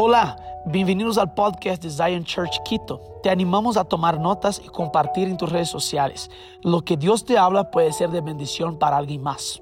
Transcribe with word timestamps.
Olá, 0.00 0.36
bem-vindos 0.64 1.18
ao 1.18 1.26
podcast 1.26 1.82
de 1.82 1.90
Zion 1.90 2.22
Church 2.22 2.62
Quito. 2.62 3.00
Te 3.20 3.28
animamos 3.28 3.76
a 3.76 3.82
tomar 3.82 4.16
notas 4.16 4.58
e 4.64 4.70
compartir 4.70 5.26
em 5.26 5.34
tus 5.34 5.50
redes 5.50 5.70
sociais. 5.70 6.30
Lo 6.62 6.80
que 6.80 6.96
Dios 6.96 7.24
te 7.24 7.36
habla 7.36 7.68
puede 7.68 7.92
ser 7.92 8.08
de 8.08 8.20
bendición 8.20 8.78
para 8.78 8.96
alguien 8.96 9.20
más. 9.20 9.60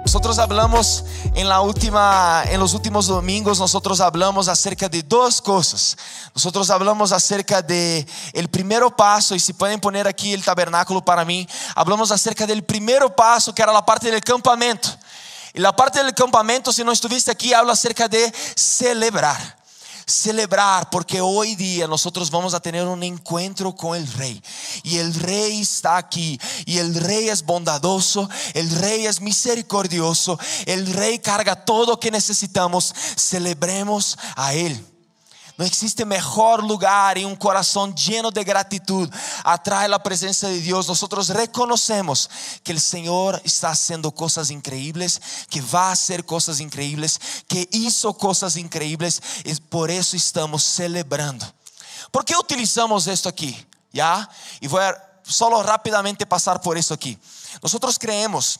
Nosotros 0.00 0.38
hablamos 0.38 1.04
en 1.34 1.46
la 1.46 1.60
última, 1.60 2.42
en 2.48 2.58
los 2.58 2.72
últimos 2.72 3.06
domingos, 3.06 3.60
nosotros 3.60 4.00
hablamos 4.00 4.48
acerca 4.48 4.88
de 4.88 5.02
dos 5.02 5.42
cosas. 5.42 5.98
Nosotros 6.34 6.70
hablamos 6.70 7.12
acerca 7.12 7.60
de 7.60 8.06
el 8.32 8.48
primer 8.48 8.82
paso, 8.96 9.34
y 9.34 9.40
si 9.40 9.52
pueden 9.52 9.78
poner 9.78 10.08
aquí 10.08 10.32
el 10.32 10.42
tabernáculo 10.42 11.04
para 11.04 11.22
mí, 11.22 11.46
hablamos 11.76 12.10
acerca 12.10 12.46
del 12.46 12.64
primer 12.64 13.14
paso, 13.14 13.54
que 13.54 13.60
era 13.60 13.74
la 13.74 13.84
parte 13.84 14.10
del 14.10 14.22
campamento. 14.22 14.88
Y 15.54 15.60
la 15.60 15.74
parte 15.74 16.02
del 16.02 16.14
campamento, 16.14 16.72
si 16.72 16.82
no 16.82 16.92
estuviste 16.92 17.30
aquí, 17.30 17.52
habla 17.52 17.72
acerca 17.72 18.08
de 18.08 18.32
celebrar. 18.54 19.60
Celebrar, 20.06 20.90
porque 20.90 21.20
hoy 21.20 21.54
día 21.54 21.86
nosotros 21.86 22.30
vamos 22.30 22.54
a 22.54 22.60
tener 22.60 22.86
un 22.86 23.02
encuentro 23.02 23.74
con 23.74 23.96
el 23.96 24.10
rey. 24.14 24.42
Y 24.82 24.98
el 24.98 25.14
rey 25.14 25.60
está 25.60 25.96
aquí. 25.96 26.40
Y 26.66 26.78
el 26.78 26.94
rey 26.94 27.28
es 27.28 27.44
bondadoso. 27.44 28.28
El 28.54 28.70
rey 28.70 29.06
es 29.06 29.20
misericordioso. 29.20 30.38
El 30.66 30.92
rey 30.92 31.18
carga 31.18 31.64
todo 31.64 32.00
que 32.00 32.10
necesitamos. 32.10 32.94
Celebremos 33.16 34.18
a 34.34 34.54
él. 34.54 34.91
No 35.58 35.64
existe 35.64 36.04
mejor 36.04 36.64
lugar 36.64 37.18
y 37.18 37.24
un 37.24 37.36
corazón 37.36 37.94
lleno 37.94 38.30
de 38.30 38.42
gratitud 38.42 39.08
atrae 39.44 39.88
la 39.88 40.02
presencia 40.02 40.48
de 40.48 40.60
Dios. 40.60 40.88
Nosotros 40.88 41.28
reconocemos 41.28 42.30
que 42.62 42.72
el 42.72 42.80
Señor 42.80 43.40
está 43.44 43.70
haciendo 43.70 44.10
cosas 44.12 44.50
increíbles, 44.50 45.20
que 45.50 45.60
va 45.60 45.88
a 45.88 45.92
hacer 45.92 46.24
cosas 46.24 46.60
increíbles, 46.60 47.20
que 47.46 47.68
hizo 47.72 48.14
cosas 48.14 48.56
increíbles 48.56 49.22
y 49.44 49.54
por 49.54 49.90
eso 49.90 50.16
estamos 50.16 50.64
celebrando. 50.64 51.46
¿Por 52.10 52.24
qué 52.24 52.34
utilizamos 52.36 53.06
esto 53.06 53.28
aquí? 53.28 53.56
¿Ya? 53.92 54.28
Y 54.60 54.68
voy 54.68 54.82
a 54.82 54.96
solo 55.22 55.62
rápidamente 55.62 56.26
pasar 56.26 56.60
por 56.60 56.76
eso 56.76 56.94
aquí. 56.94 57.18
Nosotros 57.62 57.98
creemos 57.98 58.58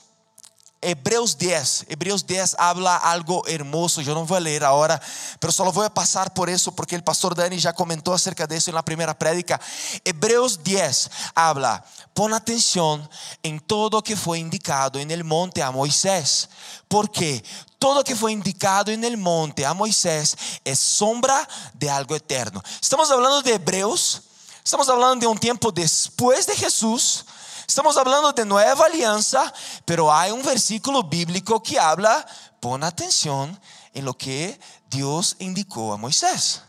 Hebreos 0.84 1.38
10, 1.38 1.86
Hebreos 1.88 2.26
10 2.26 2.56
habla 2.58 2.96
algo 2.96 3.46
hermoso, 3.46 4.00
yo 4.00 4.14
no 4.14 4.26
voy 4.26 4.36
a 4.36 4.40
leer 4.40 4.64
ahora, 4.64 5.00
pero 5.38 5.52
solo 5.52 5.70
voy 5.70 5.86
a 5.86 5.94
pasar 5.94 6.34
por 6.34 6.50
eso 6.50 6.74
porque 6.74 6.96
el 6.96 7.04
pastor 7.04 7.36
Dani 7.36 7.56
ya 7.56 7.72
comentó 7.72 8.12
acerca 8.12 8.48
de 8.48 8.56
eso 8.56 8.70
en 8.70 8.74
la 8.74 8.84
primera 8.84 9.16
prédica. 9.16 9.60
Hebreos 10.04 10.64
10 10.64 11.10
habla, 11.36 11.84
pon 12.12 12.34
atención 12.34 13.08
en 13.44 13.60
todo 13.60 14.02
que 14.02 14.16
fue 14.16 14.40
indicado 14.40 14.98
en 14.98 15.12
el 15.12 15.22
monte 15.22 15.62
a 15.62 15.70
Moisés, 15.70 16.48
porque 16.88 17.44
todo 17.78 18.02
que 18.02 18.16
fue 18.16 18.32
indicado 18.32 18.90
en 18.90 19.04
el 19.04 19.16
monte 19.16 19.64
a 19.64 19.74
Moisés 19.74 20.36
es 20.64 20.80
sombra 20.80 21.48
de 21.74 21.88
algo 21.90 22.16
eterno. 22.16 22.60
Estamos 22.80 23.08
hablando 23.10 23.40
de 23.40 23.54
Hebreos, 23.54 24.22
estamos 24.64 24.88
hablando 24.88 25.16
de 25.16 25.26
un 25.28 25.38
tiempo 25.38 25.70
después 25.70 26.44
de 26.46 26.56
Jesús, 26.56 27.24
Estamos 27.72 27.96
hablando 27.96 28.34
de 28.34 28.44
nueva 28.44 28.84
alianza, 28.84 29.50
pero 29.86 30.12
hay 30.12 30.30
un 30.30 30.42
versículo 30.42 31.04
bíblico 31.04 31.62
que 31.62 31.78
habla, 31.78 32.22
pon 32.60 32.84
atención 32.84 33.58
en 33.94 34.04
lo 34.04 34.12
que 34.12 34.60
Dios 34.90 35.36
indicó 35.38 35.94
a 35.94 35.96
Moisés. 35.96 36.60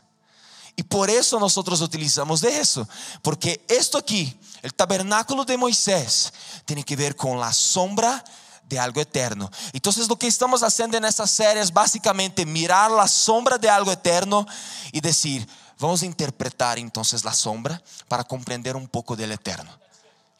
Y 0.78 0.84
por 0.84 1.10
eso 1.10 1.42
nosotros 1.42 1.82
utilizamos 1.82 2.40
de 2.40 2.58
eso, 2.58 2.88
porque 3.22 3.66
esto 3.68 3.98
aquí, 3.98 4.40
el 4.62 4.74
tabernáculo 4.74 5.44
de 5.44 5.58
Moisés, 5.58 6.32
tiene 6.64 6.86
que 6.86 6.96
ver 6.96 7.18
con 7.18 7.38
la 7.38 7.52
sombra 7.52 8.24
de 8.70 8.80
algo 8.80 9.02
eterno. 9.02 9.52
Entonces 9.74 10.08
lo 10.08 10.16
que 10.16 10.28
estamos 10.28 10.64
haciendo 10.64 10.96
en 10.96 11.04
esta 11.04 11.28
serie 11.28 11.62
es 11.62 11.74
básicamente 11.74 12.46
mirar 12.46 12.90
la 12.90 13.10
sombra 13.10 13.58
de 13.58 13.70
algo 13.70 13.92
eterno 13.92 14.46
y 14.94 15.02
decir, 15.02 15.46
vamos 15.78 16.02
interpretar 16.02 16.80
entonces 16.80 17.26
la 17.26 17.34
sombra 17.34 17.84
para 18.08 18.24
comprender 18.24 18.78
un 18.78 18.88
poco 18.88 19.18
del 19.18 19.34
eterno. 19.34 19.70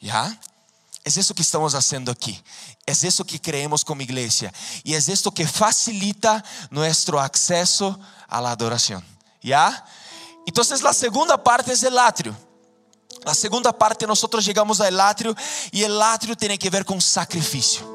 ¿Ya? 0.00 0.38
Es 1.04 1.18
eso 1.18 1.34
que 1.34 1.42
estamos 1.42 1.74
haciendo 1.74 2.10
aquí. 2.10 2.42
Es 2.86 3.04
eso 3.04 3.24
que 3.24 3.38
creemos 3.38 3.84
como 3.84 4.00
iglesia. 4.00 4.52
Y 4.82 4.94
es 4.94 5.08
esto 5.10 5.30
que 5.30 5.46
facilita 5.46 6.42
nuestro 6.70 7.20
acceso 7.20 8.00
a 8.26 8.40
la 8.40 8.52
adoración. 8.52 9.04
¿Ya? 9.42 9.84
Entonces 10.46 10.80
la 10.80 10.94
segunda 10.94 11.42
parte 11.42 11.72
es 11.72 11.82
el 11.82 11.98
atrio. 11.98 12.34
La 13.22 13.34
segunda 13.34 13.72
parte 13.72 14.06
nosotros 14.06 14.44
llegamos 14.44 14.80
al 14.80 14.98
atrio 14.98 15.34
y 15.70 15.82
el 15.82 16.00
atrio 16.00 16.36
tiene 16.36 16.58
que 16.58 16.70
ver 16.70 16.86
con 16.86 17.00
sacrificio. 17.00 17.94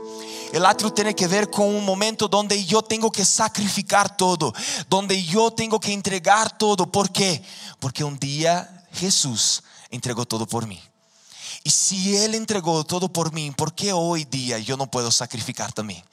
El 0.52 0.66
atrio 0.66 0.92
tiene 0.92 1.16
que 1.16 1.28
ver 1.28 1.50
con 1.50 1.68
un 1.68 1.86
momento 1.86 2.28
donde 2.28 2.64
yo 2.64 2.82
tengo 2.82 3.12
que 3.12 3.24
sacrificar 3.24 4.18
todo, 4.18 4.54
donde 4.88 5.24
yo 5.24 5.52
tengo 5.52 5.80
que 5.80 5.94
entregar 5.94 6.58
todo. 6.58 6.92
¿Por 6.92 7.12
qué? 7.12 7.44
Porque 7.80 8.04
un 8.04 8.18
día 8.18 8.88
Jesús 8.94 9.64
entregó 9.92 10.26
todo 10.26 10.48
por 10.48 10.66
mí. 10.66 10.82
Y 11.64 11.72
si 11.72 12.16
Él 12.16 12.36
entregó 12.36 12.84
todo 12.86 13.12
por 13.12 13.34
mí, 13.34 13.52
¿por 13.52 13.74
qué 13.74 13.92
hoy 13.92 14.24
día 14.26 14.60
yo 14.60 14.78
no 14.78 14.90
puedo 14.90 15.12
sacrificar 15.12 15.74
también? 15.74 16.04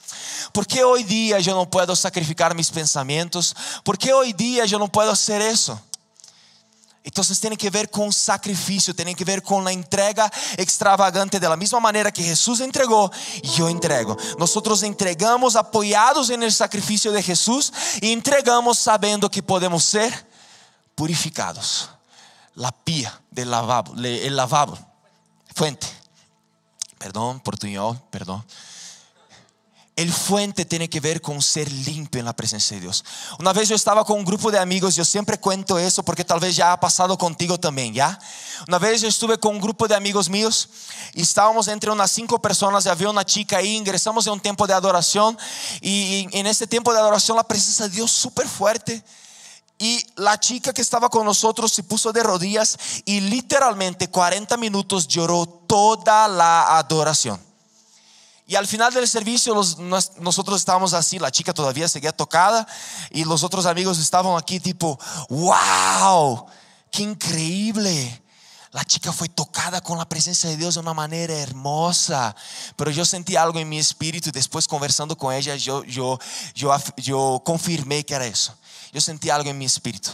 ¿Por 0.53 0.67
qué 0.67 0.83
hoy 0.83 1.05
día 1.05 1.39
yo 1.39 1.55
no 1.55 1.71
puedo 1.71 1.95
sacrificar 1.95 2.55
mis 2.55 2.71
pensamientos? 2.71 3.55
¿Por 3.85 3.97
qué 3.97 4.13
hoy 4.13 4.33
día 4.33 4.65
yo 4.65 4.79
no 4.79 4.89
puedo 4.89 5.11
hacer 5.11 5.41
eso? 5.41 5.81
Entonces 7.05 7.39
tiene 7.39 7.57
que 7.57 7.71
ver 7.71 7.89
con 7.89 8.13
sacrificio, 8.13 8.93
tiene 8.93 9.15
que 9.15 9.25
ver 9.25 9.41
con 9.41 9.65
la 9.65 9.71
entrega 9.71 10.29
extravagante 10.57 11.39
de 11.39 11.49
la 11.49 11.57
misma 11.57 11.79
manera 11.79 12.11
que 12.11 12.25
Jesús 12.25 12.59
entregó, 12.59 13.13
yo 13.57 13.69
entrego. 13.69 14.17
Nosotros 14.41 14.83
entregamos 14.83 15.55
apoyados 15.55 16.31
en 16.31 16.43
el 16.43 16.53
sacrificio 16.53 17.13
de 17.13 17.23
Jesús 17.23 17.73
y 18.01 18.13
entregamos 18.13 18.79
sabiendo 18.79 19.31
que 19.31 19.41
podemos 19.41 19.85
ser 19.85 20.29
purificados. 20.97 21.91
La 22.57 22.73
pía 22.73 23.21
del 23.31 23.53
lavabo, 23.53 23.95
el 23.95 24.35
lavabo 24.35 24.96
fuente. 25.57 25.87
Perdón, 26.99 27.41
portuñol, 27.41 27.99
perdón. 28.11 28.45
El 29.97 30.13
fuente 30.13 30.67
tiene 30.67 30.91
que 30.91 31.01
ver 31.01 31.23
con 31.23 31.41
ser 31.41 31.73
limpio 31.73 32.19
en 32.19 32.27
la 32.27 32.37
presencia 32.37 32.77
de 32.77 32.83
Dios. 32.83 33.03
Una 33.39 33.55
vez 33.55 33.71
yo 33.71 33.75
estaba 33.75 34.05
con 34.05 34.19
un 34.19 34.27
grupo 34.27 34.51
de 34.51 34.59
amigos, 34.59 34.95
yo 34.95 35.05
siempre 35.07 35.39
cuento 35.41 35.79
eso 35.79 36.03
porque 36.03 36.27
tal 36.27 36.41
vez 36.41 36.55
ya 36.55 36.73
ha 36.73 36.79
pasado 36.79 37.17
contigo 37.17 37.59
también, 37.59 37.95
¿ya? 37.95 38.19
Una 38.69 38.79
vez 38.79 39.01
yo 39.01 39.09
estuve 39.09 39.39
con 39.39 39.55
un 39.55 39.63
grupo 39.63 39.89
de 39.89 39.95
amigos 39.95 40.29
míos 40.29 40.69
y 41.15 41.23
estábamos 41.23 41.69
entre 41.69 41.91
unas 41.91 42.11
cinco 42.11 42.39
personas 42.43 42.85
y 42.85 42.91
había 42.91 43.09
una 43.09 43.25
chica 43.25 43.57
ahí, 43.57 43.77
ingresamos 43.77 44.27
en 44.27 44.35
un 44.35 44.41
tiempo 44.41 44.67
de 44.67 44.75
adoración 44.75 45.39
y, 45.81 46.29
en 46.33 46.47
ese 46.47 46.67
tiempo 46.67 46.93
de 46.93 46.99
adoración 46.99 47.35
la 47.35 47.49
presencia 47.49 47.89
de 47.89 47.95
Dios 47.95 48.11
súper 48.11 48.47
fuerte. 48.47 49.03
Y 49.79 50.05
la 50.17 50.41
chica 50.41 50.73
que 50.73 50.81
estaba 50.81 51.09
con 51.11 51.27
nosotros 51.27 51.73
se 51.73 51.83
puso 51.83 52.13
de 52.13 52.23
rodillas 52.23 52.79
y 53.05 53.21
literalmente 53.21 54.09
40 54.09 54.57
minutos 54.57 55.07
lloró 55.07 55.47
toda 55.47 56.29
la 56.29 56.79
adoración. 56.79 57.39
Y 58.49 58.55
al 58.55 58.67
final 58.67 58.95
del 58.95 59.09
servicio 59.09 59.55
nosotros 60.21 60.59
estábamos 60.59 60.95
así, 60.95 61.19
la 61.19 61.33
chica 61.33 61.53
todavía 61.53 61.89
seguía 61.89 62.13
tocada 62.13 62.67
y 63.11 63.25
los 63.25 63.43
otros 63.43 63.67
amigos 63.67 63.99
estaban 63.99 64.39
aquí 64.39 64.61
tipo, 64.61 64.99
wow, 65.29 66.47
qué 66.91 67.03
increíble. 67.03 68.23
La 68.73 68.85
chica 68.85 69.13
fue 69.13 69.29
tocada 69.29 69.81
con 69.81 69.99
la 69.99 70.09
presencia 70.09 70.51
de 70.51 70.57
Dios 70.57 70.75
de 70.75 70.81
una 70.81 70.95
manera 70.95 71.35
hermosa. 71.35 72.35
Pero 72.77 72.91
yo 72.91 73.05
sentí 73.05 73.37
algo 73.37 73.59
en 73.59 73.69
mi 73.69 73.79
espíritu 73.79 74.29
y 74.29 74.33
después 74.33 74.67
conversando 74.67 75.17
con 75.17 75.33
ella, 75.33 75.57
yo, 75.57 75.85
yo, 75.85 76.19
yo, 76.55 76.75
yo 76.97 77.43
confirmé 77.45 78.05
que 78.05 78.15
era 78.15 78.27
eso. 78.27 78.55
Yo 78.93 79.01
sentí 79.01 79.31
algo 79.31 79.51
en 79.51 79.59
mi 79.59 79.65
espíritu. 79.65 80.11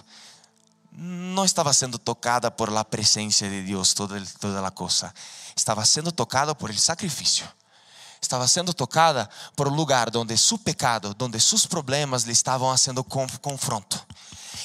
No 0.93 1.45
estaba 1.45 1.73
siendo 1.73 1.99
tocada 1.99 2.55
por 2.55 2.71
la 2.71 2.85
presencia 2.85 3.49
de 3.49 3.63
Dios 3.63 3.95
toda, 3.95 4.23
toda 4.39 4.61
la 4.61 4.71
cosa. 4.71 5.15
Estaba 5.57 5.84
siendo 5.87 6.13
tocada 6.13 6.57
por 6.57 6.71
el 6.71 6.79
sacrificio. 6.79 7.47
Estaba 8.21 8.47
siendo 8.47 8.73
tocada 8.73 9.29
por 9.57 9.67
un 9.69 9.77
lugar 9.77 10.13
donde 10.13 10.37
su 10.37 10.63
pecado, 10.63 11.13
donde 11.15 11.41
sus 11.41 11.67
problemas 11.67 12.25
le 12.27 12.33
estaban 12.33 12.73
haciendo 12.73 13.03
confronto. 13.03 13.97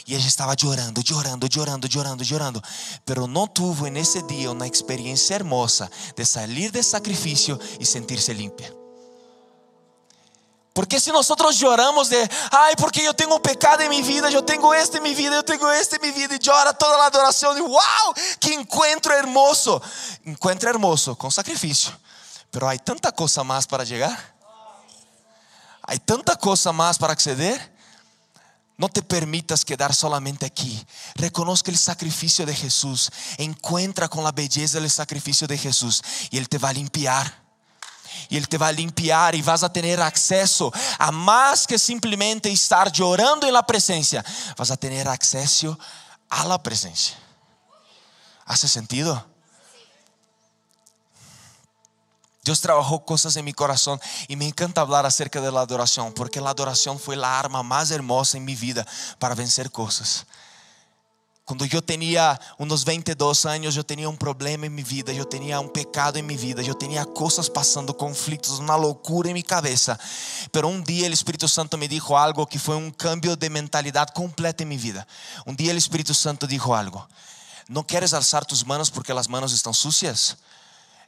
Y 0.06 0.16
ella 0.16 0.28
estaba 0.28 0.54
llorando, 0.54 1.02
llorando, 1.02 1.48
llorando, 1.48 1.88
llorando, 1.88 2.24
llorando. 2.24 2.62
Pero 3.06 3.28
no 3.28 3.48
tuvo 3.48 3.88
en 3.88 3.98
ese 3.98 4.24
día 4.24 4.52
una 4.52 4.66
experiencia 4.66 5.36
hermosa 5.36 5.90
de 6.16 6.26
salir 6.26 6.72
del 6.72 6.84
sacrificio 6.84 7.60
y 7.80 7.86
sentirse 7.86 8.34
limpia. 8.34 8.74
Porque 10.78 11.00
si 11.00 11.12
nosotros 11.12 11.58
lloramos 11.58 12.08
de, 12.08 12.30
ay, 12.52 12.76
porque 12.78 13.04
yo 13.04 13.12
tengo 13.12 13.42
pecado 13.42 13.82
en 13.82 13.90
mi 13.90 14.04
vida, 14.04 14.30
yo 14.30 14.44
tengo 14.44 14.76
este 14.76 14.98
en 14.98 15.04
mi 15.04 15.16
vida, 15.16 15.34
yo 15.38 15.44
tengo 15.44 15.72
este 15.72 15.96
en 15.96 16.04
mi 16.04 16.12
vida, 16.12 16.36
y 16.36 16.38
llora 16.38 16.72
toda 16.72 17.00
la 17.00 17.06
adoración, 17.08 17.58
y 17.58 17.62
wow, 17.62 18.14
que 18.40 18.54
encuentro 18.54 19.12
hermoso. 19.16 19.82
Encuentro 20.24 20.70
hermoso 20.70 21.18
con 21.18 21.32
sacrificio. 21.32 21.92
Pero 22.52 22.70
hay 22.70 22.78
tanta 22.78 23.12
cosa 23.12 23.44
más 23.44 23.66
para 23.66 23.84
llegar. 23.84 24.36
Hay 25.82 25.98
tanta 25.98 26.36
cosa 26.36 26.72
más 26.72 27.00
para 27.00 27.14
acceder. 27.14 27.77
No 28.78 28.90
te 28.90 29.02
permitas 29.02 29.66
quedar 29.66 29.94
solamente 29.94 30.46
aquí. 30.46 30.86
Reconozca 31.16 31.72
el 31.72 31.78
sacrificio 31.78 32.46
de 32.46 32.56
Jesús. 32.56 33.12
Encuentra 33.38 34.08
con 34.08 34.24
la 34.24 34.32
belleza 34.32 34.80
del 34.80 34.92
sacrificio 34.92 35.48
de 35.48 35.58
Jesús 35.58 36.04
y 36.30 36.38
Él 36.38 36.48
te 36.48 36.60
va 36.60 36.70
a 36.70 36.74
limpiar. 36.74 37.48
y 38.30 38.38
Él 38.38 38.48
te 38.48 38.58
va 38.58 38.68
a 38.68 38.72
limpiar 38.72 39.36
y 39.36 39.42
vas 39.42 39.64
a 39.64 39.72
tener 39.72 40.02
acceso 40.02 40.72
a 40.98 41.12
más 41.12 41.68
que 41.68 41.78
simplemente 41.78 42.52
estar 42.52 42.92
llorando 42.92 43.48
en 43.48 43.54
la 43.54 43.66
presencia. 43.66 44.24
Vas 44.56 44.72
a 44.72 44.78
tener 44.78 45.08
acceso 45.08 45.78
a 46.30 46.46
la 46.46 46.62
presencia. 46.62 47.18
¿Hace 48.46 48.68
sentido? 48.68 49.37
Dios 52.48 52.62
trabajó 52.62 53.04
cosas 53.04 53.36
en 53.36 53.44
mi 53.44 53.52
corazón 53.52 54.00
y 54.30 54.38
me 54.38 54.48
encanta 54.48 54.80
hablar 54.80 55.06
acerca 55.06 55.42
de 55.42 55.52
la 55.52 55.60
adoración, 55.60 56.14
porque 56.14 56.40
la 56.40 56.52
adoración 56.52 56.98
fue 56.98 57.18
la 57.18 57.38
arma 57.38 57.62
más 57.62 57.92
hermosa 57.92 58.38
en 58.38 58.46
mi 58.46 58.56
vida 58.56 58.88
para 59.20 59.36
vencer 59.36 59.70
cosas. 59.70 60.26
Cuando 61.44 61.66
yo 61.66 61.82
tenía 61.82 62.40
unos 62.58 62.86
22 62.86 63.46
años, 63.48 63.76
yo 63.76 63.86
tenía 63.86 64.08
un 64.08 64.16
problema 64.16 64.66
en 64.66 64.74
mi 64.74 64.84
vida, 64.84 65.12
yo 65.12 65.28
tenía 65.28 65.60
un 65.60 65.74
pecado 65.74 66.20
en 66.20 66.26
mi 66.26 66.38
vida, 66.38 66.62
yo 66.62 66.74
tenía 66.74 67.04
cosas 67.04 67.50
pasando, 67.50 67.98
conflictos, 67.98 68.60
una 68.60 68.78
locura 68.78 69.28
en 69.28 69.34
mi 69.34 69.44
cabeza. 69.44 70.00
Pero 70.50 70.70
un 70.70 70.86
día 70.86 71.06
el 71.06 71.12
Espíritu 71.12 71.50
Santo 71.50 71.78
me 71.78 71.90
dijo 71.90 72.18
algo 72.18 72.48
que 72.48 72.60
fue 72.60 72.78
un 72.78 72.92
cambio 72.92 73.36
de 73.36 73.50
mentalidad 73.50 74.08
completa 74.08 74.64
en 74.64 74.70
mi 74.70 74.78
vida. 74.78 75.06
Un 75.46 75.58
día 75.58 75.72
el 75.72 75.78
Espíritu 75.78 76.14
Santo 76.14 76.48
dijo 76.48 76.74
algo. 76.74 77.10
¿No 77.68 77.86
quieres 77.86 78.14
alzar 78.14 78.46
tus 78.46 78.66
manos 78.66 78.90
porque 78.90 79.14
las 79.14 79.28
manos 79.28 79.52
están 79.52 79.74
sucias? 79.74 80.38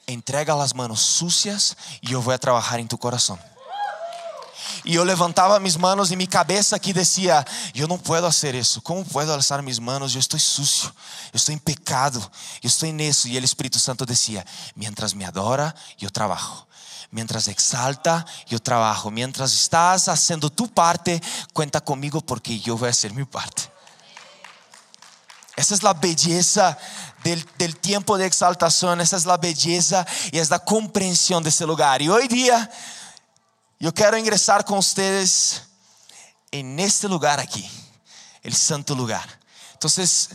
Entrega 0.09 0.55
las 0.55 0.73
manos 0.73 1.01
sucias 1.01 1.77
y 2.01 2.07
yo 2.07 2.21
voy 2.23 2.33
a 2.33 2.39
trabajar 2.39 2.79
en 2.79 2.87
tu 2.87 2.97
corazón. 2.97 3.39
Y 4.83 4.93
yo 4.93 5.05
levantaba 5.05 5.59
mis 5.59 5.77
manos 5.77 6.09
y 6.09 6.15
mi 6.15 6.25
cabeza 6.25 6.77
aquí 6.77 6.93
decía, 6.93 7.45
yo 7.75 7.87
no 7.87 7.99
puedo 7.99 8.25
hacer 8.25 8.55
eso. 8.55 8.81
¿Cómo 8.81 9.03
puedo 9.03 9.35
alzar 9.35 9.61
mis 9.61 9.79
manos? 9.79 10.11
Yo 10.11 10.19
estoy 10.19 10.39
sucio, 10.39 10.89
yo 10.89 11.31
estoy 11.33 11.53
en 11.53 11.59
pecado, 11.59 12.19
yo 12.59 12.67
estoy 12.67 12.89
en 12.89 13.01
eso. 13.01 13.27
Y 13.27 13.37
el 13.37 13.43
Espíritu 13.43 13.77
Santo 13.77 14.03
decía, 14.03 14.43
mientras 14.73 15.13
me 15.13 15.25
adora, 15.25 15.75
yo 15.99 16.09
trabajo. 16.09 16.67
Mientras 17.11 17.47
exalta, 17.47 18.25
yo 18.47 18.59
trabajo. 18.59 19.11
Mientras 19.11 19.53
estás 19.53 20.07
haciendo 20.07 20.49
tu 20.49 20.67
parte, 20.67 21.21
cuenta 21.53 21.81
conmigo 21.81 22.21
porque 22.21 22.59
yo 22.59 22.75
voy 22.75 22.87
a 22.87 22.91
hacer 22.91 23.13
mi 23.13 23.25
parte. 23.25 23.69
Esa 25.59 25.73
es 25.73 25.83
la 25.83 25.93
belleza 25.93 26.77
del, 27.21 27.45
del, 27.57 27.75
tiempo 27.75 28.17
de 28.17 28.25
exaltación, 28.25 29.01
esa 29.01 29.17
es 29.17 29.25
la 29.25 29.35
belleza 29.35 30.07
y 30.31 30.39
es 30.39 30.49
la 30.49 30.59
comprensión 30.59 31.43
de 31.43 31.49
ese 31.49 31.65
lugar. 31.65 32.01
Y 32.01 32.07
hoy 32.07 32.29
día 32.29 32.71
yo 33.77 33.93
quiero 33.93 34.17
ingresar 34.17 34.63
con 34.63 34.77
ustedes 34.77 35.63
en 36.49 36.79
este 36.79 37.09
lugar 37.09 37.41
aquí, 37.41 37.69
el 38.41 38.55
santo 38.55 38.95
lugar. 38.95 39.27
Entonces, 39.73 40.29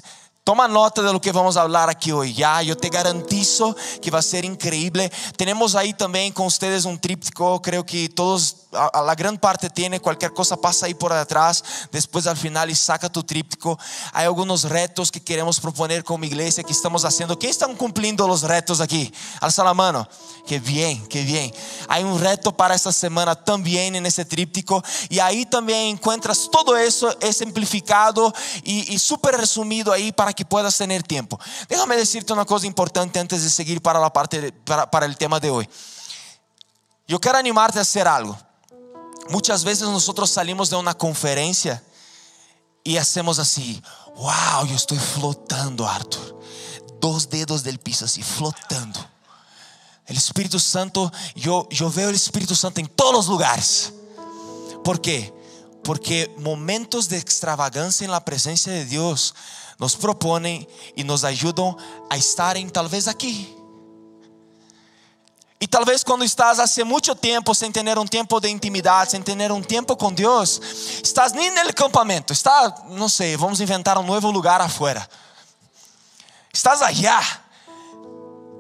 Toma 0.44 0.68
nota 0.68 1.00
de 1.00 1.10
lo 1.10 1.22
que 1.22 1.32
vamos 1.32 1.56
a 1.56 1.62
hablar 1.62 1.88
aquí 1.88 2.12
hoy. 2.12 2.34
Ya, 2.34 2.60
yo 2.60 2.76
te 2.76 2.90
garantizo 2.90 3.74
que 4.02 4.10
va 4.10 4.18
a 4.18 4.22
ser 4.22 4.44
increíble. 4.44 5.10
Tenemos 5.38 5.74
ahí 5.74 5.94
también 5.94 6.34
con 6.34 6.44
ustedes 6.44 6.84
un 6.84 7.00
tríptico. 7.00 7.62
Creo 7.62 7.86
que 7.86 8.10
todos 8.10 8.64
a, 8.74 9.14
gran 9.14 9.38
parte 9.38 9.70
tiene, 9.70 10.00
cualquier 10.00 10.34
cosa 10.34 10.56
pasa 10.56 10.84
ahí 10.84 10.92
por 10.92 11.14
atrás, 11.14 11.64
después 11.90 12.26
al 12.26 12.36
final 12.36 12.74
saca 12.76 13.10
tu 13.10 13.22
tríptico. 13.22 13.78
Hay 14.12 14.26
algunos 14.26 14.64
retos 14.64 15.10
que 15.10 15.22
queremos 15.22 15.60
proponer 15.60 16.04
como 16.04 16.26
iglesia 16.26 16.62
que 16.62 16.72
estamos 16.72 17.06
haciendo. 17.06 17.38
¿Quién 17.38 17.50
están 17.50 17.74
cumpliendo 17.74 18.28
los 18.28 18.42
retos 18.42 18.82
aquí? 18.82 19.10
Alza 19.40 19.64
la 19.64 19.72
mano. 19.72 20.06
Qué 20.46 20.60
bien, 20.60 21.06
qué 21.06 21.22
bien. 21.22 21.52
Hay 21.88 22.04
un 22.04 22.20
reto 22.20 22.54
para 22.54 22.74
esta 22.74 22.92
semana 22.92 23.34
también 23.34 23.96
en 23.96 24.04
ese 24.04 24.26
tríptico 24.26 24.84
y 25.08 25.20
ahí 25.20 25.46
también 25.46 25.96
encuentras 25.96 26.50
todo 26.52 26.76
eso 26.76 27.16
es 27.20 27.38
simplificado 27.38 28.30
y, 28.62 28.94
y 28.94 28.98
resumido 29.32 29.90
ahí 29.90 30.12
para 30.12 30.33
que 30.34 30.44
puedas 30.44 30.76
tener 30.76 31.02
tiempo. 31.02 31.38
Déjame 31.68 31.96
decirte 31.96 32.32
una 32.32 32.44
cosa 32.44 32.66
importante 32.66 33.18
antes 33.18 33.42
de 33.42 33.50
seguir 33.50 33.80
para 33.80 33.98
la 33.98 34.12
parte 34.12 34.52
para, 34.52 34.90
para 34.90 35.06
el 35.06 35.16
tema 35.16 35.40
de 35.40 35.50
hoy. 35.50 35.68
Yo 37.06 37.20
quiero 37.20 37.38
animarte 37.38 37.78
a 37.78 37.82
hacer 37.82 38.08
algo. 38.08 38.36
Muchas 39.30 39.64
veces 39.64 39.88
nosotros 39.88 40.30
salimos 40.30 40.70
de 40.70 40.76
una 40.76 40.94
conferencia 40.94 41.82
y 42.82 42.98
hacemos 42.98 43.38
así, 43.38 43.82
wow, 44.16 44.66
yo 44.66 44.76
estoy 44.76 44.98
flotando, 44.98 45.88
Arthur. 45.88 46.40
Dos 47.00 47.28
dedos 47.30 47.62
del 47.62 47.78
piso 47.78 48.04
así, 48.04 48.22
flotando. 48.22 49.00
El 50.06 50.18
Espíritu 50.18 50.60
Santo, 50.60 51.10
yo, 51.34 51.66
yo 51.70 51.90
veo 51.90 52.10
el 52.10 52.14
Espíritu 52.14 52.54
Santo 52.54 52.80
en 52.80 52.88
todos 52.88 53.14
los 53.14 53.26
lugares. 53.26 53.94
¿Por 54.84 55.00
qué? 55.00 55.32
Porque 55.82 56.34
momentos 56.38 57.08
de 57.08 57.16
extravagancia 57.16 58.04
en 58.04 58.10
la 58.10 58.24
presencia 58.24 58.72
de 58.72 58.84
Dios 58.84 59.34
nos 59.78 59.96
proponen 59.96 60.66
y 60.94 61.04
nos 61.04 61.24
ayudan 61.24 61.76
a 62.10 62.16
estar 62.16 62.56
en 62.56 62.70
tal 62.70 62.88
vez 62.88 63.08
aquí. 63.08 63.54
Y 65.58 65.66
tal 65.66 65.84
vez 65.84 66.04
cuando 66.04 66.24
estás 66.24 66.58
hace 66.58 66.84
mucho 66.84 67.14
tiempo 67.14 67.54
sin 67.54 67.72
tener 67.72 67.98
un 67.98 68.06
tiempo 68.06 68.38
de 68.38 68.50
intimidad, 68.50 69.08
sin 69.08 69.24
tener 69.24 69.50
un 69.50 69.64
tiempo 69.64 69.96
con 69.96 70.14
Dios, 70.14 70.60
estás 71.02 71.32
ni 71.34 71.46
en 71.46 71.56
el 71.56 71.74
campamento, 71.74 72.32
está, 72.32 72.74
no 72.88 73.08
sé, 73.08 73.36
vamos 73.36 73.58
a 73.58 73.62
inventar 73.62 73.96
un 73.96 74.06
nuevo 74.06 74.30
lugar 74.30 74.60
afuera. 74.60 75.08
Estás 76.52 76.82
allá. 76.82 77.20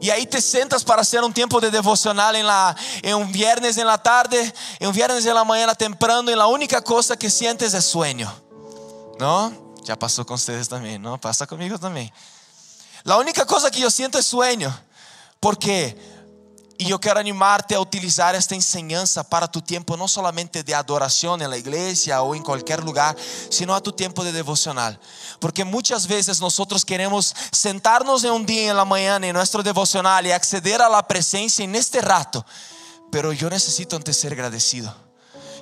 Y 0.00 0.10
ahí 0.10 0.26
te 0.26 0.40
sentas 0.40 0.82
para 0.82 1.02
hacer 1.02 1.22
un 1.22 1.32
tiempo 1.32 1.60
de 1.60 1.70
devocional 1.70 2.36
en, 2.36 2.46
la, 2.46 2.74
en 3.02 3.14
un 3.14 3.30
viernes 3.30 3.76
en 3.76 3.86
la 3.86 4.02
tarde, 4.02 4.52
en 4.78 4.88
un 4.88 4.94
viernes 4.94 5.24
en 5.24 5.34
la 5.34 5.44
mañana 5.44 5.74
temprano, 5.74 6.30
y 6.30 6.34
la 6.34 6.46
única 6.46 6.82
cosa 6.82 7.16
que 7.16 7.30
sientes 7.30 7.72
es 7.72 7.84
sueño. 7.84 8.30
¿No? 9.18 9.63
Ya 9.84 9.98
pasó 9.98 10.24
con 10.24 10.34
ustedes 10.36 10.68
también, 10.68 11.00
¿no? 11.00 11.20
Pasa 11.20 11.46
conmigo 11.46 11.78
también. 11.78 12.10
La 13.04 13.18
única 13.18 13.44
cosa 13.44 13.70
que 13.70 13.80
yo 13.80 13.90
siento 13.90 14.18
es 14.18 14.26
sueño. 14.26 14.74
¿Por 15.38 15.58
qué? 15.58 15.96
Y 16.78 16.86
yo 16.86 16.98
quiero 16.98 17.20
animarte 17.20 17.74
a 17.74 17.80
utilizar 17.80 18.34
esta 18.34 18.54
enseñanza 18.54 19.22
para 19.22 19.46
tu 19.46 19.60
tiempo, 19.60 19.96
no 19.96 20.08
solamente 20.08 20.64
de 20.64 20.74
adoración 20.74 21.40
en 21.42 21.50
la 21.50 21.58
iglesia 21.58 22.22
o 22.22 22.34
en 22.34 22.42
cualquier 22.42 22.82
lugar, 22.82 23.14
sino 23.50 23.74
a 23.74 23.82
tu 23.82 23.92
tiempo 23.92 24.24
de 24.24 24.32
devocional. 24.32 24.98
Porque 25.38 25.64
muchas 25.64 26.08
veces 26.08 26.40
nosotros 26.40 26.84
queremos 26.84 27.34
sentarnos 27.52 28.24
en 28.24 28.32
un 28.32 28.46
día 28.46 28.70
en 28.70 28.76
la 28.76 28.84
mañana 28.84 29.26
en 29.26 29.34
nuestro 29.34 29.62
devocional 29.62 30.26
y 30.26 30.32
acceder 30.32 30.80
a 30.82 30.88
la 30.88 31.06
presencia 31.06 31.62
en 31.62 31.74
este 31.74 32.00
rato. 32.00 32.44
Pero 33.12 33.32
yo 33.32 33.50
necesito 33.50 33.96
antes 33.96 34.16
ser 34.16 34.32
agradecido. 34.32 35.03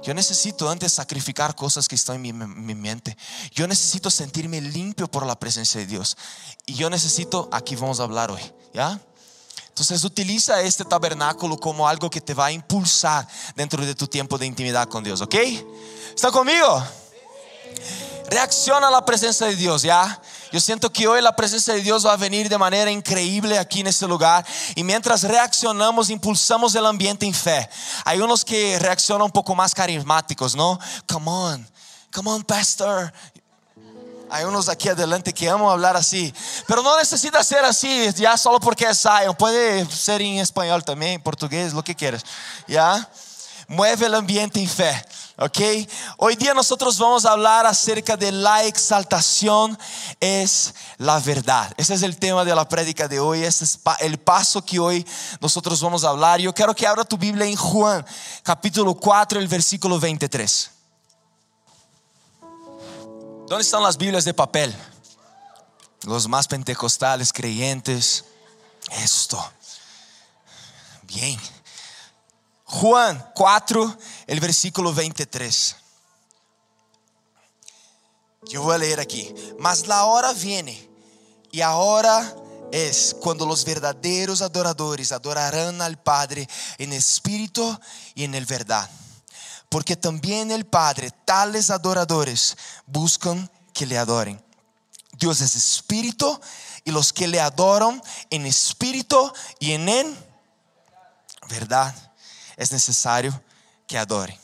Yo 0.02 0.14
necesito 0.14 0.68
antes 0.68 0.92
sacrificar 0.92 1.54
cosas 1.54 1.86
que 1.86 1.94
están 1.94 2.24
en 2.24 2.66
mi, 2.66 2.74
mente. 2.74 3.16
Yo 3.52 3.68
necesito 3.68 4.10
sentirme 4.10 4.60
limpio 4.60 5.08
por 5.08 5.24
la 5.24 5.38
presencia 5.38 5.80
de 5.80 5.86
Dios. 5.86 6.16
Y 6.66 6.74
yo 6.74 6.90
necesito, 6.90 7.48
aquí 7.52 7.76
vamos 7.76 8.00
a 8.00 8.02
hablar 8.02 8.30
hoy, 8.30 8.42
¿ya? 8.74 9.00
Entonces 9.68 10.04
utiliza 10.04 10.60
este 10.60 10.84
tabernáculo 10.84 11.56
como 11.56 11.88
algo 11.88 12.10
que 12.10 12.20
te 12.20 12.34
va 12.34 12.46
a 12.46 12.52
impulsar 12.52 13.26
dentro 13.54 13.84
de 13.86 13.94
tu 13.94 14.06
tiempo 14.06 14.36
de 14.36 14.46
intimidad 14.46 14.88
con 14.88 15.02
Dios, 15.04 15.20
¿ok? 15.20 15.34
¿Está 16.14 16.30
conmigo? 16.30 16.84
Reacciona 18.28 18.88
a 18.88 18.90
la 18.90 19.04
presencia 19.04 19.46
de 19.46 19.56
Dios, 19.56 19.82
¿ya? 19.82 20.20
Yo 20.52 20.60
siento 20.60 20.92
que 20.92 21.08
hoy 21.08 21.22
la 21.22 21.34
presencia 21.34 21.72
de 21.72 21.80
Dios 21.80 22.06
va 22.06 22.12
a 22.12 22.16
venir 22.16 22.48
de 22.50 22.58
manera 22.58 22.90
increíble 22.90 23.58
aquí 23.58 23.80
en 23.80 23.86
este 23.86 24.06
lugar. 24.06 24.44
Y 24.74 24.84
mientras 24.84 25.22
reaccionamos, 25.22 26.10
impulsamos 26.10 26.74
el 26.74 26.84
ambiente 26.84 27.24
en 27.24 27.32
fe. 27.32 27.68
Hay 28.04 28.20
unos 28.20 28.44
que 28.44 28.78
reaccionan 28.78 29.24
un 29.24 29.30
poco 29.30 29.54
más 29.54 29.74
carismáticos, 29.74 30.54
¿no? 30.54 30.78
Come 31.06 31.30
on, 31.30 31.70
come 32.12 32.30
on, 32.30 32.42
pastor. 32.42 33.12
Hay 34.28 34.44
unos 34.44 34.68
aquí 34.68 34.88
adelante 34.88 35.32
que 35.32 35.48
amo 35.48 35.70
hablar 35.70 35.94
así, 35.94 36.32
pero 36.66 36.82
no 36.82 36.96
necesita 36.98 37.44
ser 37.44 37.66
así, 37.66 38.10
ya 38.14 38.38
solo 38.38 38.60
porque 38.60 38.86
es 38.86 38.98
Zion, 38.98 39.34
puede 39.36 39.84
ser 39.90 40.22
en 40.22 40.38
español 40.38 40.82
también, 40.82 41.12
en 41.12 41.22
portugués, 41.22 41.74
lo 41.74 41.84
que 41.84 41.94
quieras, 41.94 42.24
ya. 42.66 43.10
Mueve 43.68 44.06
el 44.06 44.14
ambiente 44.14 44.58
en 44.58 44.68
fe, 44.68 45.04
ok. 45.42 45.58
Hoy 46.18 46.36
día 46.36 46.54
nosotros 46.54 46.98
vamos 46.98 47.24
a 47.24 47.32
hablar 47.32 47.66
acerca 47.66 48.16
de 48.16 48.30
la 48.30 48.64
exaltación 48.64 49.78
es 50.20 50.74
la 50.98 51.18
verdad. 51.20 51.72
Ese 51.76 51.94
es 51.94 52.02
el 52.02 52.16
tema 52.16 52.44
de 52.44 52.54
la 52.54 52.68
prédica 52.68 53.08
de 53.08 53.18
hoy, 53.18 53.42
ese 53.42 53.64
es 53.64 53.80
el 54.00 54.18
paso 54.18 54.64
que 54.64 54.78
hoy 54.78 55.06
nosotros 55.40 55.80
vamos 55.82 56.04
a 56.04 56.10
hablar. 56.10 56.40
Yo 56.40 56.54
quiero 56.54 56.74
que 56.74 56.86
abra 56.86 57.04
tu 57.04 57.18
Biblia 57.18 57.46
en 57.46 57.56
Juan, 57.56 58.04
capítulo 58.42 58.94
4, 58.94 59.40
el 59.40 59.48
versículo 59.48 59.98
23. 59.98 60.70
¿Dónde 63.48 63.62
están 63.62 63.82
las 63.82 63.98
Biblias 63.98 64.24
de 64.24 64.32
papel? 64.32 64.74
Los 66.04 66.28
más 66.28 66.48
pentecostales 66.48 67.32
creyentes. 67.32 68.24
Esto. 68.90 69.44
Bien. 71.02 71.38
Juan 72.72 73.30
4, 73.34 73.98
el 74.26 74.40
versículo 74.40 74.92
23. 74.92 75.76
Yo 78.48 78.62
voy 78.62 78.74
a 78.74 78.78
leer 78.78 79.00
aquí. 79.00 79.32
Mas 79.58 79.86
la 79.86 80.04
hora 80.04 80.32
viene 80.32 80.88
y 81.50 81.60
ahora 81.60 82.34
es 82.72 83.14
cuando 83.20 83.46
los 83.46 83.64
verdaderos 83.64 84.42
adoradores 84.42 85.12
adorarán 85.12 85.80
al 85.80 86.02
Padre 86.02 86.48
en 86.78 86.92
espíritu 86.92 87.78
y 88.14 88.24
en 88.24 88.34
el 88.34 88.46
verdad 88.46 88.90
porque 89.72 89.96
también 89.96 90.50
el 90.50 90.66
Padre, 90.66 91.10
tales 91.24 91.70
adoradores, 91.70 92.58
buscan 92.84 93.50
que 93.72 93.86
le 93.86 93.96
adoren. 93.96 94.38
Dios 95.12 95.40
es 95.40 95.56
espíritu 95.56 96.38
y 96.84 96.90
los 96.90 97.10
que 97.10 97.26
le 97.26 97.40
adoran 97.40 98.02
en 98.28 98.44
espíritu 98.44 99.32
y 99.58 99.72
en, 99.72 99.88
en 99.88 100.18
verdad. 101.48 102.11
Es 102.56 102.72
necesario 102.72 103.40
que 103.86 103.98
adoren. 103.98 104.38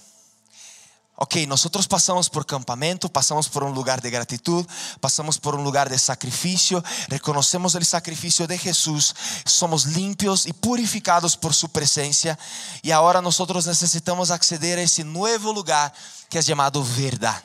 Ok, 1.20 1.34
nosotros 1.48 1.88
pasamos 1.88 2.30
por 2.30 2.46
campamento, 2.46 3.08
pasamos 3.08 3.48
por 3.48 3.64
un 3.64 3.74
lugar 3.74 4.00
de 4.00 4.08
gratitud, 4.08 4.64
pasamos 5.00 5.36
por 5.36 5.56
un 5.56 5.64
lugar 5.64 5.88
de 5.88 5.98
sacrificio, 5.98 6.84
reconocemos 7.08 7.74
el 7.74 7.84
sacrificio 7.84 8.46
de 8.46 8.56
Jesús, 8.56 9.16
somos 9.44 9.86
limpios 9.86 10.46
y 10.46 10.52
purificados 10.52 11.36
por 11.36 11.52
su 11.54 11.70
presencia 11.70 12.38
y 12.82 12.92
ahora 12.92 13.20
nosotros 13.20 13.66
necesitamos 13.66 14.30
acceder 14.30 14.78
a 14.78 14.82
ese 14.82 15.02
nuevo 15.02 15.52
lugar 15.52 15.92
que 16.30 16.38
es 16.38 16.46
llamado 16.46 16.86
verdad. 16.96 17.42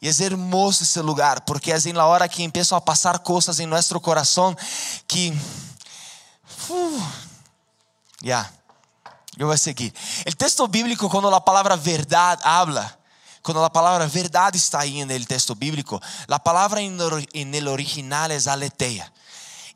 Y 0.00 0.08
es 0.08 0.18
hermoso 0.18 0.82
ese 0.82 1.00
lugar 1.00 1.44
porque 1.44 1.70
es 1.70 1.86
en 1.86 1.96
la 1.96 2.06
hora 2.06 2.28
que 2.28 2.42
empiezan 2.42 2.78
a 2.78 2.84
pasar 2.84 3.22
cosas 3.22 3.60
en 3.60 3.70
nuestro 3.70 4.02
corazón 4.02 4.56
que... 5.06 5.32
Ya. 8.20 8.52
Yo 9.40 9.46
voy 9.46 9.54
a 9.54 9.58
seguir. 9.58 9.94
El 10.26 10.36
texto 10.36 10.68
bíblico, 10.68 11.08
cuando 11.08 11.30
la 11.30 11.42
palabra 11.42 11.74
verdad 11.74 12.38
habla, 12.42 12.98
cuando 13.40 13.62
la 13.62 13.72
palabra 13.72 14.06
verdad 14.06 14.54
está 14.54 14.80
ahí 14.80 15.00
en 15.00 15.10
el 15.10 15.26
texto 15.26 15.54
bíblico, 15.54 15.98
la 16.26 16.38
palabra 16.38 16.82
en 16.82 17.54
el 17.54 17.68
original 17.68 18.32
es 18.32 18.46
aletea. 18.46 19.10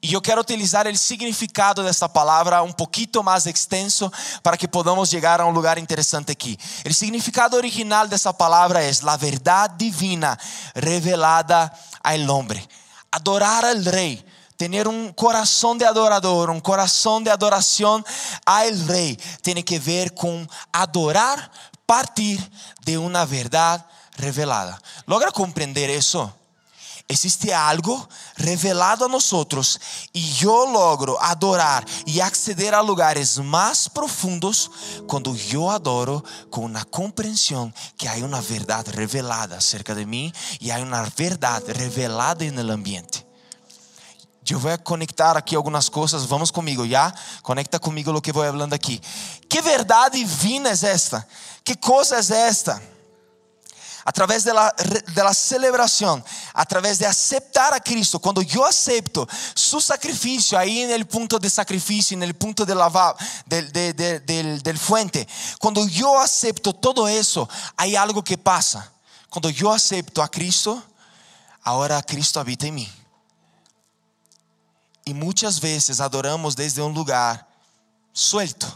Y 0.03 0.09
yo 0.09 0.21
quiero 0.21 0.43
utilizar 0.43 0.87
el 0.87 0.99
significado 0.99 1.83
de 1.83 1.91
esta 1.91 2.13
palabra 2.13 2.61
un 2.61 2.75
poquito 2.75 3.23
más 3.23 3.47
extenso 3.47 4.13
para 4.43 4.59
que 4.59 4.69
podamos 4.69 5.11
llegar 5.11 5.41
a 5.41 5.47
un 5.47 5.55
lugar 5.55 5.79
interesante 5.79 6.33
aquí. 6.33 6.59
El 6.85 6.95
significado 6.95 7.57
original 7.57 8.11
de 8.11 8.17
esa 8.17 8.37
palabra 8.37 8.85
es 8.85 9.03
la 9.03 9.17
verdad 9.17 9.71
divina 9.71 10.39
revelada 10.75 11.73
al 12.03 12.29
hombre. 12.29 12.69
Adorar 13.11 13.65
al 13.65 13.83
rey 13.83 14.23
Tener 14.57 14.87
un 14.87 15.13
corazón 15.13 15.79
de 15.79 15.87
adorador, 15.87 16.51
un 16.51 16.61
corazón 16.61 17.25
de 17.25 17.31
adoración 17.31 18.05
al 18.45 18.87
rey, 18.87 19.19
tiene 19.43 19.65
que 19.65 19.79
ver 19.79 20.15
con 20.15 20.49
adorar, 20.73 21.51
partir 21.87 22.41
de 22.85 22.97
una 22.97 23.25
verdad 23.27 23.85
revelada. 24.17 24.81
¿Logra 25.07 25.31
comprender 25.31 25.91
eso? 25.91 26.33
Existe 27.07 27.53
algo 27.53 28.09
revelado 28.37 29.05
a 29.05 29.09
nosotros 29.09 29.79
y 30.15 30.33
yo 30.33 30.67
logro 30.73 31.21
adorar 31.23 31.85
y 32.07 32.21
acceder 32.21 32.75
a 32.75 32.83
lugares 32.83 33.39
más 33.39 33.91
profundos 33.91 34.71
cuando 35.07 35.37
yo 35.37 35.71
adoro 35.71 36.25
con 36.49 36.65
una 36.65 36.83
comprensión 36.87 37.75
que 37.99 38.09
hay 38.09 38.23
una 38.23 38.41
verdad 38.41 38.87
revelada 38.89 39.59
acerca 39.59 39.95
de 39.95 40.07
mí 40.07 40.33
y 40.61 40.71
hay 40.71 40.83
una 40.83 41.03
verdad 41.15 41.63
revelada 41.67 42.43
en 42.43 42.59
el 42.59 42.71
ambiente. 42.71 43.24
Eu 44.53 44.59
vou 44.59 44.79
conectar 44.79 45.37
aqui 45.37 45.57
algumas 45.57 45.89
coisas, 45.89 46.25
vamos 46.25 46.51
comigo, 46.51 46.87
já? 46.87 47.13
Conecta 47.43 47.81
comigo 47.81 48.11
o 48.11 48.21
que 48.21 48.33
vou 48.33 48.45
falando 48.45 48.75
aqui. 48.75 49.01
Que 49.49 49.63
verdade 49.63 50.19
divina 50.19 50.69
é 50.69 50.87
esta? 50.87 51.27
Que 51.65 51.75
coisa 51.75 52.17
é 52.17 52.49
esta? 52.49 52.83
Através 54.05 54.45
da 54.45 54.71
de 54.71 55.35
celebração, 55.35 56.23
através 56.53 56.99
de 56.99 57.07
aceitar 57.07 57.73
a 57.73 57.81
Cristo, 57.81 58.21
quando 58.21 58.43
eu 58.43 58.63
aceito 58.63 59.27
su 59.55 59.81
sacrifício, 59.81 60.59
aí 60.59 60.87
no 60.99 61.07
ponto 61.07 61.39
de 61.39 61.49
sacrifício, 61.49 62.15
no 62.15 62.35
ponto 62.35 62.67
de 62.67 62.75
lavar, 62.75 63.17
del, 63.47 63.73
de, 63.73 63.95
de, 63.95 64.19
del, 64.19 64.61
del 64.61 64.79
fuente, 64.79 65.27
quando 65.59 65.89
eu 65.89 66.19
aceito 66.19 66.71
todo 66.75 67.09
isso, 67.09 67.49
há 67.79 67.85
algo 67.99 68.23
que 68.23 68.37
passa. 68.37 68.93
Quando 69.31 69.49
eu 69.49 69.71
aceito 69.71 70.21
a 70.21 70.29
Cristo, 70.29 70.83
agora 71.65 72.03
Cristo 72.03 72.39
habita 72.39 72.67
em 72.67 72.73
mim. 72.73 73.04
Y 75.05 75.15
muchas 75.15 75.61
veces 75.61 76.01
adoramos 76.01 76.57
desde 76.57 76.83
un 76.83 76.95
lugar 76.95 77.47
suelto. 78.13 78.67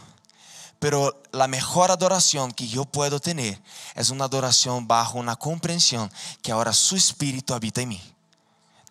Pero 0.78 1.22
la 1.32 1.48
mejor 1.48 1.90
adoración 1.90 2.52
que 2.52 2.68
yo 2.68 2.84
puedo 2.84 3.18
tener 3.18 3.60
es 3.94 4.10
una 4.10 4.26
adoración 4.26 4.86
bajo 4.86 5.18
una 5.18 5.36
comprensión 5.36 6.10
que 6.40 6.52
ahora 6.52 6.72
su 6.72 6.96
espíritu 6.96 7.54
habita 7.54 7.80
en 7.80 7.88
mí. 7.88 8.14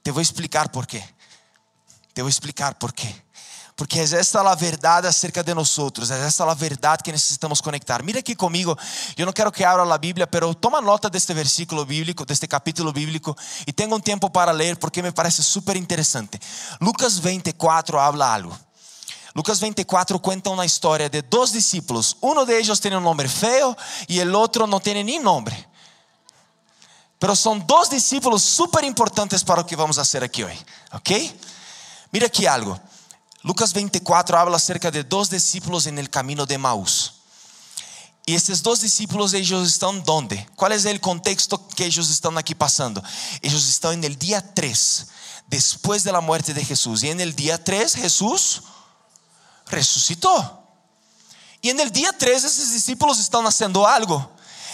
Te 0.03 0.11
voy 0.11 0.21
a 0.21 0.23
explicar 0.23 0.71
por 0.71 0.85
qué. 0.85 1.07
Te 2.13 2.21
voy 2.21 2.29
a 2.29 2.31
explicar 2.31 2.77
por 2.77 2.93
qué. 2.93 3.26
Porque 3.77 3.99
é 3.99 4.03
esta 4.03 4.41
a 4.41 4.55
verdade 4.55 5.05
acerca 5.05 5.43
de 5.43 5.53
nós 5.53 5.77
outros, 5.77 6.09
é 6.09 6.19
esta 6.25 6.43
a 6.49 6.53
verdade 6.55 7.03
que 7.03 7.11
necessitamos 7.11 7.61
conectar. 7.61 8.01
Mira 8.01 8.19
aqui 8.19 8.35
comigo, 8.35 8.75
eu 9.15 9.23
não 9.23 9.31
quero 9.31 9.51
que 9.51 9.63
abra 9.63 9.83
a 9.83 9.97
Bíblia, 9.99 10.25
pero 10.25 10.53
toma 10.55 10.81
nota 10.81 11.11
deste 11.11 11.31
versículo 11.31 11.85
bíblico, 11.85 12.25
deste 12.25 12.47
capítulo 12.47 12.91
bíblico 12.91 13.37
e 13.67 13.71
tenha 13.71 13.93
um 13.93 13.99
tempo 13.99 14.31
para 14.31 14.51
ler 14.51 14.77
porque 14.77 15.03
me 15.03 15.11
parece 15.11 15.43
super 15.43 15.75
interessante. 15.75 16.39
Lucas 16.81 17.19
24 17.19 17.99
habla 17.99 18.33
algo. 18.33 18.59
Lucas 19.35 19.59
24 19.59 20.19
conta 20.19 20.49
uma 20.49 20.65
história 20.65 21.07
de 21.07 21.21
dois 21.21 21.51
discípulos. 21.51 22.17
Um 22.19 22.43
deles 22.43 22.79
tem 22.79 22.95
um 22.95 22.99
nome 22.99 23.27
feio 23.27 23.77
e 24.09 24.19
o 24.19 24.37
outro 24.39 24.65
não 24.65 24.79
tem 24.79 25.03
nem 25.03 25.19
nome. 25.21 25.53
Pero 27.19 27.35
são 27.35 27.59
dois 27.59 27.89
discípulos 27.89 28.41
super 28.41 28.83
importantes 28.83 29.43
para 29.43 29.61
o 29.61 29.63
que 29.63 29.75
vamos 29.75 29.97
fazer 29.97 30.23
aqui 30.23 30.43
hoje, 30.43 30.65
ok? 30.91 31.39
Mira 32.11 32.25
aqui 32.25 32.47
algo. 32.47 32.79
Lucas 33.47 33.71
24 33.71 34.37
habla 34.37 34.57
acerca 34.57 34.91
de 34.91 35.05
dos 35.05 35.29
discípulos 35.29 35.87
en 35.87 35.97
el 35.97 36.09
camino 36.09 36.45
de 36.45 36.57
Maús. 36.57 37.13
Y 38.25 38.35
estos 38.35 38.61
dos 38.61 38.81
discípulos, 38.81 39.33
ellos 39.33 39.65
están 39.65 40.03
dónde? 40.03 40.49
¿Cuál 40.57 40.73
es 40.73 40.83
el 40.83 40.99
contexto 40.99 41.65
que 41.69 41.85
ellos 41.85 42.09
están 42.09 42.37
aquí 42.37 42.53
pasando? 42.53 43.01
Ellos 43.41 43.69
están 43.69 43.93
en 43.93 44.03
el 44.03 44.19
día 44.19 44.53
3, 44.53 45.07
después 45.47 46.03
de 46.03 46.11
la 46.11 46.19
muerte 46.19 46.53
de 46.53 46.65
Jesús. 46.65 47.03
Y 47.03 47.09
en 47.09 47.21
el 47.21 47.33
día 47.37 47.63
3 47.63 47.95
Jesús 47.95 48.63
resucitó. 49.67 50.67
Y 51.61 51.69
en 51.69 51.79
el 51.79 51.89
día 51.89 52.11
3 52.11 52.43
esos 52.43 52.73
discípulos 52.73 53.17
están 53.17 53.47
haciendo 53.47 53.87
algo. 53.87 54.29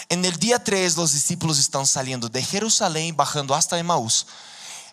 En 0.08 0.24
el 0.24 0.36
día 0.36 0.58
3 0.58 0.96
los 0.96 1.12
discípulos 1.12 1.60
están 1.60 1.86
saliendo 1.86 2.28
de 2.28 2.42
Jerusalén, 2.42 3.16
bajando 3.16 3.54
hasta 3.54 3.78
Emaús. 3.78 4.26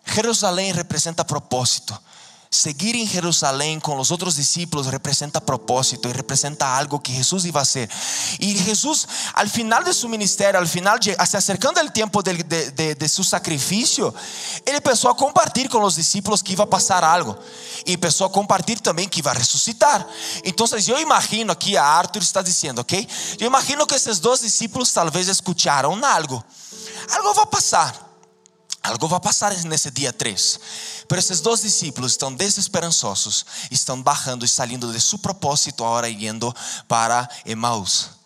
Jerusalén 0.06 0.76
representa 0.76 1.26
propósito. 1.26 2.00
Seguir 2.53 2.98
en 2.98 3.08
Jerusalén 3.08 3.79
con 3.79 3.98
los 3.98 4.12
otros 4.12 4.36
discípulos 4.36 4.88
representa 4.88 5.39
propósito 5.39 6.10
y 6.10 6.12
representa 6.12 6.77
algo 6.77 7.01
que 7.01 7.13
Jesús 7.13 7.46
iba 7.46 7.62
a 7.62 7.63
hacer. 7.63 7.89
Y 8.39 8.55
Jesús, 8.55 9.08
al 9.36 9.50
final 9.50 9.86
de 9.86 9.93
su 9.93 10.10
ministerio, 10.10 10.60
al 10.60 10.67
final, 10.67 11.00
se 11.01 11.15
acercando 11.17 11.79
el 11.79 11.93
tiempo 11.93 12.22
de, 12.22 12.43
de, 12.43 12.96
de, 12.96 13.08
su 13.08 13.24
sacrificio, 13.24 14.13
Él 14.65 14.75
empezó 14.75 15.10
a 15.10 15.15
compartir 15.15 15.70
con 15.70 15.81
los 15.81 15.96
discípulos 15.96 16.43
que 16.43 16.51
iba 16.51 16.65
a 16.65 16.70
pasar 16.70 17.05
algo. 17.05 17.39
Y 17.86 17.93
empezó 17.93 18.25
a 18.25 18.31
compartir 18.34 18.81
también 18.81 19.10
que 19.10 19.20
iba 19.20 19.31
a 19.31 19.36
resucitar. 19.36 20.05
Entonces 20.43 20.86
yo 20.86 21.00
imagino 21.00 21.53
aquí 21.53 21.77
a 21.77 22.00
Arthur 22.00 22.22
está 22.22 22.43
diciendo, 22.43 22.81
ok, 22.81 22.93
yo 23.39 23.48
imagino 23.48 23.88
que 23.88 23.96
esos 23.96 24.20
dos 24.20 24.41
discípulos 24.41 24.91
tal 24.91 25.10
vez 25.10 25.29
escucharon 25.29 26.03
algo. 26.03 26.43
Algo 27.12 27.34
va 27.34 27.43
a 27.43 27.50
pasar. 27.50 28.11
Algo 28.84 29.08
vai 29.08 29.20
passar 29.20 29.54
nesse 29.66 29.92
dia 29.92 30.12
3. 30.12 30.60
Pero 31.08 31.20
esses 31.20 31.40
dois 31.40 31.62
discípulos 31.62 32.14
estão 32.14 32.34
desesperançosos, 32.34 33.46
estão 33.70 34.02
bajando 34.02 34.44
e 34.44 34.48
saindo 34.48 34.92
de 34.92 35.00
seu 35.00 35.20
propósito, 35.20 35.84
agora 35.84 36.10
indo 36.10 36.54
para 36.88 37.30
Emaús. 37.46 38.22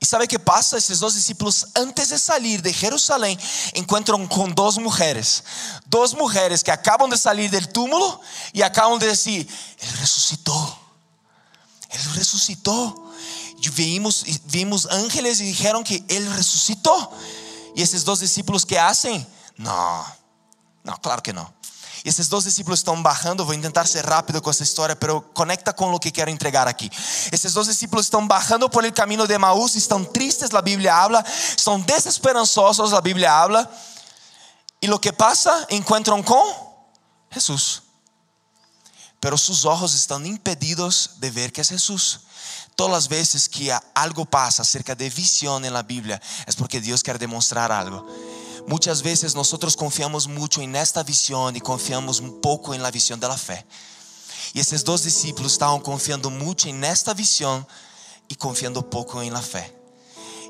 E 0.00 0.04
sabe 0.04 0.24
o 0.24 0.28
que 0.28 0.38
passa? 0.38 0.78
Esses 0.78 0.98
dois 0.98 1.14
discípulos, 1.14 1.66
antes 1.76 2.08
de 2.08 2.18
sair 2.18 2.60
de 2.60 2.72
Jerusalém, 2.72 3.38
encontram 3.76 4.26
com 4.26 4.48
duas 4.48 4.76
mulheres. 4.76 5.44
Duas 5.86 6.12
mulheres 6.12 6.60
que 6.60 6.72
acabam 6.72 7.08
de 7.08 7.16
sair 7.16 7.48
do 7.48 7.66
túmulo 7.68 8.20
e 8.52 8.64
acabam 8.64 8.98
de 8.98 9.08
dizer: 9.08 9.46
Ele 9.80 9.96
ressuscitou. 9.98 10.78
Ele 11.88 12.08
ressuscitou. 12.14 13.12
E 13.64 13.70
vimos, 13.70 14.24
vimos 14.44 14.86
ángeles 14.86 15.38
e 15.38 15.52
disseram 15.52 15.84
que 15.84 16.04
Ele 16.08 16.28
ressuscitou. 16.30 17.16
E 17.74 17.82
esses 17.82 18.04
dois 18.04 18.20
discípulos 18.20 18.64
que 18.64 18.76
hacen? 18.76 19.26
Não, 19.58 20.06
não, 20.84 20.96
claro 20.96 21.22
que 21.22 21.32
não. 21.32 21.52
E 22.04 22.08
esses 22.08 22.28
dois 22.28 22.44
discípulos 22.44 22.80
estão 22.80 23.00
barrando, 23.00 23.44
vou 23.44 23.56
tentar 23.60 23.86
ser 23.86 24.04
rápido 24.04 24.42
com 24.42 24.50
essa 24.50 24.64
história, 24.64 24.96
pero 24.96 25.20
conecta 25.34 25.72
com 25.72 25.92
o 25.92 26.00
que 26.00 26.10
quero 26.10 26.30
entregar 26.30 26.66
aqui. 26.66 26.90
Esses 27.30 27.52
dois 27.52 27.68
discípulos 27.68 28.06
estão 28.06 28.26
barrando 28.26 28.68
por 28.68 28.84
el 28.84 28.92
caminho 28.92 29.26
de 29.26 29.38
Maús, 29.38 29.76
estão 29.76 30.04
tristes, 30.04 30.52
a 30.52 30.60
Bíblia 30.60 30.94
habla, 30.94 31.24
estão 31.56 31.80
desesperançosos, 31.80 32.92
a 32.92 33.00
Bíblia 33.00 33.32
habla. 33.32 33.70
E 34.80 34.90
o 34.90 34.98
que 34.98 35.12
passa? 35.12 35.66
Encontram 35.70 36.20
com 36.24 36.88
Jesus. 37.30 37.82
Pero 39.20 39.38
sus 39.38 39.64
ojos 39.64 39.94
estão 39.94 40.24
impedidos 40.26 41.10
de 41.18 41.30
ver 41.30 41.52
que 41.52 41.60
é 41.60 41.64
Jesus. 41.64 42.22
Todas 42.74 42.92
las 42.92 43.08
veces 43.08 43.48
que 43.48 43.72
algo 43.94 44.24
pasa 44.24 44.62
acerca 44.62 44.94
de 44.94 45.10
visión 45.10 45.64
en 45.64 45.72
la 45.72 45.82
Biblia 45.82 46.20
es 46.46 46.56
porque 46.56 46.80
Dios 46.80 47.02
quiere 47.02 47.18
demostrar 47.18 47.70
algo. 47.70 48.06
Muchas 48.66 49.02
veces 49.02 49.34
nosotros 49.34 49.76
confiamos 49.76 50.28
mucho 50.28 50.62
en 50.62 50.76
esta 50.76 51.04
y 51.56 51.60
confiamos 51.60 52.20
un 52.20 52.40
poco 52.40 52.74
en 52.74 52.82
la 52.82 52.90
visión 52.90 53.18
de 53.18 53.28
la 53.28 53.36
fe. 53.36 53.64
Y 54.54 54.60
esos 54.60 54.84
dos 54.84 55.02
discípulos 55.02 55.52
estaban 55.52 55.80
confiando 55.80 56.30
mucho 56.30 56.68
en 56.68 56.84
esta 56.84 57.14
visión 57.14 57.66
y 58.28 58.34
confiando 58.34 58.88
poco 58.88 59.22
en 59.22 59.32
la 59.32 59.42
fe. 59.42 59.81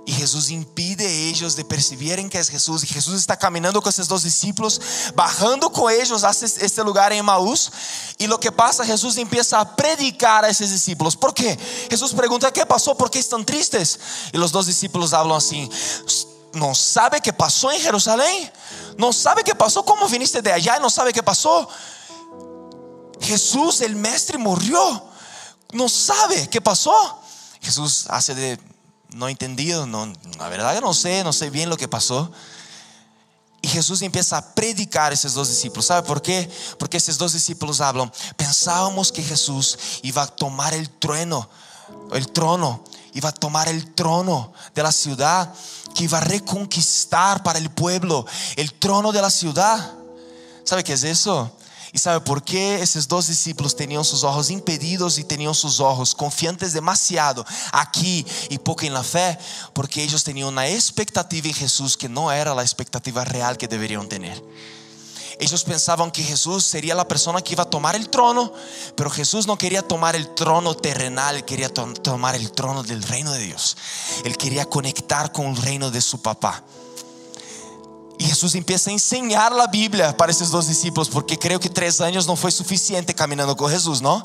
Y 0.04 0.12
Jesús 0.12 0.50
impide 0.50 1.06
a 1.06 1.10
ellos 1.10 1.54
de 1.54 1.64
percibirem 1.64 2.28
que 2.28 2.38
es 2.38 2.48
Jesús. 2.48 2.82
Y 2.82 2.88
Jesús 2.88 3.14
está 3.14 3.38
caminando 3.38 3.80
con 3.80 3.90
esos 3.90 4.08
dos 4.08 4.24
discípulos, 4.24 4.80
bajando 5.14 5.70
con 5.70 5.92
ellos 5.92 6.24
hacia 6.24 6.46
este 6.46 6.82
lugar 6.82 7.12
en 7.12 7.24
Maús. 7.24 7.70
Y 8.18 8.26
lo 8.26 8.40
que 8.40 8.50
pasa, 8.50 8.84
Jesús 8.84 9.16
empieza 9.16 9.60
a 9.60 9.76
predicar 9.76 10.44
a 10.44 10.48
esos 10.48 10.70
discípulos. 10.70 11.16
¿Por 11.16 11.32
qué? 11.32 11.56
Jesús 11.88 12.12
pregunta, 12.14 12.52
¿qué 12.52 12.66
pasó? 12.66 12.96
¿Por 12.96 13.10
qué 13.10 13.20
están 13.20 13.46
tristes? 13.46 14.00
Y 14.32 14.38
los 14.38 14.50
dos 14.50 14.66
discípulos 14.66 15.12
hablan 15.12 15.36
así, 15.36 15.70
¿no 16.52 16.74
sabe 16.74 17.20
qué 17.20 17.32
pasó 17.32 17.70
en 17.70 17.80
Jerusalén? 17.80 18.52
¿No 18.98 19.12
sabe 19.12 19.44
qué 19.44 19.54
pasó? 19.54 19.84
¿Cómo 19.84 20.08
viniste 20.08 20.42
de 20.42 20.52
allá 20.52 20.80
no 20.80 20.90
sabe 20.90 21.12
qué 21.12 21.22
pasó? 21.22 21.68
Jesús, 23.20 23.80
el 23.80 23.94
Mestre, 23.94 24.36
murió. 24.36 25.04
¿No 25.72 25.88
sabe 25.88 26.48
qué 26.50 26.60
pasó? 26.60 26.92
Jesús 27.60 28.06
hace 28.08 28.34
de 28.34 28.71
no 29.14 29.28
entendido, 29.28 29.86
no, 29.86 30.12
la 30.38 30.48
verdad 30.48 30.80
no 30.80 30.94
sé, 30.94 31.24
no 31.24 31.32
sé 31.32 31.50
bien 31.50 31.68
lo 31.68 31.76
que 31.76 31.88
pasó. 31.88 32.30
Y 33.60 33.68
Jesús 33.68 34.02
empieza 34.02 34.38
a 34.38 34.54
predicar 34.54 35.12
a 35.12 35.14
esos 35.14 35.34
dos 35.34 35.48
discípulos. 35.48 35.86
¿Sabe 35.86 36.06
por 36.06 36.20
qué? 36.20 36.50
Porque 36.78 36.96
esos 36.96 37.16
dos 37.16 37.32
discípulos 37.32 37.80
hablan. 37.80 38.12
Pensábamos 38.36 39.12
que 39.12 39.22
Jesús 39.22 39.78
iba 40.02 40.22
a 40.22 40.26
tomar 40.26 40.74
el 40.74 40.90
trono, 40.90 41.48
el 42.12 42.26
trono, 42.32 42.82
iba 43.14 43.28
a 43.28 43.32
tomar 43.32 43.68
el 43.68 43.94
trono 43.94 44.52
de 44.74 44.82
la 44.82 44.90
ciudad, 44.90 45.54
que 45.94 46.04
iba 46.04 46.18
a 46.18 46.22
reconquistar 46.22 47.44
para 47.44 47.60
el 47.60 47.70
pueblo 47.70 48.26
el 48.56 48.74
trono 48.74 49.12
de 49.12 49.22
la 49.22 49.30
ciudad. 49.30 49.94
¿Sabe 50.64 50.82
qué 50.82 50.94
es 50.94 51.04
eso? 51.04 51.56
¿Y 51.94 51.98
sabe 51.98 52.20
por 52.20 52.42
qué? 52.42 52.80
Esos 52.80 53.06
dos 53.06 53.26
discípulos 53.26 53.76
tenían 53.76 54.02
sus 54.02 54.24
ojos 54.24 54.50
impedidos 54.50 55.18
y 55.18 55.24
tenían 55.24 55.54
sus 55.54 55.78
ojos 55.78 56.14
confiantes 56.14 56.72
demasiado 56.72 57.44
aquí 57.70 58.24
y 58.48 58.56
poco 58.56 58.86
en 58.86 58.94
la 58.94 59.02
fe, 59.02 59.38
porque 59.74 60.02
ellos 60.02 60.24
tenían 60.24 60.48
una 60.48 60.66
expectativa 60.66 61.48
en 61.48 61.54
Jesús 61.54 61.98
que 61.98 62.08
no 62.08 62.32
era 62.32 62.54
la 62.54 62.62
expectativa 62.62 63.24
real 63.24 63.58
que 63.58 63.68
deberían 63.68 64.08
tener. 64.08 64.42
Ellos 65.38 65.64
pensaban 65.64 66.10
que 66.10 66.22
Jesús 66.22 66.64
sería 66.64 66.94
la 66.94 67.08
persona 67.08 67.42
que 67.42 67.52
iba 67.52 67.64
a 67.64 67.70
tomar 67.70 67.94
el 67.94 68.08
trono, 68.08 68.52
pero 68.96 69.10
Jesús 69.10 69.46
no 69.46 69.58
quería 69.58 69.82
tomar 69.82 70.16
el 70.16 70.34
trono 70.34 70.74
terrenal, 70.74 71.44
quería 71.44 71.68
tomar 71.68 72.36
el 72.36 72.52
trono 72.52 72.82
del 72.82 73.02
reino 73.02 73.32
de 73.32 73.40
Dios. 73.40 73.76
Él 74.24 74.38
quería 74.38 74.64
conectar 74.64 75.30
con 75.30 75.46
el 75.46 75.56
reino 75.56 75.90
de 75.90 76.00
su 76.00 76.22
papá. 76.22 76.62
E 78.22 78.24
Jesus 78.24 78.54
empieza 78.54 78.88
a 78.88 78.92
ensinar 78.92 79.52
a 79.52 79.66
Bíblia 79.66 80.12
para 80.12 80.30
esses 80.30 80.48
dois 80.48 80.68
discípulos, 80.68 81.08
porque 81.08 81.36
creio 81.36 81.58
que 81.58 81.68
três 81.68 82.00
anos 82.00 82.24
não 82.24 82.36
foi 82.36 82.52
suficiente 82.52 83.12
caminhando 83.12 83.56
com 83.56 83.68
Jesus, 83.68 84.00
não? 84.00 84.24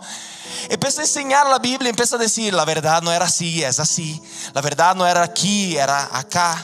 Empieza 0.70 1.02
a 1.02 1.04
ensinar 1.04 1.48
a 1.48 1.58
Bíblia, 1.58 1.90
empieza 1.90 2.16
a 2.16 2.20
dizer: 2.20 2.54
a 2.54 2.64
verdade 2.64 3.04
não 3.04 3.12
era 3.12 3.26
assim, 3.26 3.64
é 3.64 3.70
assim. 3.70 4.22
A 4.54 4.62
verdade 4.62 5.00
não 5.00 5.04
era 5.04 5.24
aqui, 5.24 5.76
era 5.80 6.04
acá. 6.14 6.64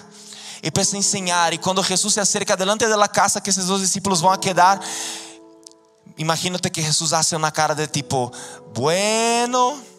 Empieza 0.62 0.96
a 0.96 1.00
ensinar, 1.00 1.54
e 1.54 1.58
quando 1.58 1.82
Jesus 1.82 2.14
se 2.14 2.20
acerca 2.20 2.56
delante 2.56 2.86
da 2.86 3.08
casa 3.08 3.42
que 3.42 3.50
esses 3.50 3.66
dois 3.66 3.82
discípulos 3.82 4.22
vão 4.22 4.32
a 4.32 4.38
quedar, 4.38 4.80
imagínate 6.16 6.70
que 6.70 6.84
Jesus 6.84 7.14
hace 7.14 7.36
uma 7.36 7.52
cara 7.52 7.74
de 7.74 7.88
tipo, 7.88 8.32
bueno 8.76 9.93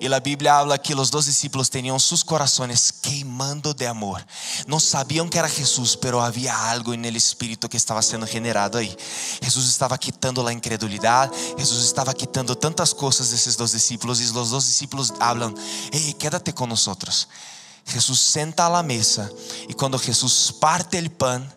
Y 0.00 0.08
la 0.08 0.18
Biblia 0.18 0.58
habla 0.58 0.78
que 0.78 0.94
los 0.94 1.10
dos 1.10 1.26
discípulos 1.26 1.68
tenían 1.68 2.00
sus 2.00 2.24
corazones 2.24 2.90
queimando 2.90 3.74
de 3.74 3.86
amor. 3.86 4.26
No 4.66 4.80
sabían 4.80 5.28
que 5.28 5.38
era 5.38 5.48
Jesús, 5.48 5.94
pero 5.94 6.22
había 6.22 6.70
algo 6.70 6.94
en 6.94 7.04
el 7.04 7.16
Espíritu 7.16 7.68
que 7.68 7.76
estaba 7.76 8.00
siendo 8.00 8.26
generado 8.26 8.78
aí. 8.78 8.96
Jesus 9.42 9.68
estaba 9.68 9.98
quitando 9.98 10.42
la 10.42 10.54
incredulidad. 10.54 11.30
Jesus 11.58 11.84
estaba 11.84 12.14
quitando 12.14 12.56
tantas 12.56 12.94
cosas 12.94 13.28
de 13.28 13.36
esos 13.36 13.58
dos 13.58 13.72
discípulos, 13.72 14.22
Y 14.22 14.32
los 14.32 14.48
dos 14.48 14.66
discípulos 14.66 15.12
hablan: 15.20 15.54
hey, 15.92 16.16
quédate 16.18 16.54
con 16.54 16.70
nosotros. 16.70 17.28
Jesús 17.84 18.20
senta 18.20 18.66
a 18.66 18.70
la 18.70 18.82
mesa 18.82 19.28
y 19.68 19.74
cuando 19.74 19.98
Jesús 19.98 20.54
parte 20.58 20.96
el 20.96 21.10
pan, 21.10 21.52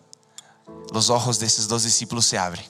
los 0.92 1.08
ojos 1.08 1.38
de 1.38 1.46
esos 1.46 1.66
dos 1.66 1.84
discípulos 1.84 2.26
se 2.26 2.38
abren. 2.38 2.66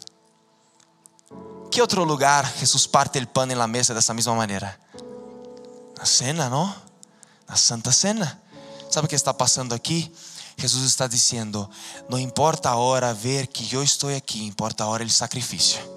Que 1.71 1.83
otro 1.83 2.05
lugar 2.05 2.47
Jesús 2.47 2.87
parte 2.87 3.19
el 3.19 3.27
pan 3.27 3.51
en 3.51 3.59
la 3.59 3.67
mesa 3.67 3.93
de 3.93 3.99
esa 3.99 4.15
misma 4.15 4.35
manera? 4.35 4.79
Na 5.99 6.05
cena, 6.05 6.49
não? 6.49 6.75
Na 7.49 7.57
Santa 7.57 7.93
Cena. 7.93 8.41
Sabe 8.91 9.07
o 9.07 9.09
que 9.09 9.15
está 9.15 9.35
passando 9.35 9.75
aqui? 9.75 10.13
Jesus 10.57 10.85
está 10.85 11.07
dizendo: 11.07 11.69
não 12.09 12.19
importa 12.19 12.71
a 12.71 12.77
hora 12.77 13.13
ver 13.13 13.47
que 13.47 13.75
eu 13.75 13.83
estou 13.83 14.15
aqui, 14.15 14.45
importa 14.45 14.85
a 14.85 14.87
hora 14.87 15.05
do 15.05 15.11
sacrifício. 15.11 15.95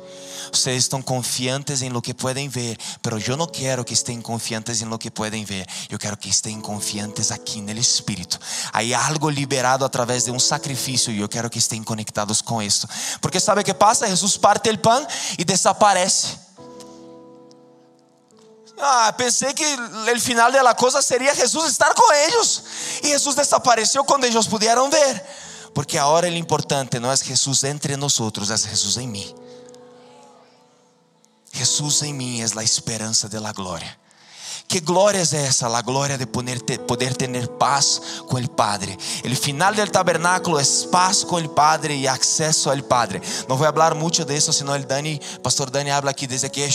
Vocês 0.51 0.83
estão 0.83 1.01
confiantes 1.01 1.81
em 1.81 1.89
lo 1.89 2.01
que 2.01 2.13
podem 2.13 2.47
ver, 2.47 2.77
mas 3.03 3.27
eu 3.27 3.35
não 3.35 3.47
quero 3.47 3.83
que 3.83 3.93
estejam 3.93 4.21
confiantes 4.21 4.81
em 4.81 4.85
lo 4.85 4.97
que 4.97 5.11
podem 5.11 5.43
ver. 5.43 5.67
Eu 5.89 5.99
quero 5.99 6.15
que 6.15 6.29
estejam 6.29 6.61
confiantes 6.61 7.31
aqui 7.31 7.61
no 7.61 7.71
Espírito. 7.71 8.39
Há 8.71 9.07
algo 9.07 9.29
liberado 9.29 9.83
através 9.83 10.23
de 10.23 10.31
um 10.31 10.39
sacrifício 10.39 11.11
e 11.11 11.19
eu 11.19 11.27
quero 11.27 11.49
que 11.49 11.59
estejam 11.59 11.83
conectados 11.83 12.41
com 12.41 12.61
isso. 12.61 12.87
Porque 13.19 13.39
sabe 13.39 13.61
o 13.61 13.63
que 13.63 13.73
passa? 13.73 14.07
Jesus 14.07 14.37
parte 14.37 14.69
o 14.69 14.77
pão 14.77 15.05
e 15.37 15.43
desaparece. 15.43 16.46
Ah, 18.79 19.11
pensei 19.13 19.53
que 19.53 19.65
o 19.65 20.19
final 20.19 20.51
da 20.51 20.73
coisa 20.75 21.01
seria 21.01 21.33
Jesus 21.33 21.71
estar 21.71 21.93
com 21.93 22.13
eles. 22.13 22.63
E 23.03 23.09
Jesus 23.09 23.35
desapareceu 23.35 24.03
quando 24.03 24.25
eles 24.25 24.47
puderam 24.47 24.89
ver. 24.89 25.23
Porque 25.73 25.97
agora 25.97 26.27
o 26.27 26.35
importante 26.35 26.99
não 26.99 27.11
é 27.11 27.17
Jesus 27.17 27.63
entre 27.63 27.95
nós, 27.97 28.19
é 28.19 28.57
Jesus 28.57 28.97
em 28.97 29.07
mim. 29.07 29.35
Jesus 31.51 32.03
em 32.03 32.13
mim 32.13 32.41
é 32.41 32.45
a 32.59 32.63
esperança 32.63 33.27
da 33.27 33.51
glória. 33.51 33.97
Que 34.67 34.81
glória 34.81 35.19
é 35.19 35.45
essa? 35.45 35.65
A 35.65 35.81
glória 35.81 36.17
de 36.17 36.25
poder, 36.25 36.59
poder 36.79 37.15
ter 37.15 37.47
paz 37.47 38.01
com 38.27 38.37
o 38.37 38.49
Padre. 38.49 38.97
O 39.23 39.35
final 39.35 39.73
do 39.73 39.87
tabernáculo 39.89 40.59
é 40.59 40.63
paz 40.91 41.23
com 41.23 41.37
o 41.37 41.49
Padre 41.49 41.95
e 41.95 42.07
acesso 42.07 42.69
ao 42.69 42.83
Padre. 42.83 43.21
Não 43.47 43.55
vou 43.55 43.65
falar 43.65 43.95
muito 43.95 44.25
disso, 44.25 44.51
senão 44.51 44.75
o 44.75 44.85
Dani, 44.85 45.21
pastor 45.41 45.69
Dani 45.69 45.89
habla 45.89 46.11
aqui 46.11 46.27
desde 46.27 46.49
que 46.49 46.67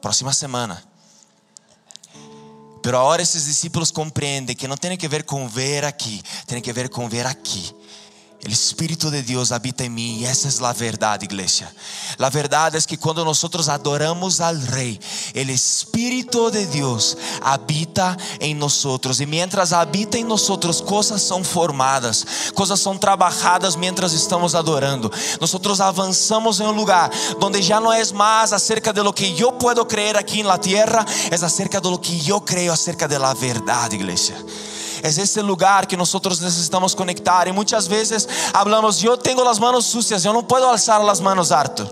próxima 0.00 0.32
semana. 0.32 0.91
Pero 2.82 2.98
agora 2.98 3.22
esses 3.22 3.44
discípulos 3.44 3.90
compreendem 3.90 4.56
que 4.56 4.66
não 4.66 4.76
tem 4.76 4.96
que 4.96 5.06
ver 5.06 5.22
com 5.22 5.48
ver 5.48 5.84
aqui, 5.84 6.20
tem 6.46 6.60
que 6.60 6.72
ver 6.72 6.88
com 6.88 7.08
ver 7.08 7.26
aqui. 7.26 7.74
O 8.44 8.50
Espírito 8.50 9.08
de 9.08 9.22
Deus 9.22 9.52
habita 9.52 9.84
em 9.84 9.88
mim 9.88 10.18
e 10.18 10.24
essa 10.24 10.48
é 10.48 10.66
a 10.66 10.72
verdade, 10.72 11.26
igreja. 11.26 11.70
A 12.18 12.28
verdade 12.28 12.76
é 12.76 12.80
que 12.80 12.96
quando 12.96 13.24
nós 13.24 13.40
adoramos 13.68 14.40
al 14.40 14.56
Rei, 14.56 14.98
o 15.32 15.50
Espírito 15.50 16.50
de 16.50 16.66
Deus 16.66 17.16
habita 17.40 18.16
em 18.40 18.52
nós 18.52 18.84
e 19.20 19.26
mientras 19.26 19.72
habita 19.72 20.18
em 20.18 20.24
nós, 20.24 20.48
coisas 20.84 21.22
são 21.22 21.44
formadas, 21.44 22.26
coisas 22.52 22.80
são 22.80 22.98
trabalhadas 22.98 23.76
mientras 23.76 24.12
estamos 24.12 24.56
adorando. 24.56 25.10
Nós 25.40 25.80
avançamos 25.80 26.58
em 26.58 26.64
um 26.64 26.72
lugar 26.72 27.10
onde 27.40 27.62
já 27.62 27.80
não 27.80 27.92
é 27.92 28.04
mais 28.12 28.52
acerca 28.52 28.92
de 28.92 29.02
lo 29.02 29.12
que 29.12 29.40
eu 29.40 29.52
puedo 29.52 29.84
creer 29.86 30.16
aqui 30.16 30.42
na 30.42 30.58
terra, 30.58 31.06
é 31.30 31.34
acerca 31.36 31.80
de 31.80 31.88
lo 31.88 31.96
que 31.96 32.28
eu 32.28 32.40
creio 32.40 32.72
acerca 32.72 33.06
de 33.06 33.18
la 33.18 33.34
verdade, 33.34 33.94
igreja. 33.94 34.34
É 35.02 35.08
esse 35.08 35.42
lugar 35.42 35.86
que 35.86 35.96
nós 35.96 36.12
necessitamos 36.40 36.94
conectar. 36.94 37.48
E 37.48 37.52
muitas 37.52 37.86
vezes 37.86 38.26
hablamos: 38.54 39.02
Eu 39.02 39.16
tenho 39.16 39.46
as 39.48 39.58
manos 39.58 39.86
sucias, 39.86 40.24
eu 40.24 40.32
não 40.32 40.44
posso 40.44 40.64
alçar 40.64 41.00
as 41.00 41.20
manos 41.20 41.50
alto. 41.50 41.90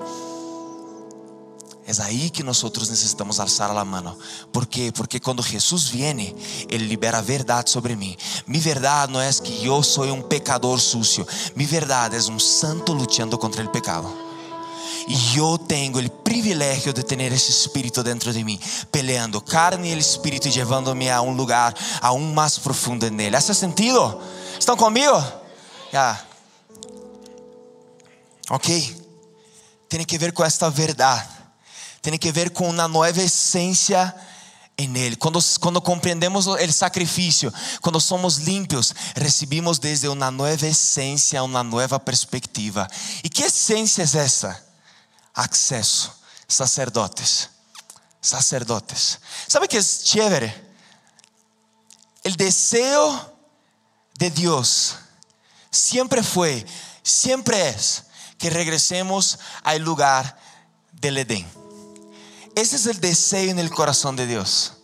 É 1.87 2.03
aí 2.05 2.31
que 2.31 2.45
nós 2.45 2.63
necessitamos 2.63 3.41
alçar 3.41 3.69
a 3.77 3.85
mão. 3.85 4.17
¿Por 4.53 4.65
quê? 4.65 4.93
Porque 4.95 5.19
quando 5.19 5.43
Jesus 5.43 5.89
viene, 5.89 6.37
Ele 6.69 6.87
libera 6.87 7.19
a 7.19 7.21
verdade 7.21 7.69
sobre 7.69 7.97
mim. 7.97 8.17
Mi 8.47 8.59
verdade 8.61 9.13
não 9.13 9.21
é 9.21 9.33
que 9.33 9.67
eu 9.67 9.83
sou 9.83 10.05
um 10.05 10.23
pecador 10.23 10.79
sucio. 10.79 11.27
Mi 11.57 11.67
verdade 11.67 12.15
é 12.15 12.31
um 12.31 12.39
santo 12.39 12.93
lutando 12.93 13.37
contra 13.37 13.65
o 13.65 13.69
pecado. 13.69 14.30
Eu 15.35 15.59
tenho 15.59 15.99
o 15.99 16.11
privilégio 16.11 16.93
de 16.93 17.03
ter 17.03 17.21
esse 17.33 17.51
espírito 17.51 18.03
dentro 18.03 18.33
de 18.33 18.45
mim, 18.45 18.61
peleando 18.93 19.41
carne 19.41 19.93
e 19.93 19.99
espírito 19.99 20.47
e 20.47 20.53
levando-me 20.53 21.11
a 21.11 21.21
um 21.21 21.33
lugar 21.33 21.75
aún 22.01 22.33
mais 22.33 22.59
profundo 22.59 23.11
nele. 23.11 23.37
¿Hace 23.37 23.55
sentido? 23.55 24.21
¿Estão 24.59 24.77
comigo? 24.77 25.21
Ok. 28.51 28.97
Tem 29.89 30.05
que 30.05 30.19
ver 30.19 30.33
com 30.33 30.45
esta 30.45 30.71
verdade. 30.71 31.29
Tem 32.01 32.17
que 32.17 32.31
ver 32.31 32.51
com 32.51 32.71
uma 32.71 32.87
nova 32.87 33.21
essência 33.21 34.15
em 34.79 34.97
Ele. 34.97 35.17
Quando, 35.17 35.41
quando 35.61 35.81
compreendemos 35.81 36.47
o 36.47 36.73
sacrifício, 36.73 37.53
quando 37.81 38.01
somos 38.01 38.37
limpios, 38.37 38.95
recebemos 39.17 39.79
desde 39.79 40.09
uma 40.09 40.31
nova 40.31 40.67
essência, 40.67 41.43
uma 41.43 41.65
nova 41.65 41.99
perspectiva. 41.99 42.87
E 43.25 43.29
que 43.29 43.43
essência 43.43 44.03
é 44.03 44.23
essa? 44.23 44.70
Acceso. 45.35 46.15
Sacerdotes. 46.47 47.51
Sacerdotes. 48.21 49.21
¿Sabe 49.47 49.69
qué 49.69 49.79
es 49.79 50.05
chévere? 50.05 50.71
El 52.23 52.37
deseo 52.37 53.37
de 54.19 54.31
Dios 54.31 54.97
siempre 55.71 56.23
fue, 56.23 56.67
siempre 57.03 57.71
es 57.71 58.05
que 58.37 58.51
regresemos 58.51 59.39
al 59.63 59.83
lugar 59.83 60.39
del 60.93 61.19
Edén. 61.19 61.47
Ese 62.55 62.77
es 62.77 62.87
el 62.87 63.01
deseo 63.01 63.51
en 63.51 63.59
el 63.59 63.71
corazón 63.71 64.17
de 64.17 64.27
Dios. 64.27 64.75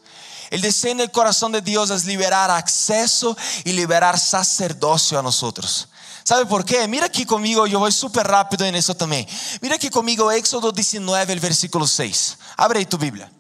El 0.51 0.61
deseo 0.61 0.93
en 0.93 1.01
el 1.01 1.11
corazón 1.11 1.53
de 1.53 1.61
Dios 1.61 1.91
es 1.91 2.05
liberar 2.05 2.51
acceso 2.51 3.37
y 3.65 3.73
liberar 3.73 4.19
sacerdocio 4.19 5.19
a 5.19 5.23
nosotros. 5.23 5.89
¿Sabe 6.27 6.45
por 6.45 6.65
qué? 6.65 6.89
Mira 6.89 7.07
aquí 7.07 7.25
conmigo, 7.25 7.69
yo 7.69 7.79
voy 7.79 7.93
súper 7.93 8.27
rápido 8.27 8.65
en 8.65 8.75
eso 8.75 8.97
también. 8.97 9.25
Mira 9.61 9.77
aquí 9.77 9.91
conmigo 9.91 10.33
Éxodo 10.33 10.73
19, 10.73 11.33
el 11.33 11.39
versículo 11.39 11.87
6. 11.87 12.39
Abre 12.57 12.81
ahí 12.81 12.85
tu 12.85 12.99
Biblia. 12.99 13.31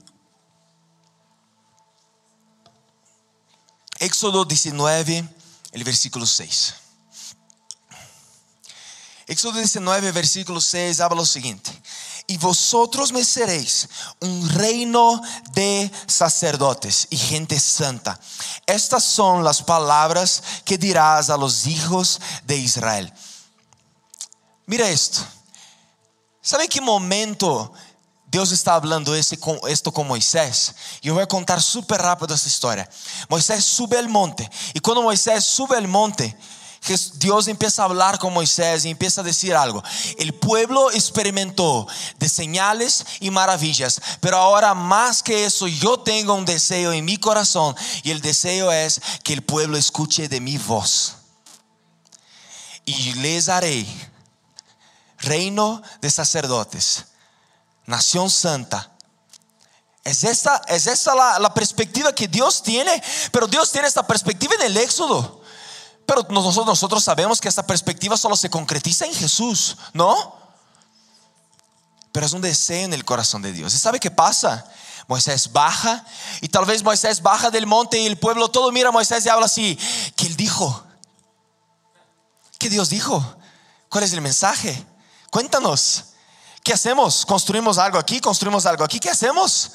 Éxodo 3.99 4.45
19, 4.45 5.29
el 5.73 5.83
versículo 5.83 6.25
6. 6.27 6.75
Éxodo 9.27 9.55
19, 9.55 10.13
versículo 10.13 10.61
6 10.61 11.01
habla 11.01 11.17
lo 11.17 11.27
siguiente. 11.27 11.73
Y 12.29 12.39
vosotros 12.39 13.13
me 13.13 13.25
seréis 13.25 13.89
un 14.21 14.49
reino 14.51 15.23
de 15.53 15.91
sacerdotes 16.07 17.07
y 17.11 17.17
gente 17.17 17.59
santa. 17.61 18.19
Estas 18.67 19.05
son 19.05 19.45
las 19.45 19.63
palabras 19.63 20.43
que 20.65 20.77
dirás 20.77 21.31
a 21.31 21.37
los 21.37 21.67
hijos 21.67 22.21
de 22.45 22.57
Israel. 22.57 23.13
Mira 24.67 24.89
esto. 24.89 25.21
¿Sabe 26.43 26.69
qué 26.69 26.81
momento 26.81 27.73
Deus 28.29 28.51
está 28.51 28.75
hablando 28.75 29.15
esse, 29.15 29.39
esto 29.69 29.93
com 29.93 30.05
Moisés. 30.05 30.75
E 31.03 31.09
eu 31.09 31.15
vou 31.15 31.27
contar 31.27 31.61
super 31.63 32.01
rápido 32.01 32.35
essa 32.35 32.49
história. 32.49 32.89
Moisés 33.31 33.65
sube 33.65 33.97
al 33.97 34.09
monte. 34.09 34.49
E 34.75 34.81
quando 34.81 35.03
Moisés 35.03 35.45
sube 35.45 35.77
al 35.77 35.87
monte, 35.87 36.37
Deus 37.15 37.49
empieza 37.49 37.83
a 37.83 37.87
hablar 37.87 38.19
com 38.19 38.31
Moisés 38.31 38.85
e 38.85 38.89
empieza 38.89 39.21
a 39.21 39.25
decir 39.25 39.55
algo. 39.55 39.83
El 40.19 40.33
pueblo 40.33 40.91
experimentou 40.93 41.87
de 42.19 42.29
señales 42.29 43.05
y 43.21 43.31
maravillas, 43.31 44.01
pero 44.21 44.37
ahora 44.37 44.75
más 44.75 45.23
que 45.23 45.45
eso 45.45 45.67
yo 45.67 45.99
tengo 45.99 46.35
un 46.35 46.45
deseo 46.45 46.93
en 46.93 47.05
mi 47.05 47.17
corazón 47.17 47.75
y 48.05 48.11
el 48.11 48.21
deseo 48.21 48.71
es 48.71 49.01
que 49.25 49.33
el 49.33 49.43
pueblo 49.43 49.77
escuche 49.77 50.29
de 50.29 50.41
mi 50.41 50.59
voz. 50.59 51.15
Y 52.85 53.15
les 53.15 53.49
haré 53.49 53.85
reino 55.19 55.83
de 56.01 56.11
sacerdotes 56.11 57.07
nación 57.87 58.29
santa. 58.29 58.93
Es 60.05 60.23
esa, 60.23 60.61
es 60.69 61.07
la, 61.07 61.39
la, 61.41 61.53
perspectiva 61.53 62.15
que 62.15 62.29
Dios 62.29 62.63
tiene, 62.63 63.03
pero 63.33 63.49
Dios 63.49 63.73
tiene 63.73 63.89
esta 63.89 64.07
perspectiva 64.07 64.55
en 64.55 64.63
el 64.63 64.77
Éxodo. 64.77 65.41
Pero 66.07 66.25
nosotros, 66.31 67.03
sabemos 67.03 67.41
que 67.41 67.49
esta 67.49 67.67
perspectiva 67.67 68.17
solo 68.17 68.37
se 68.37 68.49
concretiza 68.49 69.07
en 69.07 69.15
Jesús, 69.15 69.77
¿no? 69.93 70.37
Pero 72.13 72.25
es 72.27 72.33
un 72.33 72.41
deseo 72.41 72.85
en 72.85 72.95
el 72.95 73.05
corazón 73.05 73.43
de 73.43 73.53
Dios. 73.53 73.75
¿Y 73.75 73.79
sabe 73.79 73.99
qué 73.99 74.11
pasa? 74.11 74.65
Moisés 75.09 75.53
baja 75.53 76.05
y 76.41 76.49
tal 76.49 76.65
vez 76.65 76.83
Moisés 76.83 77.23
baja 77.23 77.51
del 77.51 77.67
monte 77.67 77.99
y 77.99 78.07
el 78.07 78.19
pueblo 78.19 78.49
todo 78.49 78.73
mira 78.73 78.89
a 78.89 78.93
Moisés 78.93 79.25
y 79.25 79.29
habla 79.29 79.47
así, 79.47 79.79
¿qué 80.17 80.27
él 80.27 80.37
dijo? 80.37 80.85
¿Qué 82.59 82.69
Dios 82.69 82.89
dijo? 82.89 83.37
¿Cuál 83.89 84.05
es 84.05 84.13
el 84.13 84.21
mensaje? 84.21 84.85
Cuéntanos. 85.31 86.05
¿Qué 86.63 86.73
hacemos? 86.73 87.25
¿Construimos 87.27 87.79
algo 87.79 87.99
aquí? 87.99 88.21
¿Construimos 88.21 88.67
algo 88.67 88.83
aquí? 88.83 88.99
¿Qué 88.99 89.11
hacemos? 89.11 89.73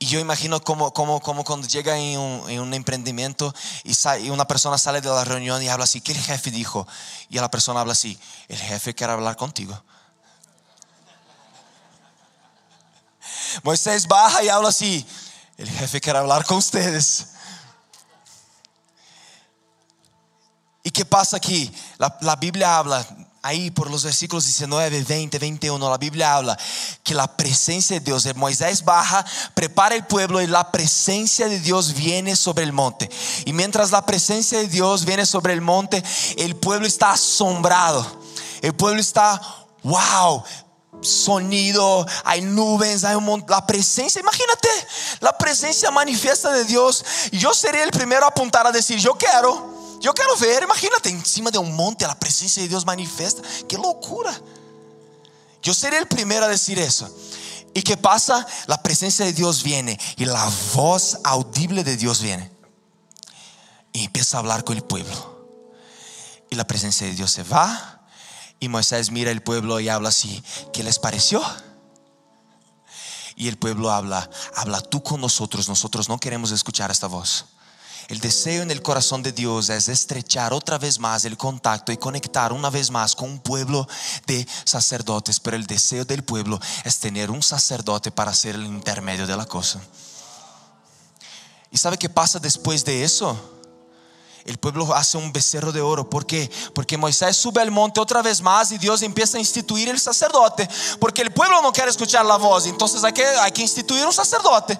Y 0.00 0.06
yo 0.06 0.20
imagino 0.20 0.60
como, 0.62 0.92
como, 0.92 1.20
como 1.20 1.42
cuando 1.44 1.66
llega 1.66 1.98
en 1.98 2.18
un, 2.18 2.48
en 2.48 2.60
un 2.60 2.72
emprendimiento 2.72 3.52
y, 3.82 3.94
y, 4.22 4.30
una 4.30 4.46
persona 4.46 4.78
sale 4.78 5.00
de 5.00 5.08
la 5.08 5.24
reunión 5.24 5.60
y 5.60 5.68
habla 5.68 5.84
así, 5.84 6.00
¿qué 6.00 6.12
el 6.12 6.20
jefe 6.20 6.52
dijo? 6.52 6.86
Y 7.28 7.38
la 7.38 7.50
persona 7.50 7.80
habla 7.80 7.94
así, 7.94 8.16
el 8.46 8.58
jefe 8.58 8.94
quiere 8.94 9.12
hablar 9.12 9.36
contigo. 9.36 9.82
Moisés 13.64 14.06
baja 14.06 14.44
y 14.44 14.48
habla 14.48 14.68
así, 14.68 15.04
el 15.56 15.68
jefe 15.68 16.00
quiere 16.00 16.20
hablar 16.20 16.44
con 16.44 16.58
ustedes. 16.58 17.30
¿Y 20.84 20.90
qué 20.92 21.04
pasa 21.04 21.38
aquí? 21.38 21.74
La, 21.98 22.16
la 22.20 22.36
Biblia 22.36 22.78
habla, 22.78 23.04
ahí 23.48 23.70
por 23.70 23.90
los 23.90 24.04
versículos 24.04 24.44
19, 24.44 25.02
20, 25.04 25.38
21, 25.38 25.90
la 25.90 25.96
Biblia 25.96 26.34
habla 26.34 26.58
que 27.02 27.14
la 27.14 27.34
presencia 27.34 27.98
de 27.98 28.04
Dios, 28.04 28.28
Moisés 28.36 28.84
baja, 28.84 29.24
prepara 29.54 29.94
el 29.94 30.04
pueblo 30.04 30.42
y 30.42 30.46
la 30.46 30.70
presencia 30.70 31.48
de 31.48 31.58
Dios 31.58 31.94
viene 31.94 32.36
sobre 32.36 32.64
el 32.64 32.72
monte. 32.74 33.08
Y 33.46 33.54
mientras 33.54 33.90
la 33.90 34.04
presencia 34.04 34.58
de 34.58 34.68
Dios 34.68 35.06
viene 35.06 35.24
sobre 35.24 35.54
el 35.54 35.62
monte, 35.62 36.02
el 36.36 36.56
pueblo 36.56 36.86
está 36.86 37.12
asombrado. 37.12 38.06
El 38.60 38.74
pueblo 38.74 39.00
está, 39.00 39.40
wow, 39.82 40.44
sonido, 41.00 42.06
hay 42.24 42.42
nubes, 42.42 43.04
hay 43.04 43.14
un 43.14 43.44
la 43.48 43.66
presencia, 43.66 44.20
imagínate, 44.20 44.68
la 45.20 45.36
presencia 45.38 45.90
manifiesta 45.90 46.52
de 46.52 46.64
Dios. 46.64 47.02
Yo 47.32 47.54
sería 47.54 47.84
el 47.84 47.92
primero 47.92 48.26
a 48.26 48.28
apuntar 48.28 48.66
a 48.66 48.72
decir, 48.72 48.98
yo 48.98 49.14
quiero. 49.14 49.87
Yo 50.00 50.14
quiero 50.14 50.36
ver, 50.36 50.62
imagínate, 50.62 51.08
encima 51.08 51.50
de 51.50 51.58
un 51.58 51.74
monte 51.74 52.06
la 52.06 52.18
presencia 52.18 52.62
de 52.62 52.68
Dios 52.68 52.86
manifiesta. 52.86 53.42
Qué 53.68 53.76
locura. 53.76 54.38
Yo 55.62 55.74
seré 55.74 55.98
el 55.98 56.06
primero 56.06 56.44
a 56.44 56.48
decir 56.48 56.78
eso. 56.78 57.12
¿Y 57.74 57.82
qué 57.82 57.96
pasa? 57.96 58.46
La 58.66 58.82
presencia 58.82 59.24
de 59.24 59.32
Dios 59.32 59.62
viene 59.62 59.98
y 60.16 60.24
la 60.24 60.50
voz 60.74 61.18
audible 61.24 61.84
de 61.84 61.96
Dios 61.96 62.22
viene. 62.22 62.50
Y 63.92 64.04
empieza 64.04 64.36
a 64.36 64.40
hablar 64.40 64.64
con 64.64 64.76
el 64.76 64.84
pueblo. 64.84 65.48
Y 66.50 66.56
la 66.56 66.66
presencia 66.66 67.06
de 67.06 67.14
Dios 67.14 67.30
se 67.30 67.42
va. 67.42 68.06
Y 68.60 68.68
Moisés 68.68 69.10
mira 69.10 69.30
el 69.30 69.42
pueblo 69.42 69.80
y 69.80 69.88
habla 69.88 70.08
así. 70.08 70.42
¿Qué 70.72 70.82
les 70.82 70.98
pareció? 70.98 71.42
Y 73.36 73.48
el 73.48 73.56
pueblo 73.56 73.90
habla, 73.90 74.28
habla 74.56 74.80
tú 74.80 75.02
con 75.02 75.20
nosotros. 75.20 75.68
Nosotros 75.68 76.08
no 76.08 76.18
queremos 76.18 76.50
escuchar 76.50 76.90
esta 76.90 77.06
voz. 77.06 77.46
El 78.08 78.20
deseo 78.20 78.62
en 78.62 78.70
el 78.70 78.80
corazón 78.80 79.22
de 79.22 79.32
Dios 79.32 79.68
es 79.68 79.90
estrechar 79.90 80.54
otra 80.54 80.78
vez 80.78 80.98
más 80.98 81.26
el 81.26 81.36
contacto 81.36 81.92
y 81.92 81.98
conectar 81.98 82.54
una 82.54 82.70
vez 82.70 82.90
más 82.90 83.14
con 83.14 83.28
un 83.28 83.38
pueblo 83.38 83.86
de 84.26 84.48
sacerdotes, 84.64 85.38
pero 85.38 85.58
el 85.58 85.66
deseo 85.66 86.06
del 86.06 86.24
pueblo 86.24 86.58
es 86.84 86.98
tener 86.98 87.30
un 87.30 87.42
sacerdote 87.42 88.10
para 88.10 88.32
ser 88.32 88.54
el 88.54 88.64
intermedio 88.64 89.26
de 89.26 89.36
la 89.36 89.44
cosa. 89.44 89.78
¿Y 91.70 91.76
sabe 91.76 91.98
qué 91.98 92.08
pasa 92.08 92.38
después 92.38 92.82
de 92.82 93.04
eso? 93.04 93.38
El 94.46 94.56
pueblo 94.56 94.94
hace 94.94 95.18
un 95.18 95.30
becerro 95.30 95.70
de 95.70 95.82
oro. 95.82 96.08
¿Por 96.08 96.24
qué? 96.24 96.50
Porque 96.74 96.96
Moisés 96.96 97.36
sube 97.36 97.60
al 97.60 97.70
monte 97.70 98.00
otra 98.00 98.22
vez 98.22 98.40
más 98.40 98.72
y 98.72 98.78
Dios 98.78 99.02
empieza 99.02 99.36
a 99.36 99.40
instituir 99.40 99.90
el 99.90 100.00
sacerdote. 100.00 100.66
Porque 100.98 101.20
el 101.20 101.30
pueblo 101.30 101.60
no 101.60 101.70
quiere 101.70 101.90
escuchar 101.90 102.24
la 102.24 102.36
voz. 102.36 102.64
Entonces 102.64 103.04
hay 103.04 103.12
que, 103.12 103.26
hay 103.26 103.52
que 103.52 103.60
instituir 103.60 104.06
un 104.06 104.14
sacerdote. 104.14 104.78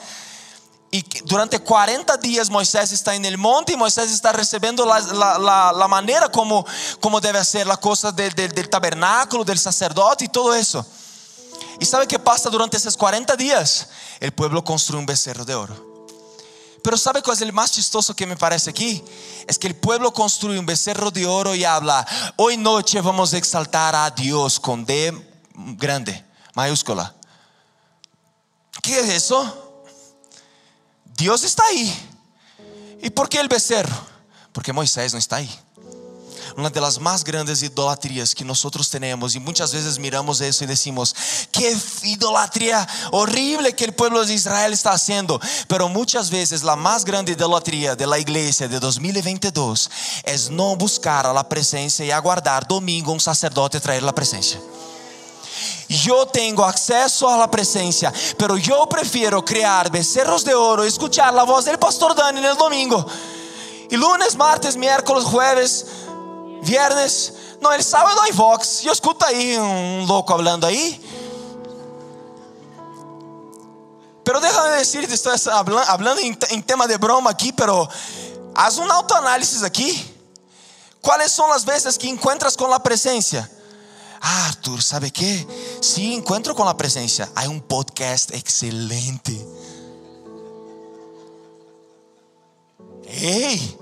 Y 0.91 1.05
durante 1.25 1.59
40 1.61 2.17
días 2.17 2.49
Moisés 2.49 2.93
está 2.93 3.15
en 3.15 3.25
el 3.27 3.37
monte 3.37 3.73
y 3.73 3.77
Moisés 3.77 4.11
está 4.11 4.33
recibiendo 4.33 4.87
la, 4.87 5.01
la, 5.73 5.89
manera 5.89 6.31
como, 6.31 6.65
como 6.99 7.21
debe 7.21 7.39
hacer 7.39 7.67
la 7.67 7.77
cosa 7.77 8.11
del, 8.11 8.33
del, 8.35 8.53
del, 8.53 8.71
tabernáculo, 8.71 9.45
del 9.45 9.59
sacerdote 9.59 10.25
y 10.25 10.29
todo 10.29 10.55
eso. 10.55 10.87
¿Y 11.79 11.85
sabe 11.85 12.07
qué 12.07 12.19
pasa 12.19 12.49
durante 12.49 12.79
esos 12.79 12.97
40 12.97 13.37
días? 13.37 13.89
El 14.19 14.33
pueblo 14.33 14.65
construye 14.65 14.99
un 14.99 15.07
becerro 15.07 15.45
de 15.45 15.55
oro. 15.55 15.89
Pero 16.83 16.97
¿sabe 16.97 17.23
cuál 17.23 17.37
es 17.37 17.43
el 17.43 17.53
más 17.53 17.73
chistoso 17.73 18.17
que 18.17 18.25
me 18.25 18.37
parece 18.37 18.71
aquí? 18.71 19.05
Es 19.47 19.59
que 19.59 19.67
el 19.67 19.77
pueblo 19.77 20.11
construye 20.13 20.59
un 20.59 20.65
becerro 20.65 21.11
de 21.11 21.27
oro 21.27 21.55
y 21.55 21.65
habla, 21.65 22.07
hoy 22.37 22.57
noche 22.57 23.03
vamos 23.03 23.35
a 23.35 23.37
exaltar 23.37 23.95
a 23.95 24.11
Dios 24.11 24.59
con 24.59 24.87
D 24.87 25.13
grande, 25.55 26.25
mayúscula. 26.55 27.15
¿Qué 28.81 29.01
es 29.01 29.09
eso? 29.11 29.68
Dios 31.19 31.43
está 31.43 31.65
ahí. 31.67 31.93
¿Y 33.03 33.11
por 33.11 33.29
qué 33.29 33.41
el 33.41 33.49
becerro? 33.49 33.97
Porque 34.53 34.73
Moisés 34.73 35.13
no 35.13 35.19
está 35.19 35.37
ahí. 35.37 35.51
Una 36.57 36.71
de 36.71 36.81
las 36.81 36.99
más 36.99 37.23
grandes 37.23 37.63
idolatrias 37.63 38.35
que 38.35 38.45
nosotros 38.45 38.89
tenemos 38.89 39.35
y 39.35 39.41
muchas 39.41 39.73
veces 39.73 39.99
miramos 39.99 40.41
eso 40.41 40.65
y 40.65 40.67
decimos, 40.67 41.15
qué 41.53 41.77
idolatría 42.05 42.87
horrible 43.13 43.75
que 43.75 43.85
el 43.85 43.95
pueblo 43.95 44.25
de 44.25 44.35
Israel 44.35 44.73
está 44.73 44.93
haciendo. 44.93 45.41
Pero 45.69 45.89
muchas 45.89 46.31
veces 46.31 46.63
la 46.63 46.75
más 46.75 47.05
grande 47.05 47.33
idolatría 47.33 47.95
de 47.95 48.07
la 48.07 48.19
iglesia 48.19 48.67
de 48.67 48.81
2022 48.81 49.91
es 50.25 50.51
no 50.51 50.75
buscar 50.77 51.27
a 51.27 51.33
la 51.33 51.49
presencia 51.49 52.05
y 52.05 52.11
aguardar 52.11 52.67
domingo 52.67 53.13
un 53.13 53.21
sacerdote 53.21 53.81
traer 53.81 54.03
la 54.03 54.15
presencia. 54.15 54.61
Yo 55.89 56.27
tengo 56.27 56.65
acceso 56.65 57.29
a 57.29 57.37
la 57.37 57.51
presencia, 57.51 58.13
pero 58.37 58.57
yo 58.57 58.89
prefiero 58.89 59.45
crear 59.45 59.91
becerros 59.91 60.45
de 60.45 60.55
oro, 60.55 60.85
escuchar 60.85 61.33
la 61.33 61.45
voz 61.45 61.65
del 61.65 61.79
pastor 61.79 62.15
Dani 62.15 62.39
en 62.39 62.45
el 62.45 62.57
domingo. 62.57 63.07
Y 63.91 63.97
lunes, 63.97 64.37
martes, 64.37 64.77
miércoles, 64.77 65.25
jueves, 65.25 65.87
viernes. 66.63 67.33
No, 67.61 67.73
el 67.73 67.83
sábado 67.83 68.21
hay 68.23 68.33
Vox. 68.33 68.83
Yo 68.83 68.93
escucho 68.93 69.25
ahí 69.27 69.57
un 69.57 70.07
loco 70.07 70.35
hablando 70.35 70.67
ahí. 70.67 71.03
Pero 74.23 74.41
déjame 74.41 74.77
decirte, 74.77 75.15
estoy 75.15 75.41
hablando 75.87 76.21
en 76.21 76.63
tema 76.63 76.87
de 76.87 76.99
broma 76.99 77.31
aquí, 77.31 77.51
pero 77.51 77.89
haz 78.55 78.77
un 78.77 78.91
autoanálisis 78.91 79.63
aquí. 79.63 80.15
¿Cuáles 81.01 81.33
son 81.33 81.49
las 81.49 81.65
veces 81.65 81.97
que 81.97 82.11
encuentras 82.11 82.55
con 82.55 82.69
la 82.69 82.83
presencia? 82.83 83.51
Ah, 84.21 84.47
Arthur, 84.47 84.83
¿sabe 84.83 85.11
qué? 85.11 85.47
Sí, 85.81 86.15
encuentro 86.15 86.55
con 86.55 86.67
la 86.67 86.77
presencia. 86.77 87.31
Hay 87.35 87.49
un 87.49 87.61
podcast 87.61 88.33
excelente. 88.35 89.47
Ei, 93.07 93.79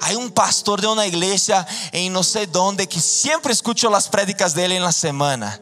hay 0.00 0.16
un 0.16 0.30
pastor 0.30 0.80
de 0.80 0.86
una 0.86 1.06
iglesia 1.06 1.66
en 1.92 2.12
no 2.12 2.22
sé 2.22 2.46
dónde 2.46 2.88
que 2.88 3.00
siempre 3.00 3.52
escucho 3.52 3.88
las 3.90 4.08
prédicas 4.08 4.54
de 4.54 4.64
él 4.64 4.72
en 4.72 4.82
la 4.82 4.92
semana. 4.92 5.60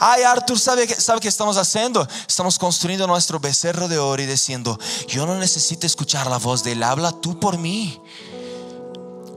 Ay, 0.00 0.22
Arthur, 0.22 0.58
¿sabe, 0.58 0.86
¿sabe 0.88 1.20
qué 1.20 1.28
estamos 1.28 1.56
haciendo? 1.56 2.06
Estamos 2.26 2.58
construyendo 2.58 3.06
nuestro 3.06 3.40
becerro 3.40 3.88
de 3.88 3.98
oro 3.98 4.22
y 4.22 4.26
diciendo, 4.26 4.78
yo 5.06 5.26
no 5.26 5.34
necesito 5.36 5.86
escuchar 5.86 6.26
la 6.28 6.38
voz 6.38 6.62
de 6.62 6.72
él, 6.72 6.82
habla 6.82 7.12
tú 7.12 7.38
por 7.38 7.58
mí. 7.58 8.00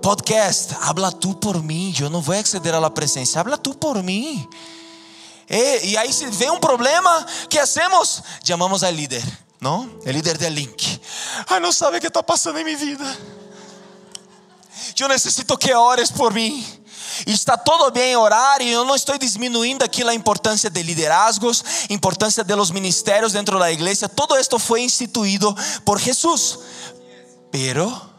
Podcast, 0.01 0.73
habla 0.81 1.11
tú 1.11 1.39
por 1.39 1.61
mí, 1.61 1.93
yo 1.93 2.09
no 2.09 2.21
voy 2.21 2.37
a 2.37 2.39
acceder 2.39 2.73
a 2.73 2.79
la 2.79 2.93
presencia, 2.93 3.39
habla 3.39 3.57
tú 3.57 3.77
por 3.77 4.01
mí. 4.01 4.47
Eh, 5.47 5.81
y 5.83 5.95
ahí 5.95 6.11
si 6.11 6.25
ve 6.25 6.49
un 6.49 6.59
problema, 6.59 7.25
¿qué 7.49 7.59
hacemos? 7.59 8.23
Llamamos 8.43 8.83
al 8.83 8.95
líder, 8.95 9.23
¿no? 9.59 9.89
El 10.05 10.15
líder 10.15 10.37
del 10.37 10.55
link. 10.55 10.81
Ay, 11.47 11.61
no 11.61 11.71
sabe 11.71 11.99
qué 11.99 12.07
está 12.07 12.25
pasando 12.25 12.59
en 12.59 12.65
mi 12.65 12.75
vida. 12.75 13.15
Yo 14.95 15.07
necesito 15.07 15.57
que 15.57 15.75
ores 15.75 16.11
por. 16.11 16.35
E 16.37 17.33
está 17.33 17.57
todo 17.57 17.91
bem 17.91 18.15
orar, 18.15 18.61
e 18.61 18.69
eu 18.69 18.85
não 18.85 18.95
estou 18.95 19.17
diminuindo 19.17 19.83
aqui 19.83 20.01
a 20.03 20.13
importância 20.13 20.69
de 20.69 20.81
liderazgos, 20.81 21.63
importância 21.89 22.43
de 22.43 22.55
los 22.55 22.71
ministérios 22.71 23.33
dentro 23.33 23.59
da 23.59 23.71
igreja. 23.71 24.07
Todo 24.09 24.37
esto 24.37 24.57
foi 24.57 24.81
instituído 24.81 25.55
por 25.83 25.99
Jesus. 25.99 26.59
Pero, 27.51 28.09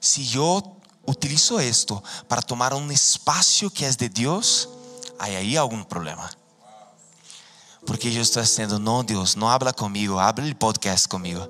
se 0.00 0.36
eu 0.36 0.62
utilizo 1.06 1.60
esto 1.60 2.02
para 2.28 2.42
tomar 2.42 2.72
um 2.74 2.90
espaço 2.92 3.70
que 3.70 3.84
é 3.84 3.90
de 3.90 4.08
Deus, 4.08 4.68
hay 5.18 5.36
aí 5.36 5.56
algum 5.56 5.82
problema. 5.82 6.30
Porque 7.86 8.08
eu 8.08 8.22
estou 8.22 8.42
dizendo, 8.42 8.78
não, 8.78 9.04
Deus, 9.04 9.34
não 9.34 9.48
habla 9.48 9.72
comigo, 9.72 10.18
abre 10.18 10.50
o 10.50 10.54
podcast 10.54 11.08
comigo. 11.08 11.48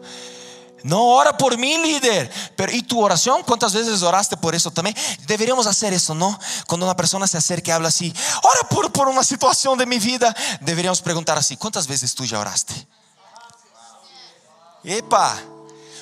No 0.82 1.04
ora 1.04 1.36
por 1.36 1.56
mí, 1.56 1.76
líder. 1.78 2.30
Pero, 2.56 2.72
¿y 2.72 2.82
tu 2.82 3.00
oración? 3.00 3.42
¿Cuántas 3.44 3.72
veces 3.72 4.02
oraste 4.02 4.36
por 4.36 4.54
eso 4.54 4.70
también? 4.70 4.96
Deberíamos 5.26 5.66
hacer 5.66 5.92
eso, 5.92 6.14
¿no? 6.14 6.38
Cuando 6.66 6.86
una 6.86 6.96
persona 6.96 7.26
se 7.26 7.38
acerca 7.38 7.70
y 7.70 7.72
habla 7.72 7.88
así, 7.88 8.12
ora 8.42 8.68
por, 8.68 8.90
por 8.90 9.08
una 9.08 9.22
situación 9.22 9.78
de 9.78 9.86
mi 9.86 9.98
vida, 9.98 10.34
deberíamos 10.60 11.00
preguntar 11.00 11.38
así, 11.38 11.56
¿cuántas 11.56 11.86
veces 11.86 12.14
tú 12.14 12.24
ya 12.24 12.40
oraste? 12.40 12.88
Epa, 14.82 15.40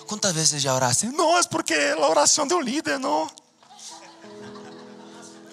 ¿cuántas 0.06 0.32
veces 0.32 0.62
ya 0.62 0.74
oraste? 0.74 1.08
No, 1.08 1.38
es 1.38 1.46
porque 1.46 1.94
la 1.98 2.06
oración 2.06 2.48
de 2.48 2.54
un 2.54 2.64
líder, 2.64 2.98
¿no? 2.98 3.30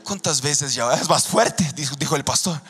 ¿Cuántas 0.07 0.39
veces 0.39 0.73
ya? 0.73 0.93
Es 0.93 1.09
más 1.09 1.27
fuerte, 1.27 1.69
dijo, 1.75 2.15
el 2.15 2.23
pastor. 2.23 2.61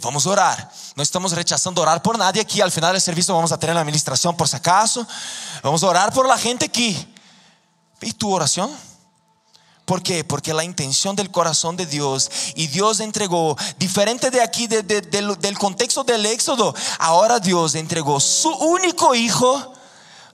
Vamos 0.00 0.26
a 0.26 0.30
orar. 0.30 0.72
No 0.96 1.02
estamos 1.02 1.32
rechazando 1.32 1.82
orar 1.82 2.00
por 2.00 2.16
nadie 2.16 2.40
aquí. 2.40 2.62
Al 2.62 2.70
final 2.70 2.92
del 2.92 3.02
servicio 3.02 3.34
vamos 3.34 3.52
a 3.52 3.58
tener 3.58 3.74
la 3.74 3.82
administración 3.82 4.34
por 4.34 4.48
si 4.48 4.56
acaso. 4.56 5.06
Vamos 5.62 5.82
a 5.82 5.88
orar 5.88 6.10
por 6.10 6.26
la 6.26 6.38
gente 6.38 6.64
aquí. 6.64 6.96
¿Y 8.00 8.12
tu 8.14 8.32
oración? 8.32 8.70
¿Por 9.84 10.02
qué? 10.02 10.24
Porque 10.24 10.54
la 10.54 10.64
intención 10.64 11.14
del 11.16 11.30
corazón 11.30 11.76
de 11.76 11.84
Dios 11.84 12.30
y 12.54 12.68
Dios 12.68 13.00
entregó, 13.00 13.58
diferente 13.76 14.30
de 14.30 14.40
aquí, 14.40 14.68
de, 14.68 14.82
de, 14.82 15.02
del, 15.02 15.38
del 15.38 15.58
contexto 15.58 16.02
del 16.02 16.24
éxodo, 16.24 16.74
ahora 16.98 17.40
Dios 17.40 17.74
entregó 17.74 18.20
su 18.20 18.48
único 18.48 19.14
hijo 19.14 19.74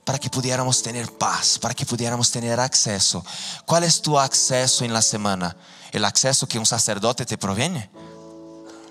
para 0.07 0.19
que 0.19 0.29
pudiéramos 0.29 0.81
tener 0.81 1.11
paz, 1.17 1.59
para 1.59 1.73
que 1.73 1.85
pudiéramos 1.85 2.31
tener 2.31 2.57
acceso. 2.61 3.25
¿Cuál 3.65 3.83
es 3.83 4.01
tu 4.01 4.17
acceso 4.17 4.85
en 4.85 4.93
la 4.93 5.01
semana? 5.01 5.53
¿El 5.91 6.05
acceso 6.05 6.47
que 6.47 6.57
un 6.57 6.65
sacerdote 6.65 7.25
te 7.25 7.37
proviene? 7.37 7.89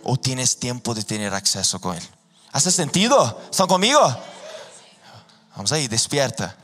¿O 0.04 0.18
tienes 0.18 0.58
tiempo 0.58 0.94
de 0.94 1.02
tener 1.02 1.32
acceso 1.32 1.80
con 1.80 1.96
Él? 1.96 2.02
¿Hace 2.52 2.70
sentido? 2.70 3.40
¿Están 3.50 3.66
conmigo? 3.66 3.98
Vamos 5.56 5.72
ahí, 5.72 5.88
despierta. 5.88 6.54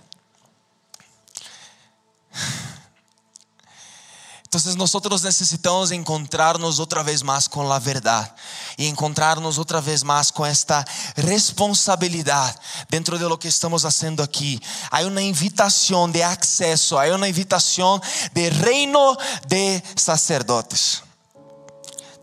Entonces 4.53 4.77
nosotros 4.77 5.23
necesitamos 5.23 5.93
encontrarnos 5.93 6.79
otra 6.79 7.03
vez 7.03 7.25
más 7.25 7.49
con 7.49 7.71
la 7.71 7.81
verdad 7.81 8.37
y 8.77 8.87
encontrarnos 8.87 9.57
otra 9.57 9.81
vez 9.81 10.05
más 10.05 10.31
con 10.31 10.47
esta 10.47 10.85
responsabilidad 11.17 12.55
dentro 12.91 13.19
de 13.19 13.27
lo 13.31 13.39
que 13.39 13.49
estamos 13.49 13.87
haciendo 13.87 14.23
aquí. 14.23 14.61
Hay 14.91 15.07
una 15.07 15.23
invitación 15.23 16.13
de 16.13 16.23
acceso, 16.23 16.99
hay 16.99 17.13
una 17.13 17.29
invitación 17.29 18.03
de 18.35 18.51
reino 18.51 19.17
de 19.49 19.83
sacerdotes. 19.97 21.03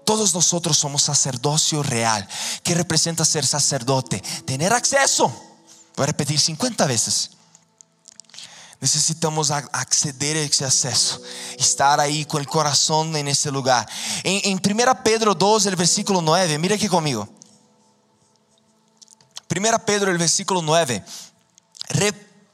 Todos 0.06 0.32
nosotros 0.32 0.78
somos 0.78 1.02
sacerdocio 1.02 1.82
real. 1.82 2.30
¿Qué 2.62 2.76
representa 2.76 3.26
ser 3.26 3.44
sacerdote? 3.44 4.22
Tener 4.46 4.72
acceso. 4.72 5.34
Voy 5.96 6.04
a 6.04 6.06
repetir 6.06 6.40
50 6.40 6.86
veces. 6.86 7.39
Necesitamos 8.82 9.52
acceder 9.52 10.38
a 10.38 10.42
ese 10.42 10.64
acceso, 10.64 11.22
estar 11.58 12.00
ahí 12.00 12.24
con 12.24 12.40
el 12.40 12.48
corazón 12.48 13.16
en 13.18 13.28
ese 13.28 13.52
lugar. 13.52 13.88
En, 14.24 14.58
en 14.58 14.80
1 14.80 15.04
Pedro 15.04 15.36
2, 15.36 15.66
el 15.66 15.76
versículo 15.76 16.22
9, 16.22 16.58
mira 16.58 16.76
aquí 16.76 16.88
conmigo. 16.88 17.28
1 19.54 19.86
Pedro, 19.86 20.18
versículo 20.18 20.62
9, 20.62 21.04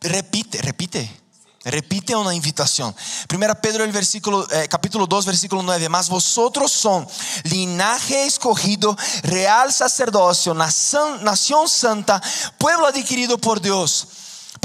repite, 0.02 0.62
repite. 0.62 1.26
Repite 1.66 2.16
una 2.16 2.34
invitación. 2.34 2.96
1 3.34 3.56
Pedro 3.60 3.84
el 3.84 3.92
versículo, 3.92 4.48
eh, 4.52 4.68
capítulo 4.70 5.08
2, 5.08 5.26
versículo 5.26 5.64
9. 5.64 5.90
Mas 5.90 6.10
vosotros 6.10 6.72
son 6.72 7.08
linaje 7.44 8.26
escogido, 8.26 8.96
real 9.24 9.74
sacerdocio, 9.74 10.54
nación, 10.54 11.24
nación 11.24 11.68
santa, 11.68 12.22
pueblo 12.60 12.86
adquirido 12.86 13.40
por 13.40 13.60
Dios, 13.60 14.08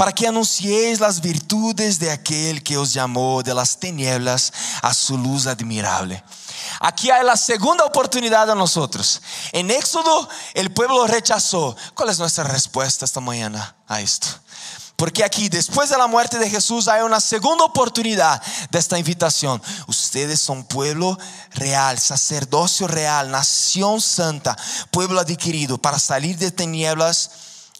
para 0.01 0.13
que 0.13 0.25
anunciéis 0.25 0.99
las 0.99 1.21
virtudes 1.21 1.99
de 1.99 2.09
aquel 2.09 2.63
que 2.63 2.75
os 2.75 2.91
llamó 2.91 3.43
de 3.43 3.53
las 3.53 3.79
tinieblas 3.79 4.51
a 4.81 4.95
su 4.95 5.15
luz 5.15 5.45
admirable. 5.45 6.23
Aquí 6.79 7.11
hay 7.11 7.23
la 7.23 7.37
segunda 7.37 7.85
oportunidad 7.85 8.49
a 8.49 8.55
nosotros. 8.55 9.21
En 9.51 9.69
Éxodo 9.69 10.27
el 10.55 10.73
pueblo 10.73 11.05
rechazó. 11.05 11.75
¿Cuál 11.93 12.09
es 12.09 12.17
nuestra 12.17 12.45
respuesta 12.45 13.05
esta 13.05 13.19
mañana 13.19 13.75
a 13.87 14.01
esto? 14.01 14.25
Porque 14.95 15.23
aquí, 15.23 15.49
después 15.49 15.91
de 15.91 15.99
la 15.99 16.07
muerte 16.07 16.39
de 16.39 16.49
Jesús, 16.49 16.87
hay 16.87 17.03
una 17.03 17.19
segunda 17.19 17.63
oportunidad 17.65 18.41
de 18.71 18.79
esta 18.79 18.97
invitación. 18.97 19.61
Ustedes 19.85 20.41
son 20.41 20.63
pueblo 20.63 21.15
real, 21.51 21.99
sacerdocio 21.99 22.87
real, 22.87 23.29
nación 23.29 24.01
santa, 24.01 24.57
pueblo 24.89 25.19
adquirido 25.19 25.77
para 25.77 25.99
salir 25.99 26.39
de 26.39 26.49
tinieblas 26.49 27.29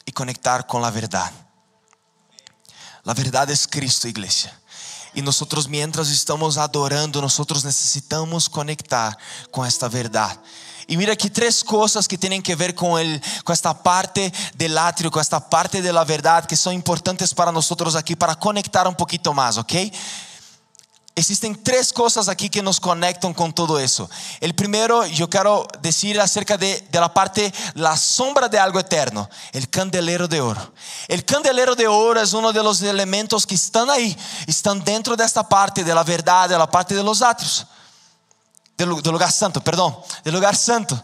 y 0.06 0.12
conectar 0.12 0.68
con 0.68 0.84
la 0.84 0.92
verdad. 0.92 1.32
La 3.04 3.14
verdad 3.14 3.50
es 3.50 3.68
Cristo, 3.68 4.08
iglesia. 4.08 4.58
Y 5.14 5.22
nosotros 5.22 5.68
mientras 5.68 6.10
estamos 6.10 6.58
adorando, 6.58 7.22
nosotros 7.22 7.66
necesitamos 7.66 8.50
conectar 8.50 9.18
con 9.50 9.68
esta 9.68 9.90
verdad. 9.90 10.40
Y 10.88 10.98
mira 10.98 11.14
aquí 11.14 11.30
tres 11.30 11.64
cosas 11.64 12.08
que 12.08 12.18
tienen 12.18 12.42
que 12.42 12.56
ver 12.56 12.76
con, 12.76 13.00
el, 13.00 13.22
con 13.44 13.54
esta 13.54 13.82
parte 13.82 14.32
del 14.56 14.78
atrio, 14.78 15.12
con 15.12 15.22
esta 15.22 15.50
parte 15.50 15.82
de 15.82 15.94
la 15.94 16.04
verdad 16.04 16.46
que 16.46 16.56
son 16.56 16.74
importantes 16.74 17.34
para 17.34 17.52
nosotros 17.52 17.96
aquí, 17.96 18.16
para 18.16 18.36
conectar 18.36 18.88
un 18.88 18.96
poquito 18.96 19.34
más, 19.34 19.58
¿ok? 19.58 19.74
Existen 21.13 21.62
tres 21.62 21.91
cosas 21.91 22.30
aquí 22.30 22.50
que 22.50 22.62
nos 22.62 22.80
conectan 22.80 23.34
con 23.34 23.54
todo 23.54 23.78
eso. 23.80 24.10
El 24.39 24.56
primero, 24.56 25.06
yo 25.06 25.30
quiero 25.30 25.67
decir 25.82 26.19
acerca 26.19 26.58
de, 26.58 26.88
de, 26.89 27.00
la 27.00 27.13
parte, 27.13 27.54
la 27.74 27.97
sombra 27.97 28.47
de 28.47 28.58
algo 28.58 28.80
eterno, 28.80 29.30
el 29.52 29.69
candelero 29.69 30.28
de 30.28 30.39
oro. 30.39 30.74
El 31.10 31.26
candelero 31.26 31.76
de 31.76 31.88
oro 31.88 32.21
es 32.21 32.32
uno 32.32 32.54
de 32.54 32.63
los 32.63 32.82
elementos 32.82 33.45
que 33.45 33.56
están 33.56 33.89
ahí, 33.89 34.17
están 34.47 34.84
dentro 34.84 35.17
de 35.17 35.26
esta 35.26 35.47
parte 35.47 35.84
de 35.84 35.93
la 35.93 36.04
verdad, 36.04 36.47
de 36.47 36.58
la 36.58 36.69
parte 36.69 36.95
de 36.95 37.04
los 37.04 37.21
atrios 37.21 37.67
del 38.86 39.13
lugar 39.13 39.32
santo, 39.32 39.62
perdón, 39.62 39.95
del 40.24 40.34
lugar 40.34 40.56
santo. 40.56 41.02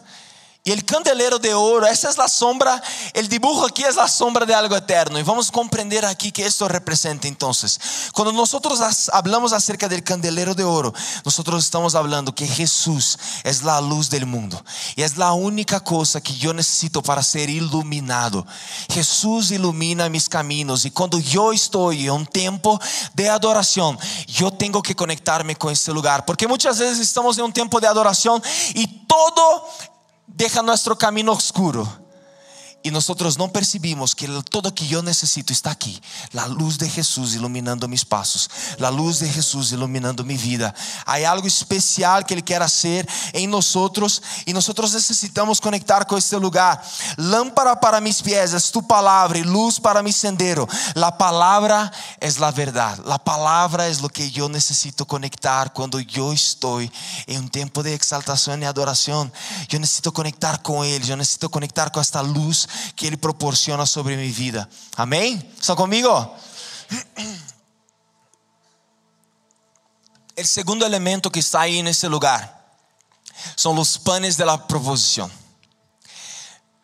Y 0.67 0.71
el 0.73 0.84
candelero 0.84 1.39
de 1.39 1.53
oro, 1.53 1.88
esa 1.88 2.10
es 2.10 2.17
la 2.17 2.27
sombra, 2.27 2.84
el 3.13 3.30
dibujo 3.30 3.65
aquí 3.65 3.86
es 3.86 3.95
la 3.95 4.10
sombra 4.10 4.45
de 4.45 4.53
algo 4.53 4.75
eterno. 4.75 5.17
Y 5.17 5.23
vamos 5.23 5.47
a 5.47 5.51
comprender 5.53 6.03
aquí 6.03 6.30
que 6.30 6.45
esto 6.45 6.67
representa 6.67 7.25
entonces. 7.25 7.80
Cuando 8.12 8.34
nosotros 8.34 8.82
hablamos 9.13 9.53
acerca 9.53 9.88
del 9.88 10.03
candelero 10.03 10.53
de 10.53 10.65
oro, 10.65 10.93
nosotros 11.23 11.63
estamos 11.63 11.95
hablando 11.95 12.36
que 12.36 12.45
Jesús 12.45 13.17
es 13.45 13.63
la 13.63 13.80
luz 13.80 14.10
del 14.10 14.25
mundo. 14.25 14.62
Y 14.97 15.03
es 15.03 15.15
la 15.15 15.32
única 15.32 15.80
cosa 15.80 16.19
que 16.19 16.36
yo 16.36 16.53
necesito 16.53 17.01
para 17.01 17.23
ser 17.23 17.49
iluminado. 17.49 18.45
Jesús 18.89 19.51
ilumina 19.51 20.10
mis 20.10 20.27
caminos. 20.27 20.84
Y 20.84 20.91
cuando 20.91 21.17
yo 21.17 21.53
estoy 21.53 22.08
en 22.08 22.12
un 22.12 22.25
tiempo 22.25 22.77
de 23.13 23.30
adoración, 23.30 23.97
yo 24.27 24.51
tengo 24.51 24.84
que 24.84 24.97
conectarme 24.97 25.56
con 25.56 25.71
este 25.71 25.93
lugar. 25.93 26.25
Porque 26.25 26.45
muchas 26.45 26.77
veces 26.77 26.99
estamos 26.99 27.38
en 27.38 27.45
un 27.45 27.53
tiempo 27.53 27.80
de 27.80 27.88
adoración 27.88 28.43
y 28.73 28.86
todo 29.08 29.65
deja 30.38 30.62
nuestro 30.62 30.95
camino 30.95 31.32
oscuro 31.32 32.06
y 32.83 32.91
nosotros 32.91 33.37
no 33.37 33.51
percibimos 33.51 34.15
que 34.15 34.27
todo 34.49 34.73
que 34.73 34.87
yo 34.87 35.01
necesito 35.01 35.51
está 35.51 35.71
aquí. 35.71 35.99
La 36.31 36.47
luz 36.47 36.77
de 36.77 36.89
Jesús 36.89 37.35
iluminando 37.35 37.87
mis 37.87 38.05
pasos, 38.05 38.49
la 38.77 38.91
luz 38.91 39.19
de 39.19 39.29
Jesús 39.29 39.71
iluminando 39.71 40.23
mi 40.23 40.37
vida. 40.37 40.73
Hay 41.05 41.25
algo 41.25 41.47
especial 41.47 42.25
que 42.25 42.35
Él 42.35 42.43
quiere 42.43 42.63
hacer 42.63 43.07
en 43.33 43.51
nosotros 43.51 44.21
y 44.45 44.53
nosotros 44.53 44.93
necesitamos 44.93 45.59
conectar 45.59 46.07
con 46.07 46.17
este 46.17 46.39
lugar. 46.39 46.81
Lámpara 47.17 47.79
para 47.79 47.99
mis 47.99 48.21
pies 48.21 48.53
es 48.53 48.71
tu 48.71 48.85
palabra 48.85 49.37
y 49.37 49.43
luz 49.43 49.79
para 49.79 50.01
mi 50.01 50.13
sendero. 50.13 50.67
La 50.93 51.17
palabra 51.17 51.91
es 52.21 52.39
la 52.39 52.51
verdad. 52.51 52.97
La 53.05 53.17
palabra 53.17 53.87
es 53.87 54.01
lo 54.01 54.09
que 54.09 54.31
yo 54.31 54.47
necesito 54.47 55.05
conectar 55.05 55.73
cuando 55.73 55.99
yo 55.99 56.31
estoy 56.31 56.89
en 57.25 57.41
un 57.41 57.49
tiempo 57.49 57.83
de 57.83 57.93
exaltación 57.93 58.63
y 58.63 58.65
adoración. 58.65 59.33
Yo 59.67 59.79
necesito 59.79 60.13
conectar 60.13 60.61
con 60.61 60.85
Él, 60.85 61.03
yo 61.03 61.17
necesito 61.17 61.49
conectar 61.49 61.91
con 61.91 62.01
esta 62.01 62.23
luz 62.23 62.67
que 62.95 63.05
Ele 63.05 63.17
proporciona 63.17 63.85
sobre 63.85 64.15
minha 64.15 64.31
vida. 64.31 64.67
Amém? 64.95 65.43
Estão 65.59 65.75
comigo? 65.75 66.09
O 70.39 70.45
segundo 70.45 70.85
elemento 70.85 71.31
que 71.31 71.39
está 71.39 71.61
aí 71.61 71.81
nesse 71.81 72.07
lugar 72.07 72.57
são 73.55 73.75
os 73.79 73.97
panes 73.97 74.35
de 74.35 74.45
la 74.45 74.55
proposição. 74.55 75.31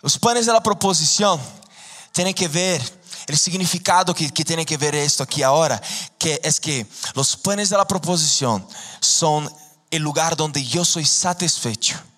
Os 0.01 0.17
panes 0.17 0.45
de 0.45 0.51
la 0.51 0.59
proposição 0.59 1.39
têm 2.11 2.33
que 2.33 2.47
ver 2.47 2.81
o 3.31 3.37
significado 3.37 4.13
que, 4.13 4.29
que 4.29 4.43
tem 4.43 4.65
que 4.65 4.75
ver 4.75 4.93
isto 4.95 5.23
aqui 5.23 5.43
agora, 5.43 5.81
que 6.17 6.41
é 6.43 6.51
que 6.51 6.85
os 7.15 7.35
panes 7.35 7.69
de 7.69 7.77
la 7.77 7.85
proposição 7.85 8.65
são 8.99 9.45
o 9.45 9.97
lugar 9.99 10.39
onde 10.41 10.75
eu 10.75 10.83
sou 10.83 11.03
satisfeito. 11.05 12.12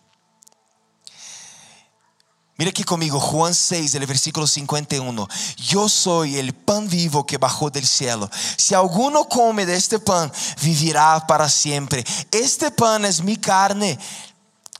Mira 2.57 2.69
aquí 2.69 2.85
conmigo, 2.85 3.19
Juan 3.19 3.53
6, 3.53 3.95
el 3.95 4.05
versículo 4.05 4.47
51. 4.47 5.27
Yo 5.57 5.89
soy 5.89 6.37
el 6.37 6.53
pan 6.53 6.87
vivo 6.87 7.25
que 7.25 7.37
bajó 7.37 7.69
del 7.69 7.85
cielo. 7.85 8.29
Si 8.55 8.73
alguno 8.73 9.25
come 9.27 9.65
de 9.65 9.75
este 9.75 9.99
pan, 9.99 10.31
vivirá 10.61 11.25
para 11.27 11.49
siempre. 11.49 12.05
Este 12.31 12.71
pan 12.71 13.03
es 13.03 13.21
mi 13.21 13.35
carne 13.35 13.99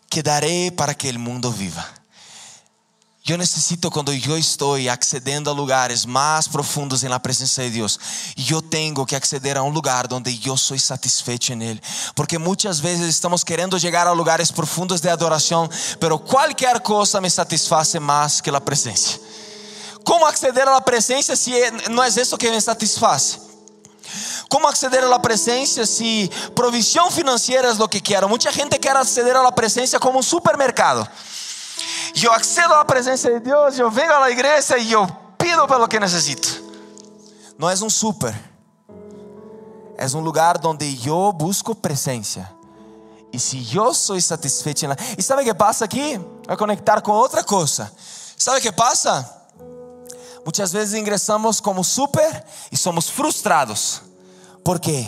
que 0.09 0.23
daré 0.23 0.71
para 0.71 0.93
que 0.93 1.09
el 1.09 1.19
mundo 1.19 1.51
viva. 1.51 1.85
Eu 3.27 3.39
necessito 3.39 3.89
quando 3.89 4.13
eu 4.13 4.38
estou 4.38 4.75
accedendo 4.88 5.49
a 5.49 5.53
lugares 5.53 6.05
mais 6.05 6.47
profundos 6.47 7.01
na 7.01 7.19
presença 7.19 7.63
de 7.63 7.71
Deus, 7.71 7.97
eu 8.38 8.61
tenho 8.61 9.03
que 9.03 9.15
acceder 9.15 9.57
a 9.57 9.63
um 9.63 9.69
lugar 9.69 10.05
onde 10.13 10.39
eu 10.45 10.55
sou 10.55 10.77
satisfeito 10.77 11.55
nele, 11.55 11.81
porque 12.13 12.38
muitas 12.38 12.79
vezes 12.79 13.07
estamos 13.07 13.43
querendo 13.43 13.79
chegar 13.79 14.05
a 14.05 14.11
lugares 14.11 14.51
profundos 14.51 15.01
de 15.01 15.09
adoração, 15.09 15.67
pero 15.99 16.19
qualquer 16.19 16.79
coisa 16.81 17.19
me 17.19 17.27
satisfaz 17.27 17.95
mais 17.95 18.41
que 18.41 18.51
a 18.51 18.61
presença. 18.61 19.19
Como 20.03 20.23
acceder 20.27 20.67
a 20.67 20.73
la 20.73 20.81
presença 20.81 21.35
se 21.35 21.51
não 21.89 22.03
é 22.03 22.09
isso 22.09 22.38
que 22.38 22.51
me 22.51 22.61
satisfaz? 22.61 23.39
Como 24.47 24.67
acceder 24.67 25.03
a 25.03 25.07
la 25.07 25.19
presença 25.19 25.83
se 25.88 26.29
provisión 26.53 27.09
financeira 27.09 27.69
é 27.69 27.71
o 27.71 27.88
que 27.88 28.01
quero? 28.01 28.29
Muita 28.29 28.51
gente 28.51 28.77
quer 28.77 28.95
acceder 28.95 29.35
a 29.35 29.41
la 29.41 29.51
presença 29.51 29.99
como 29.99 30.19
um 30.19 30.21
supermercado. 30.21 31.09
Eu 32.23 32.31
accedo 32.31 32.73
à 32.73 32.83
presença 32.83 33.31
de 33.31 33.39
Deus, 33.39 33.77
eu 33.77 33.91
venho 33.91 34.13
à 34.13 34.31
igreja 34.31 34.77
e 34.77 34.91
eu 34.91 35.07
pido 35.38 35.67
pelo 35.67 35.88
que 35.88 35.99
necessito. 35.99 36.63
Não 37.57 37.69
é 37.69 37.73
um 37.73 37.89
super, 37.89 38.33
é 39.97 40.05
um 40.07 40.19
lugar 40.19 40.59
onde 40.65 41.07
eu 41.07 41.31
busco 41.31 41.75
presença. 41.75 42.49
E 43.31 43.39
se 43.39 43.75
eu 43.75 43.93
sou 43.93 44.19
satisfeito, 44.19 44.85
e 45.17 45.21
sabe 45.21 45.41
o 45.41 45.45
que 45.45 45.53
passa 45.53 45.85
aqui? 45.85 46.19
Vai 46.47 46.57
conectar 46.57 47.01
com 47.01 47.11
outra 47.11 47.43
coisa. 47.43 47.91
Sabe 48.38 48.59
o 48.59 48.61
que 48.61 48.71
passa? 48.71 49.29
Muitas 50.43 50.71
vezes 50.71 50.93
ingressamos 50.93 51.59
como 51.59 51.83
super 51.83 52.45
e 52.71 52.77
somos 52.77 53.09
frustrados. 53.09 54.01
Por 54.63 54.79
quê? 54.79 55.07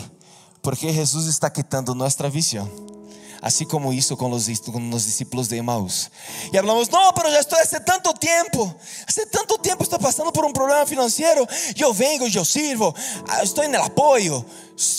Porque 0.62 0.92
Jesus 0.92 1.26
está 1.26 1.48
quitando 1.48 1.94
nossa 1.94 2.28
visão 2.28 2.97
así 3.40 3.66
como 3.66 3.92
hizo 3.92 4.16
con 4.16 4.30
los, 4.30 4.46
discípulos 4.46 5.48
de 5.48 5.58
Emmaus. 5.58 6.10
Y 6.52 6.56
hablamos, 6.56 6.90
no, 6.90 7.12
pero 7.14 7.30
ya 7.30 7.38
estoy 7.38 7.60
hace 7.60 7.80
tanto 7.80 8.12
tiempo, 8.14 8.74
hace 9.06 9.26
tanto 9.26 9.58
tiempo 9.58 9.84
estoy 9.84 9.98
pasando 9.98 10.32
por 10.32 10.44
un 10.44 10.52
problema 10.52 10.84
financiero, 10.86 11.46
yo 11.74 11.94
vengo, 11.94 12.26
yo 12.26 12.44
sirvo, 12.44 12.94
ah, 13.28 13.42
estoy 13.42 13.66
en 13.66 13.74
el 13.74 13.80
apoyo, 13.80 14.44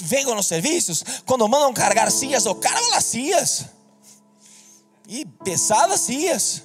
vengo 0.10 0.32
en 0.32 0.38
los 0.38 0.48
servicios, 0.48 1.06
cuando 1.26 1.48
mandan 1.48 1.74
cargar 1.74 2.12
sillas, 2.12 2.46
o 2.46 2.60
cargo 2.60 2.90
las 2.92 3.06
sillas, 3.06 3.66
y 5.08 5.26
pesadas 5.26 6.02
sillas. 6.02 6.64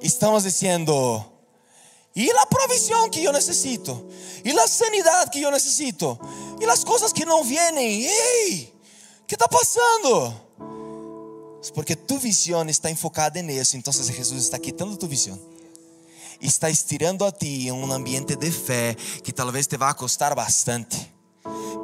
Estamos 0.00 0.44
diciendo, 0.44 1.32
y 2.12 2.26
la 2.26 2.46
provisión 2.48 3.10
que 3.10 3.22
yo 3.22 3.32
necesito, 3.32 4.06
y 4.44 4.52
la 4.52 4.68
sanidad 4.68 5.30
que 5.30 5.40
yo 5.40 5.50
necesito, 5.50 6.20
y 6.64 6.66
las 6.66 6.84
cosas 6.84 7.12
que 7.12 7.24
no 7.24 7.42
vienen. 7.44 8.08
¡Hey! 8.08 8.72
¿Qué 9.26 9.34
está 9.34 9.46
pasando? 9.46 11.58
Es 11.62 11.70
porque 11.70 11.96
tu 11.96 12.18
visión 12.18 12.68
está 12.68 12.90
enfocada 12.90 13.38
en 13.38 13.50
eso. 13.50 13.76
Entonces 13.76 14.10
Jesús 14.10 14.38
está 14.38 14.58
quitando 14.58 14.98
tu. 14.98 15.08
Y 16.40 16.48
está 16.48 16.68
estirando 16.68 17.26
a 17.26 17.32
ti 17.32 17.68
en 17.68 17.74
un 17.74 17.92
ambiente 17.92 18.36
de 18.36 18.50
fe 18.50 18.96
que 19.22 19.32
tal 19.32 19.52
vez 19.52 19.68
te 19.68 19.76
va 19.76 19.90
a 19.90 19.96
costar 19.96 20.34
bastante. 20.34 21.12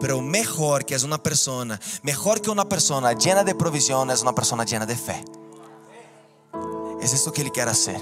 Pero 0.00 0.20
mejor 0.20 0.84
que 0.84 0.94
es 0.94 1.02
una 1.02 1.22
persona, 1.22 1.78
mejor 2.02 2.40
que 2.40 2.50
una 2.50 2.68
persona 2.68 3.12
llena 3.12 3.44
de 3.44 3.54
provisión 3.54 4.10
es 4.10 4.22
una 4.22 4.34
persona 4.34 4.64
llena 4.64 4.86
de 4.86 4.96
fe. 4.96 5.24
Es 7.00 7.12
eso 7.12 7.32
que 7.32 7.42
Él 7.42 7.52
quiere 7.52 7.70
hacer. 7.70 8.00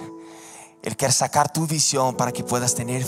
Él 0.83 0.97
quiere 0.97 1.12
sacar 1.12 1.53
tu 1.53 1.67
visión 1.67 2.17
para 2.17 2.33
que 2.33 2.45
puedas 2.45 2.75
tener 2.75 3.05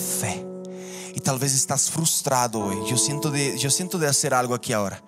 E 1.15 1.21
talvez 1.21 1.55
estás 1.55 1.89
frustrado 1.89 2.59
hoje. 2.59 2.93
Eu 2.93 2.99
sinto 2.99 3.31
de, 3.31 3.63
eu 3.63 3.71
sinto 3.71 3.99
de 3.99 4.07
fazer 4.07 4.33
algo 4.33 4.55
aqui 4.55 4.73
agora. 4.73 5.03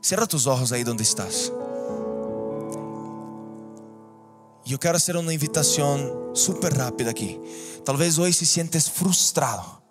Cierra 0.00 0.26
tus 0.26 0.46
olhos 0.46 0.72
aí 0.72 0.84
onde 0.88 1.02
estás. 1.02 1.52
Eu 4.68 4.78
quero 4.78 4.98
fazer 4.98 5.16
uma 5.16 5.34
invitação 5.34 6.32
super 6.34 6.72
rápida 6.72 7.10
aqui. 7.10 7.40
Talvez 7.84 8.18
hoje 8.18 8.38
se 8.38 8.46
sientes 8.46 8.88
frustrado. 8.88 9.81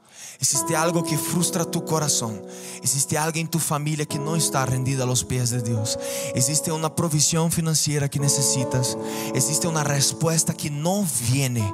Existe 0.41 0.75
algo 0.75 1.03
que 1.03 1.19
frustra 1.19 1.63
tu 1.63 1.85
corazón. 1.85 2.41
Existe 2.81 3.15
alguien 3.15 3.45
en 3.45 3.51
tu 3.51 3.59
familia 3.59 4.07
que 4.07 4.17
no 4.17 4.35
está 4.35 4.65
rendida 4.65 5.03
a 5.03 5.05
los 5.05 5.23
pies 5.23 5.51
de 5.51 5.61
Dios. 5.61 5.99
Existe 6.33 6.71
una 6.71 6.95
provisión 6.95 7.51
financiera 7.51 8.09
que 8.09 8.19
necesitas. 8.19 8.97
Existe 9.35 9.67
una 9.67 9.83
respuesta 9.83 10.51
que 10.55 10.71
no 10.71 11.05
viene. 11.29 11.71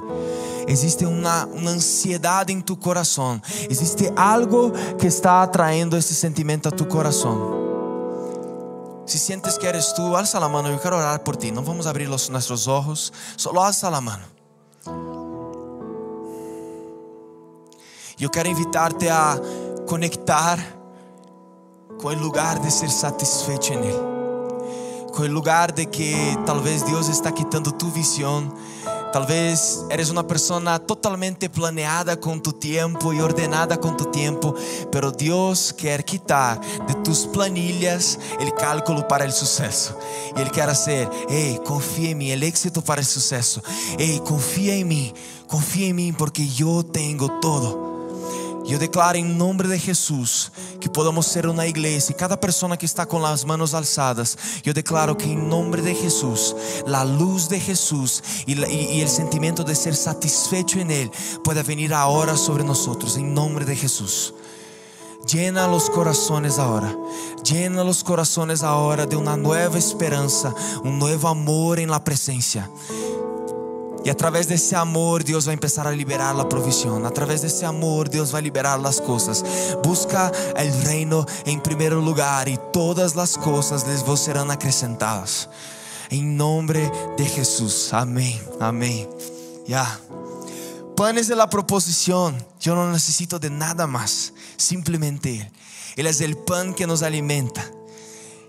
Existe 0.67 1.05
una, 1.05 1.43
ansiedad 1.43 2.49
en 2.49 2.61
tu 2.61 2.77
corazón. 2.77 3.41
Existe 3.69 4.13
algo 4.17 4.73
que 4.99 5.07
está 5.07 5.41
atrayendo 5.43 5.95
ese 5.95 6.13
sentimiento 6.13 6.67
a 6.67 6.73
tu 6.73 6.89
corazón. 6.89 7.55
Si 9.05 9.17
sientes 9.17 9.57
que 9.57 9.67
eres 9.67 9.93
tú, 9.95 10.17
alza 10.17 10.41
la 10.41 10.49
mano. 10.49 10.69
Yo 10.69 10.81
quiero 10.81 10.97
orar 10.97 11.23
por 11.23 11.37
ti. 11.37 11.53
No 11.53 11.63
vamos 11.63 11.87
a 11.87 11.91
abrir 11.91 12.09
los, 12.09 12.29
nuestros 12.29 12.67
ojos. 12.67 13.13
Solo 13.37 13.63
alza 13.63 13.89
la 13.89 14.01
mano. 14.01 15.16
Eu 18.19 18.31
quero 18.31 18.49
invitar-te 18.49 19.07
a 19.07 19.39
conectar 19.87 20.57
com 22.01 22.07
o 22.07 22.15
lugar 22.15 22.57
de 22.57 22.71
ser 22.71 22.89
satisfeito 22.89 23.71
em 23.71 23.77
Ele, 23.77 23.99
com 25.13 25.21
o 25.21 25.31
lugar 25.31 25.71
de 25.71 25.85
que 25.85 26.15
talvez 26.43 26.81
Deus 26.81 27.09
está 27.09 27.31
quitando 27.31 27.71
tu 27.71 27.87
visão. 27.89 28.51
Talvez 29.13 29.85
eres 29.91 30.09
uma 30.09 30.23
pessoa 30.23 30.79
totalmente 30.79 31.47
planeada 31.47 32.17
com 32.17 32.39
tu 32.39 32.51
tempo 32.51 33.13
e 33.13 33.21
ordenada 33.21 33.77
com 33.77 33.93
tu 33.93 34.05
tempo, 34.05 34.51
pero 34.91 35.11
Deus 35.11 35.71
quer 35.71 36.01
quitar 36.01 36.59
de 36.87 36.95
tus 37.03 37.23
planilhas 37.23 38.17
o 38.39 38.51
cálculo 38.53 39.03
para 39.03 39.27
o 39.27 39.31
sucesso. 39.31 39.95
E 40.35 40.41
Ele 40.41 40.49
quer 40.49 40.75
ser, 40.75 41.07
ei, 41.29 41.59
confia 41.59 42.09
em 42.09 42.15
mim, 42.15 42.31
o 42.31 42.43
éxito 42.43 42.81
para 42.81 42.99
o 42.99 43.05
sucesso. 43.05 43.61
Ei, 43.99 44.19
confia 44.21 44.73
em 44.73 44.83
mim, 44.83 45.13
confia 45.47 45.85
em 45.85 45.93
mim 45.93 46.13
porque 46.13 46.47
eu 46.59 46.81
tenho 46.81 47.29
todo. 47.39 47.96
Yo 48.67 48.77
declaro 48.77 49.17
en 49.17 49.37
nombre 49.37 49.69
de 49.69 49.79
Jesús 49.79 50.51
que 50.81 50.89
podamos 50.89 51.25
ser 51.25 51.47
una 51.47 51.65
iglesia. 51.65 52.15
Cada 52.15 52.37
persona 52.37 52.75
que 52.75 52.85
está 52.85 53.05
con 53.05 53.21
las 53.21 53.45
manos 53.45 53.73
alzadas, 53.73 54.37
yo 54.61 54.73
declaro 54.73 55.17
que 55.17 55.31
en 55.31 55.47
nombre 55.47 55.81
de 55.81 55.95
Jesús, 55.95 56.53
la 56.85 57.05
luz 57.05 57.47
de 57.47 57.61
Jesús 57.61 58.21
y, 58.45 58.61
el 58.99 59.07
sentimiento 59.07 59.63
de 59.63 59.73
ser 59.73 59.95
satisfecho 59.95 60.79
en 60.79 60.91
Él 60.91 61.11
pueda 61.45 61.63
venir 61.63 61.93
ahora 61.93 62.35
sobre 62.35 62.65
nosotros. 62.65 63.15
En 63.15 63.33
nombre 63.33 63.63
de 63.63 63.75
Jesús. 63.75 64.33
Llena 65.31 65.67
los 65.67 65.89
corazones 65.89 66.59
ahora. 66.59 66.93
Llena 67.43 67.85
los 67.85 68.03
corazones 68.03 68.63
ahora 68.63 69.05
de 69.05 69.15
una 69.15 69.37
nueva 69.37 69.77
esperanza, 69.77 70.53
un 70.83 70.99
nuevo 70.99 71.29
amor 71.29 71.79
en 71.79 71.89
la 71.89 72.03
presencia. 72.03 72.69
E 74.07 74.09
através 74.09 74.45
desse 74.45 74.73
amor, 74.73 75.21
Deus 75.21 75.43
vai 75.47 75.57
começar 75.57 75.85
a 75.85 75.91
liberar 75.91 76.33
a 76.39 76.45
provisão. 76.45 77.05
Através 77.05 77.41
desse 77.41 77.65
amor, 77.65 78.07
Deus 78.07 78.31
vai 78.31 78.41
liberar 78.41 78.79
as 78.85 79.01
coisas. 79.01 79.43
Busca 79.83 80.31
o 80.55 80.87
reino 80.87 81.25
em 81.45 81.59
primeiro 81.59 81.99
lugar 81.99 82.47
e 82.47 82.55
todas 82.71 83.17
as 83.17 83.35
coisas 83.35 83.83
lhes 83.83 84.01
serão 84.17 84.49
acrescentadas. 84.49 85.49
en 86.09 86.37
nombre 86.37 86.89
de 87.17 87.25
Jesús. 87.25 87.93
Amén, 87.93 88.39
amén. 88.61 89.09
Ya. 89.67 89.99
Panes 90.95 91.27
de 91.27 91.35
la 91.35 91.49
proposición. 91.49 92.37
Yo 92.61 92.75
no 92.75 92.89
necesito 92.89 93.39
de 93.39 93.49
nada 93.49 93.87
más. 93.87 94.31
Simplemente 94.55 95.35
Él. 95.35 95.51
Él 95.97 96.07
es 96.07 96.21
el 96.21 96.37
pan 96.37 96.73
que 96.73 96.87
nos 96.87 97.03
alimenta. 97.03 97.76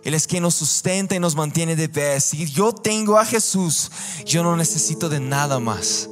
Él 0.05 0.15
es 0.15 0.27
quien 0.27 0.43
nos 0.43 0.55
sustenta 0.55 1.15
y 1.15 1.21
nos 1.21 1.35
mantiene 1.35 1.77
de 1.77 1.89
pie. 1.89 2.21
Si 2.21 2.47
yo 2.51 2.73
tengo 2.73 3.19
a 3.19 3.25
Jesús, 3.25 3.91
yo 4.25 4.43
no 4.43 4.57
necesito 4.57 5.09
de 5.09 5.21
nada 5.21 5.59
más. 5.59 6.09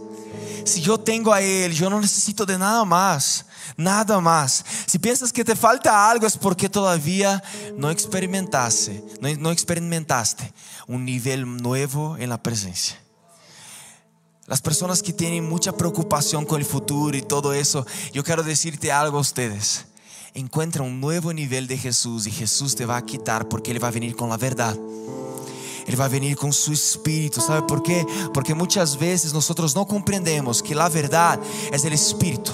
Si 0.65 0.81
yo 0.81 0.99
tengo 0.99 1.33
a 1.33 1.41
Él, 1.41 1.73
yo 1.73 1.89
no 1.89 2.01
necesito 2.01 2.45
de 2.45 2.59
nada 2.59 2.85
más. 2.85 3.47
Nada 3.77 4.21
más. 4.21 4.65
Si 4.87 4.99
piensas 4.99 5.33
que 5.33 5.45
te 5.45 5.55
falta 5.55 6.11
algo 6.11 6.27
es 6.27 6.37
porque 6.37 6.69
todavía 6.69 7.43
no 7.77 7.91
experimentaste, 7.91 9.05
no, 9.21 9.29
no 9.39 9.51
experimentaste 9.51 10.53
un 10.87 11.05
nivel 11.05 11.57
nuevo 11.59 12.17
en 12.19 12.31
la 12.31 12.43
presencia. 12.43 12.99
Las 14.47 14.61
personas 14.61 15.03
que 15.03 15.13
tienen 15.13 15.49
mucha 15.49 15.73
preocupación 15.73 16.45
con 16.45 16.61
el 16.61 16.67
futuro 16.67 17.17
y 17.17 17.23
todo 17.23 17.53
eso, 17.53 17.85
yo 18.13 18.23
quiero 18.23 18.43
decirte 18.43 18.93
algo 18.93 19.19
a 19.19 19.21
ustedes. 19.21 19.87
Encuentra 20.37 20.83
un 20.83 21.01
nuevo 21.01 21.33
nivel 21.33 21.67
de 21.67 21.79
Jesús 21.79 22.27
y 22.27 22.31
Jesús 22.31 22.77
te 22.77 22.85
va 22.85 22.99
a 22.99 23.07
quitar 23.07 23.49
porque 23.49 23.71
Él 23.71 23.83
va 23.83 23.89
a 23.89 23.91
venir 23.91 24.15
con 24.15 24.29
la 24.29 24.37
verdad. 24.37 24.77
Él 25.87 25.99
va 25.99 26.05
a 26.05 26.09
venir 26.09 26.37
con 26.37 26.53
su 26.53 26.75
espíritu. 26.75 27.41
¿Sabe 27.41 27.63
por 27.63 27.83
qué? 27.83 28.07
Porque 28.35 28.55
muchas 28.55 28.99
veces 28.99 29.33
nosotros 29.33 29.75
no 29.75 29.87
comprendemos 29.87 30.63
que 30.63 30.75
la 30.75 30.91
verdad 30.91 31.41
es 31.73 31.83
el 31.87 31.95
espíritu. 31.95 32.53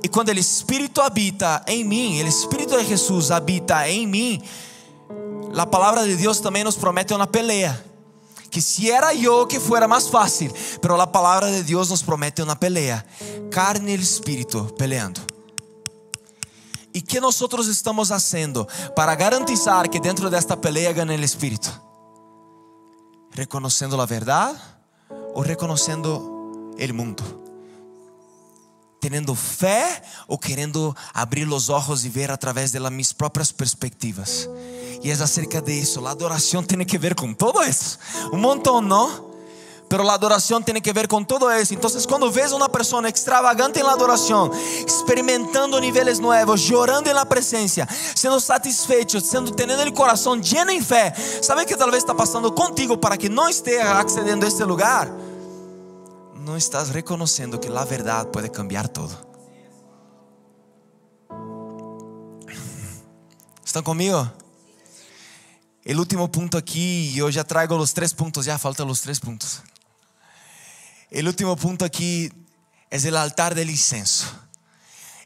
Y 0.00 0.08
cuando 0.10 0.30
el 0.30 0.38
espíritu 0.38 1.00
habita 1.00 1.64
en 1.66 1.88
mí, 1.88 2.20
el 2.20 2.28
espíritu 2.28 2.76
de 2.76 2.84
Jesús 2.84 3.32
habita 3.32 3.88
en 3.88 4.08
mí, 4.12 4.40
la 5.52 5.68
palabra 5.68 6.04
de 6.04 6.16
Dios 6.16 6.40
también 6.40 6.64
nos 6.64 6.76
promete 6.76 7.16
una 7.16 7.28
pelea. 7.28 7.84
Quisiera 8.48 9.12
yo 9.12 9.48
que 9.48 9.58
fuera 9.58 9.88
más 9.88 10.08
fácil, 10.08 10.52
pero 10.80 10.96
la 10.96 11.10
palabra 11.10 11.48
de 11.48 11.64
Dios 11.64 11.90
nos 11.90 12.04
promete 12.04 12.44
una 12.44 12.60
pelea. 12.60 13.04
Carne 13.50 13.90
y 13.90 13.94
el 13.94 14.02
espíritu 14.02 14.72
peleando. 16.94 16.98
¿Y 16.98 17.02
qué 17.02 17.20
nosotros 17.20 17.68
estamos 17.68 18.10
haciendo 18.10 18.66
para 18.94 19.16
garantizar 19.16 19.90
que 19.90 20.00
dentro 20.00 20.30
de 20.30 20.38
esta 20.38 20.60
pelea 20.60 20.92
gane 20.92 21.14
el 21.14 21.24
espíritu? 21.24 21.68
¿Reconociendo 23.32 23.96
la 23.96 24.06
verdad 24.06 24.54
o 25.34 25.42
reconociendo 25.42 26.72
el 26.78 26.92
mundo? 26.94 27.22
¿Teniendo 29.00 29.34
fe 29.34 29.84
o 30.28 30.38
queriendo 30.38 30.96
abrir 31.12 31.46
los 31.46 31.68
ojos 31.68 32.04
y 32.04 32.08
ver 32.08 32.30
a 32.30 32.38
través 32.38 32.72
de 32.72 32.80
las, 32.80 32.90
mis 32.90 33.12
propias 33.12 33.52
perspectivas? 33.52 34.48
Y 35.02 35.10
es 35.10 35.20
acerca 35.20 35.60
de 35.60 35.78
eso. 35.78 36.00
La 36.00 36.10
adoración 36.10 36.66
tiene 36.66 36.86
que 36.86 36.96
ver 36.96 37.14
con 37.14 37.36
todo 37.36 37.62
eso. 37.62 37.98
Un 38.32 38.40
montón, 38.40 38.88
¿no? 38.88 39.33
Pero 39.94 40.02
la 40.02 40.14
adoración 40.14 40.64
tiene 40.64 40.82
que 40.82 40.92
ver 40.92 41.06
con 41.06 41.24
todo 41.24 41.52
eso. 41.52 41.72
Entonces, 41.72 42.04
cuando 42.04 42.28
ves 42.28 42.50
a 42.50 42.56
una 42.56 42.66
persona 42.66 43.08
extravagante 43.08 43.78
en 43.78 43.86
la 43.86 43.92
adoración, 43.92 44.50
experimentando 44.80 45.80
niveles 45.80 46.18
nuevos, 46.18 46.62
llorando 46.62 47.10
en 47.10 47.14
la 47.14 47.24
presencia, 47.28 47.86
siendo 48.12 48.40
satisfecho, 48.40 49.20
siendo 49.20 49.54
teniendo 49.54 49.84
el 49.84 49.94
corazón 49.94 50.42
lleno 50.42 50.72
en 50.72 50.84
fe, 50.84 51.14
¿sabe 51.40 51.64
que 51.64 51.76
tal 51.76 51.92
vez 51.92 51.98
está 51.98 52.12
pasando 52.12 52.52
contigo 52.56 53.00
para 53.00 53.16
que 53.16 53.30
no 53.30 53.46
esté 53.46 53.80
accediendo 53.80 54.46
a 54.46 54.48
este 54.48 54.66
lugar? 54.66 55.12
No 56.40 56.56
estás 56.56 56.88
reconociendo 56.88 57.60
que 57.60 57.70
la 57.70 57.84
verdad 57.84 58.32
puede 58.32 58.50
cambiar 58.50 58.88
todo. 58.88 59.16
¿Están 63.64 63.84
conmigo? 63.84 64.28
El 65.84 66.00
último 66.00 66.32
punto 66.32 66.58
aquí, 66.58 67.12
yo 67.12 67.30
ya 67.30 67.44
traigo 67.44 67.78
los 67.78 67.94
tres 67.94 68.12
puntos, 68.12 68.44
ya 68.44 68.58
faltan 68.58 68.88
los 68.88 69.00
tres 69.00 69.20
puntos. 69.20 69.62
El 71.14 71.28
último 71.28 71.54
punto 71.54 71.84
aquí 71.84 72.28
es 72.90 73.04
el 73.04 73.16
altar 73.16 73.54
del 73.54 73.70
incenso. 73.70 74.26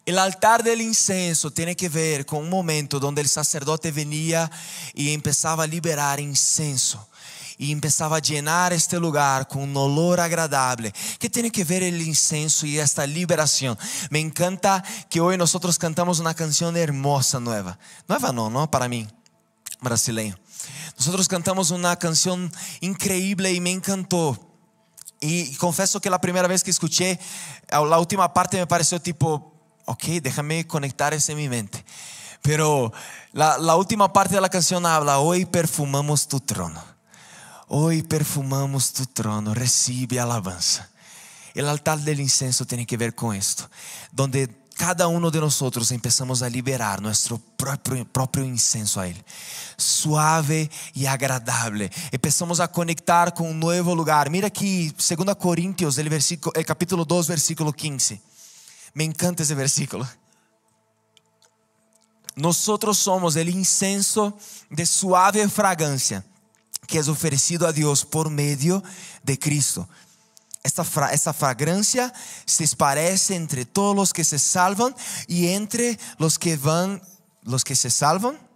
El 0.05 0.19
altar 0.19 0.63
del 0.63 0.83
incenso 0.83 1.51
tiene 1.51 1.75
que 1.75 1.89
ver 1.89 2.27
con 2.27 2.41
un 2.41 2.51
momento 2.51 3.01
donde 3.01 3.23
el 3.23 3.29
sacerdote 3.29 3.91
venía 3.91 4.51
y 4.93 5.15
empezaba 5.15 5.65
a 5.65 5.67
liberar 5.67 6.21
incenso 6.21 7.09
y 7.57 7.73
empezaba 7.73 8.19
a 8.19 8.21
llenar 8.21 8.75
este 8.75 9.01
lugar 9.01 9.49
con 9.49 9.63
un 9.63 9.75
olor 9.79 10.21
agradable. 10.21 10.93
¿Qué 11.19 11.31
tiene 11.31 11.51
que 11.51 11.65
ver 11.65 11.83
el 11.83 12.03
incenso 12.03 12.67
y 12.67 12.79
esta 12.79 13.07
liberación? 13.07 13.79
Me 14.11 14.21
encanta 14.21 14.85
que 15.09 15.23
hoy 15.23 15.39
nosotros 15.39 15.79
cantamos 15.79 16.19
una 16.19 16.35
canción 16.35 16.77
hermosa, 16.77 17.41
nueva. 17.41 17.79
Nueva 18.07 18.31
no, 18.31 18.51
no 18.51 18.71
para 18.71 18.89
mí, 18.89 19.09
brasileño. 19.81 20.39
Nosotros 20.99 21.27
cantamos 21.29 21.71
una 21.71 21.97
canción 21.97 22.53
increíble 22.83 23.55
y 23.55 23.61
me 23.63 23.71
encantó. 23.71 24.48
Y 25.21 25.55
confieso 25.57 26.01
que 26.01 26.11
la 26.11 26.21
primera 26.21 26.47
vez 26.47 26.63
que 26.63 26.71
escuché, 26.71 27.19
la 27.71 27.99
última 27.99 28.33
parte 28.33 28.57
me 28.57 28.67
pareció 28.67 29.01
tipo, 29.01 29.53
ok, 29.85 30.05
déjame 30.23 30.67
conectar 30.67 31.13
eso 31.15 31.33
en 31.33 31.39
mi 31.39 31.49
mente. 31.49 31.85
Pero 32.43 32.93
la, 33.33 33.59
la 33.59 33.77
última 33.77 34.13
parte 34.13 34.37
de 34.37 34.41
la 34.41 34.49
canción 34.49 34.87
habla, 34.87 35.19
hoy 35.19 35.45
perfumamos 35.45 36.29
tu 36.29 36.41
trono. 36.41 36.83
Hoy 37.67 38.03
perfumamos 38.03 38.93
tu 38.93 39.07
trono, 39.07 39.55
recibe 39.55 40.21
alabanza. 40.21 40.89
El 41.55 41.69
altar 41.69 41.99
del 41.99 42.21
incenso 42.21 42.65
tiene 42.65 42.87
que 42.87 42.97
ver 42.97 43.15
con 43.15 43.35
esto, 43.35 43.69
donde 44.13 44.49
cada 44.79 45.09
uno 45.09 45.29
de 45.29 45.41
nosotros 45.41 45.91
empezamos 45.91 46.41
a 46.41 46.49
liberar 46.49 47.03
propio, 47.57 48.07
propio 48.07 48.45
incenso 48.45 49.01
a 49.01 49.09
Él. 49.09 49.25
Suave 49.77 50.71
y 50.95 51.05
agradable. 51.05 51.91
Empezamos 52.13 52.61
a 52.61 52.71
conectar 52.71 53.35
con 53.35 53.49
un 53.49 53.59
nuevo 53.59 53.95
lugar. 53.97 54.31
Mira 54.31 54.47
aquí, 54.47 54.91
2 54.91 55.35
Corintios, 55.37 55.99
el, 55.99 56.09
versículo, 56.09 56.53
capítulo 56.65 57.05
2, 57.05 57.27
versículo 57.27 57.73
15. 57.73 58.23
Me 58.95 59.03
encanta 59.03 59.43
ese 59.43 59.57
versículo. 59.57 60.09
Nosotros 62.37 62.97
somos 62.99 63.35
el 63.35 63.49
incenso 63.49 64.39
de 64.71 64.87
suave 64.87 65.49
fragancia 65.49 66.25
que 66.87 67.01
es 67.01 67.09
ofrecido 67.09 67.67
a 67.67 67.73
Dios 67.73 68.05
por 68.05 68.31
medio 68.31 68.83
de 69.25 69.39
Cristo. 69.39 69.89
Esta, 70.63 70.85
fra 70.85 71.13
esta 71.13 71.33
fragancia 71.33 72.13
se 72.45 72.65
esparce 72.65 73.37
entre 73.37 73.65
todos 73.65 73.95
los 73.95 74.13
que 74.13 74.25
se 74.25 74.39
salvan 74.39 74.95
y 75.27 75.49
entre 75.49 75.99
los 76.19 76.39
que 76.39 76.57
van, 76.57 77.01
los 77.43 77.65
que 77.65 77.77
se 77.77 77.91
salvan 77.91 78.48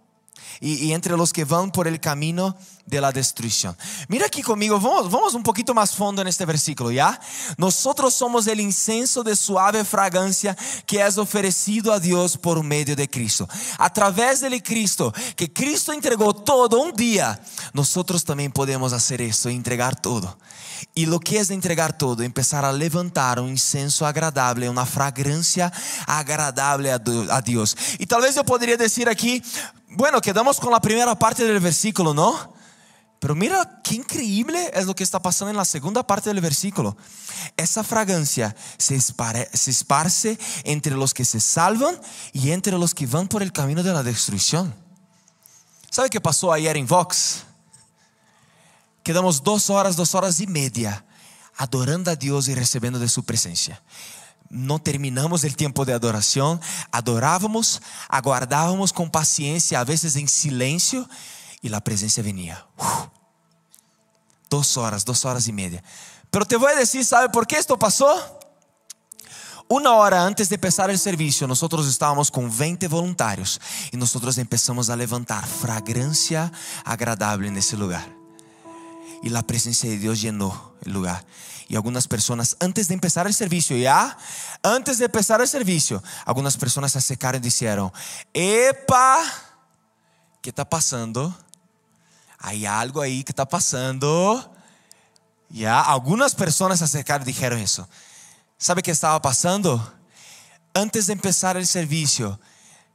y, 0.59 0.85
y, 0.85 0.93
entre 0.93 1.17
los 1.17 1.33
que 1.33 1.45
van 1.45 1.71
por 1.71 1.87
el 1.87 1.99
camino 1.99 2.55
de 2.85 2.99
la 2.99 3.11
destrucción. 3.11 3.77
Mira 4.07 4.25
aquí 4.25 4.41
conmigo, 4.41 4.79
vamos, 4.79 5.09
vamos 5.09 5.33
un 5.33 5.43
poquito 5.43 5.73
más 5.73 5.95
fondo 5.95 6.21
en 6.21 6.27
este 6.27 6.45
versículo, 6.45 6.91
¿ya? 6.91 7.19
Nosotros 7.57 8.13
somos 8.13 8.45
el 8.47 8.59
incenso 8.59 9.23
de 9.23 9.35
suave 9.35 9.85
fragancia 9.85 10.55
que 10.85 11.05
es 11.05 11.17
ofrecido 11.17 11.93
a 11.93 11.99
Dios 11.99 12.37
por 12.37 12.61
medio 12.63 12.95
de 12.95 13.09
Cristo. 13.09 13.47
A 13.77 13.91
través 13.91 14.41
de 14.41 14.61
Cristo, 14.61 15.13
que 15.35 15.51
Cristo 15.51 15.93
entregó 15.93 16.33
todo 16.33 16.81
un 16.81 16.93
día, 16.93 17.39
nosotros 17.73 18.23
también 18.23 18.51
podemos 18.51 18.93
hacer 18.93 19.21
esto, 19.21 19.49
entregar 19.49 19.99
todo. 19.99 20.37
Y 20.93 21.05
lo 21.05 21.19
que 21.19 21.39
es 21.39 21.49
entregar 21.49 21.97
todo, 21.97 22.23
empezar 22.23 22.65
a 22.65 22.73
levantar 22.73 23.39
un 23.39 23.49
incenso 23.49 24.05
agradable, 24.05 24.69
una 24.69 24.85
fragancia 24.85 25.71
agradable 26.05 26.91
a 26.91 27.41
Dios. 27.41 27.75
Y 27.99 28.05
tal 28.05 28.21
vez 28.21 28.35
yo 28.35 28.43
podría 28.43 28.77
decir 28.77 29.07
aquí, 29.07 29.41
bueno, 29.95 30.21
quedamos 30.21 30.59
con 30.59 30.71
la 30.71 30.81
primera 30.81 31.17
parte 31.17 31.43
del 31.45 31.59
versículo, 31.59 32.13
¿no? 32.13 32.53
Pero 33.19 33.35
mira 33.35 33.79
qué 33.83 33.95
increíble 33.95 34.69
es 34.73 34.85
lo 34.85 34.93
que 34.93 35.03
está 35.03 35.21
pasando 35.21 35.49
en 35.49 35.55
la 35.55 35.63
segunda 35.63 36.05
parte 36.05 36.29
del 36.29 36.41
versículo. 36.41 36.97
Esa 37.55 37.83
fragancia 37.83 38.53
se, 38.77 38.99
se 38.99 39.71
esparce 39.71 40.37
entre 40.65 40.93
los 40.95 41.13
que 41.13 41.23
se 41.23 41.39
salvan 41.39 41.97
y 42.33 42.51
entre 42.51 42.77
los 42.77 42.93
que 42.93 43.07
van 43.07 43.29
por 43.29 43.41
el 43.41 43.53
camino 43.53 43.81
de 43.81 43.93
la 43.93 44.03
destrucción. 44.03 44.75
¿Sabe 45.89 46.09
qué 46.09 46.19
pasó 46.19 46.51
ayer 46.51 46.75
en 46.75 46.85
Vox? 46.85 47.43
Quedamos 49.03 49.41
dos 49.41 49.69
horas, 49.69 49.95
dos 49.95 50.15
horas 50.15 50.39
y 50.41 50.47
media 50.47 51.05
adorando 51.55 52.11
a 52.11 52.15
Dios 52.15 52.47
y 52.47 52.55
recibiendo 52.55 52.99
de 52.99 53.07
su 53.07 53.23
presencia. 53.23 53.81
No 54.53 54.79
terminamos 54.79 55.43
el 55.43 55.55
tiempo 55.55 55.83
de 55.83 55.93
adoración, 55.93 56.61
adorábamos, 56.91 57.81
aguardábamos 58.07 58.93
con 58.93 59.09
paciencia, 59.09 59.79
a 59.79 59.83
veces 59.83 60.15
en 60.15 60.27
silencio, 60.27 61.09
y 61.61 61.69
la 61.69 61.81
presencia 61.81 62.21
venía. 62.21 62.65
Uf. 62.77 63.07
Dos 64.49 64.77
horas, 64.77 65.03
dos 65.03 65.25
horas 65.25 65.47
y 65.47 65.51
media. 65.51 65.83
Pero 66.29 66.45
te 66.45 66.55
a 66.55 66.75
decir, 66.75 67.03
¿sabe 67.03 67.29
por 67.29 67.47
qué 67.47 67.57
esto 67.57 67.77
pasó? 67.79 68.39
Una 69.67 69.93
hora 69.93 70.25
antes 70.25 70.49
de 70.49 70.55
empezar 70.55 70.89
el 70.91 70.99
servicio, 70.99 71.47
nosotros 71.47 71.87
estábamos 71.87 72.29
con 72.29 72.55
20 72.55 72.87
voluntarios 72.87 73.59
y 73.91 73.97
nosotros 73.97 74.37
empezamos 74.37 74.89
a 74.89 74.95
levantar 74.95 75.45
fragancia 75.47 76.51
agradable 76.85 77.47
en 77.47 77.57
ese 77.57 77.75
lugar 77.75 78.23
y 79.23 79.29
la 79.29 79.41
presencia 79.41 79.89
de 79.89 79.97
Dios 79.97 80.21
llenó 80.21 80.73
el 80.83 80.91
lugar. 80.91 81.25
Y 81.67 81.75
algunas 81.75 82.07
personas, 82.07 82.57
antes 82.59 82.87
de 82.87 82.93
empezar 82.93 83.27
el 83.27 83.33
servicio, 83.33 83.77
ya, 83.77 84.17
antes 84.61 84.97
de 84.97 85.05
empezar 85.05 85.41
el 85.41 85.47
servicio, 85.47 86.03
algunas 86.25 86.57
personas 86.57 86.91
se 86.91 86.97
acercaron 86.97 87.41
y 87.41 87.45
dijeron, 87.45 87.91
epa, 88.33 89.19
¿qué 90.41 90.49
está 90.49 90.69
pasando? 90.69 91.35
Hay 92.39 92.65
algo 92.65 93.01
ahí 93.01 93.23
que 93.23 93.31
está 93.31 93.47
pasando. 93.47 94.53
Ya, 95.49 95.79
algunas 95.79 96.35
personas 96.35 96.79
se 96.79 96.85
acercaron 96.85 97.27
y 97.27 97.31
dijeron 97.31 97.59
eso. 97.59 97.87
¿Sabe 98.57 98.81
qué 98.81 98.91
estaba 98.91 99.21
pasando? 99.21 99.93
Antes 100.73 101.07
de 101.07 101.13
empezar 101.13 101.55
el 101.55 101.67
servicio, 101.67 102.39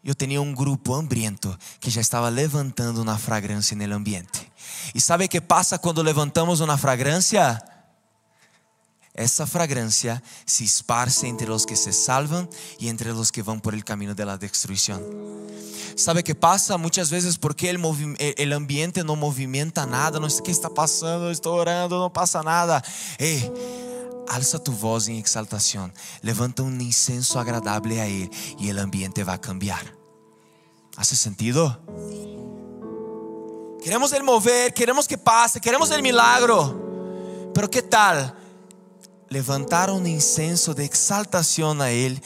eu 0.05 0.15
tinha 0.15 0.41
um 0.41 0.55
grupo 0.55 0.95
hambriento 0.95 1.57
que 1.81 1.91
já 1.91 2.01
estava 2.01 2.29
levantando 2.29 3.03
uma 3.03 3.19
fragrância 3.19 3.77
no 3.77 3.95
ambiente. 3.95 4.51
E 4.95 5.01
sabe 5.01 5.27
o 5.27 5.29
que 5.29 5.41
passa 5.41 5.79
quando 5.79 6.03
levantamos 6.03 6.61
uma 6.61 6.79
fragrância? 6.79 7.63
Essa 9.19 9.49
fragrância 9.49 10.23
se 10.47 10.63
esparce 10.63 11.27
entre 11.27 11.51
os 11.51 11.65
que 11.65 11.75
se 11.75 11.93
salvam 11.93 12.49
e 12.79 12.89
entre 12.89 13.11
os 13.11 13.33
que 13.33 13.43
vão 13.43 13.59
por 13.59 13.75
el 13.75 13.83
camino 13.83 14.15
de 14.15 14.25
la 14.25 14.37
destruição. 14.37 15.03
¿Sabe 15.97 16.23
que 16.23 16.37
pasa? 16.37 16.79
Muchas 16.79 17.11
veces 17.11 17.37
porque 17.37 17.69
el, 17.69 17.81
el, 18.37 18.53
ambiente 18.53 19.03
no 19.03 19.17
movimenta 19.17 19.85
nada, 19.87 20.21
no 20.21 20.31
sé 20.31 20.41
qué 20.45 20.53
está 20.53 20.71
pasando, 20.71 21.33
estoy 21.33 21.59
orando, 21.59 21.99
no 21.99 22.13
pasa 22.13 22.45
nada. 22.45 22.81
Hey, 23.19 23.53
alza 24.29 24.57
tu 24.57 24.71
voz 24.71 25.09
em 25.09 25.19
exaltação, 25.19 25.91
levanta 26.23 26.63
um 26.63 26.81
incenso 26.81 27.41
agradável 27.41 28.01
a 28.01 28.07
Ele 28.07 28.31
e 28.61 28.73
o 28.73 28.81
ambiente 28.81 29.25
vai 29.25 29.39
cambiar. 29.39 29.85
¿Hace 30.97 31.17
sentido? 31.17 31.77
Queremos 33.83 34.13
el 34.13 34.23
mover, 34.23 34.73
queremos 34.73 35.09
que 35.09 35.19
passe, 35.19 35.61
queremos 35.61 35.91
el 35.91 36.03
milagro. 36.03 37.51
Pero 37.53 37.69
que 37.69 37.83
tal 37.83 38.39
levantar 39.31 39.91
um 39.91 40.07
incenso 40.07 40.75
de 40.75 40.85
exaltação 40.85 41.81
a 41.81 41.91
Ele 41.91 42.21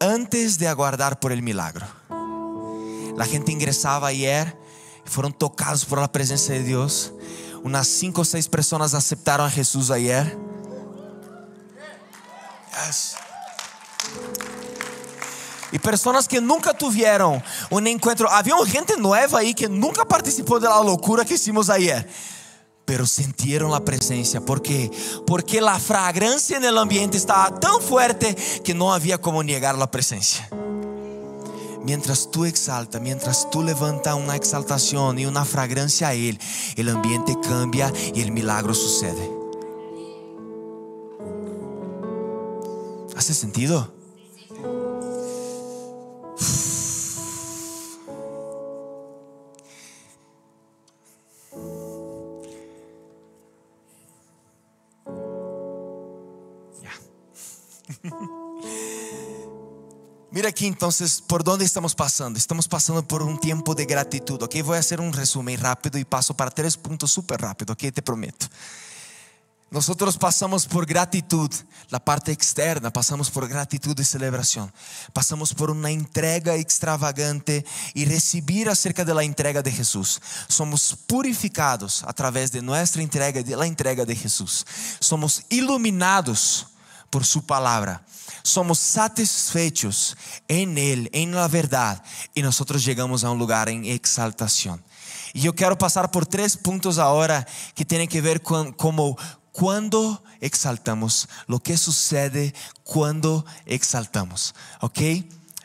antes 0.00 0.56
de 0.56 0.66
aguardar 0.66 1.16
por 1.16 1.32
el 1.32 1.42
milagro? 1.42 1.84
La 3.16 3.24
gente 3.26 3.52
ingresava 3.52 4.06
ayer, 4.06 4.56
foram 5.04 5.30
tocados 5.30 5.84
por 5.84 5.98
la 5.98 6.08
presença 6.08 6.52
de 6.52 6.64
Deus. 6.64 7.12
Unas 7.64 7.88
cinco 7.88 8.20
ou 8.20 8.24
seis 8.24 8.46
pessoas 8.46 8.94
aceptaram 8.94 9.44
a 9.44 9.48
Jesus 9.48 9.90
ayer. 9.90 10.38
Yes. 12.86 13.16
E 15.72 15.78
pessoas 15.78 16.26
que 16.26 16.40
nunca 16.40 16.72
tiveram 16.72 17.42
um 17.70 17.80
encontro. 17.80 18.28
Havia 18.28 18.54
gente 18.64 18.96
nova 18.96 19.38
aí 19.38 19.52
que 19.52 19.68
nunca 19.68 20.06
participou 20.06 20.58
da 20.60 20.78
loucura 20.80 21.24
que 21.24 21.34
hicimos 21.34 21.68
ayer. 21.68 22.08
Pero 22.88 23.06
sintieron 23.06 23.70
la 23.70 23.84
presencia. 23.84 24.40
¿Por 24.40 24.62
qué? 24.62 24.90
Porque 25.26 25.60
la 25.60 25.78
fragancia 25.78 26.56
en 26.56 26.64
el 26.64 26.78
ambiente 26.78 27.18
estaba 27.18 27.60
tan 27.60 27.82
fuerte 27.82 28.34
que 28.64 28.72
no 28.72 28.94
había 28.94 29.20
como 29.20 29.42
negar 29.42 29.76
la 29.76 29.90
presencia. 29.90 30.48
Mientras 31.84 32.30
tú 32.30 32.46
exalta, 32.46 32.98
mientras 32.98 33.50
tú 33.50 33.62
levanta 33.62 34.14
una 34.14 34.36
exaltación 34.36 35.18
y 35.18 35.26
una 35.26 35.44
fragancia 35.44 36.08
a 36.08 36.14
Él, 36.14 36.40
el 36.76 36.88
ambiente 36.88 37.36
cambia 37.42 37.92
y 38.14 38.22
el 38.22 38.32
milagro 38.32 38.72
sucede. 38.72 39.30
¿Hace 43.14 43.34
sentido? 43.34 43.97
Mira 60.30 60.50
aqui 60.50 60.66
então 60.66 60.90
por 61.26 61.48
onde 61.48 61.64
estamos 61.64 61.94
passando. 61.94 62.36
Estamos 62.36 62.66
passando 62.66 63.02
por 63.02 63.22
um 63.22 63.34
tempo 63.36 63.74
de 63.74 63.86
gratidão, 63.86 64.36
ok? 64.40 64.62
Vou 64.62 64.74
fazer 64.74 65.00
um 65.00 65.10
resumo 65.10 65.48
rápido 65.56 65.98
e 65.98 66.04
passo 66.04 66.34
para 66.34 66.50
três 66.50 66.76
pontos 66.76 67.10
super 67.10 67.40
rápido, 67.40 67.72
ok? 67.72 67.90
Te 67.90 68.02
prometo. 68.02 68.48
Nosotros 69.70 70.16
pasamos 70.16 70.66
por 70.66 70.86
gratitud, 70.86 71.50
la 71.90 71.98
parte 72.02 72.32
externa, 72.32 72.90
pasamos 72.90 73.30
por 73.30 73.46
gratitud 73.46 73.98
y 73.98 74.04
celebración. 74.04 74.72
Pasamos 75.12 75.52
por 75.52 75.70
una 75.70 75.90
entrega 75.90 76.54
extravagante 76.54 77.66
y 77.92 78.06
recibir 78.06 78.70
acerca 78.70 79.04
de 79.04 79.12
la 79.12 79.24
entrega 79.24 79.62
de 79.62 79.70
Jesús. 79.70 80.22
Somos 80.48 80.96
purificados 81.06 82.02
a 82.04 82.14
través 82.14 82.50
de 82.50 82.62
nuestra 82.62 83.02
entrega, 83.02 83.42
de 83.42 83.56
la 83.56 83.66
entrega 83.66 84.06
de 84.06 84.16
Jesús. 84.16 84.64
Somos 85.00 85.42
iluminados 85.50 86.66
por 87.10 87.24
su 87.24 87.44
palabra. 87.44 88.04
Somos 88.42 88.78
satisfechos 88.78 90.16
en 90.48 90.78
Él, 90.78 91.10
en 91.12 91.34
la 91.34 91.48
verdad, 91.48 92.02
y 92.34 92.42
nosotros 92.42 92.84
llegamos 92.84 93.24
a 93.24 93.30
un 93.30 93.38
lugar 93.38 93.68
en 93.68 93.84
exaltación. 93.84 94.82
Y 95.32 95.40
yo 95.40 95.54
quiero 95.54 95.76
pasar 95.76 96.10
por 96.10 96.26
tres 96.26 96.56
puntos 96.56 96.98
ahora 96.98 97.46
que 97.74 97.84
tienen 97.84 98.08
que 98.08 98.20
ver 98.20 98.42
con 98.42 98.72
cómo 98.72 99.16
cuando 99.52 100.22
exaltamos, 100.40 101.28
lo 101.46 101.58
que 101.58 101.76
sucede 101.76 102.54
cuando 102.84 103.44
exaltamos, 103.66 104.54
¿ok? 104.80 105.00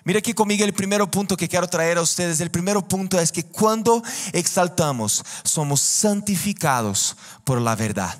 Mira 0.05 0.19
aquí 0.19 0.33
conmigo 0.33 0.65
el 0.65 0.73
primer 0.73 1.05
punto 1.09 1.37
que 1.37 1.47
quiero 1.47 1.67
traer 1.67 1.97
a 1.97 2.01
ustedes. 2.01 2.41
El 2.41 2.51
primer 2.51 2.77
punto 2.81 3.17
es 3.19 3.31
que 3.31 3.45
cuando 3.45 4.03
exaltamos, 4.33 5.23
somos 5.43 5.79
santificados 5.79 7.15
por 7.45 7.61
la 7.61 7.75
verdad. 7.75 8.17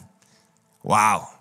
Wow. 0.84 1.33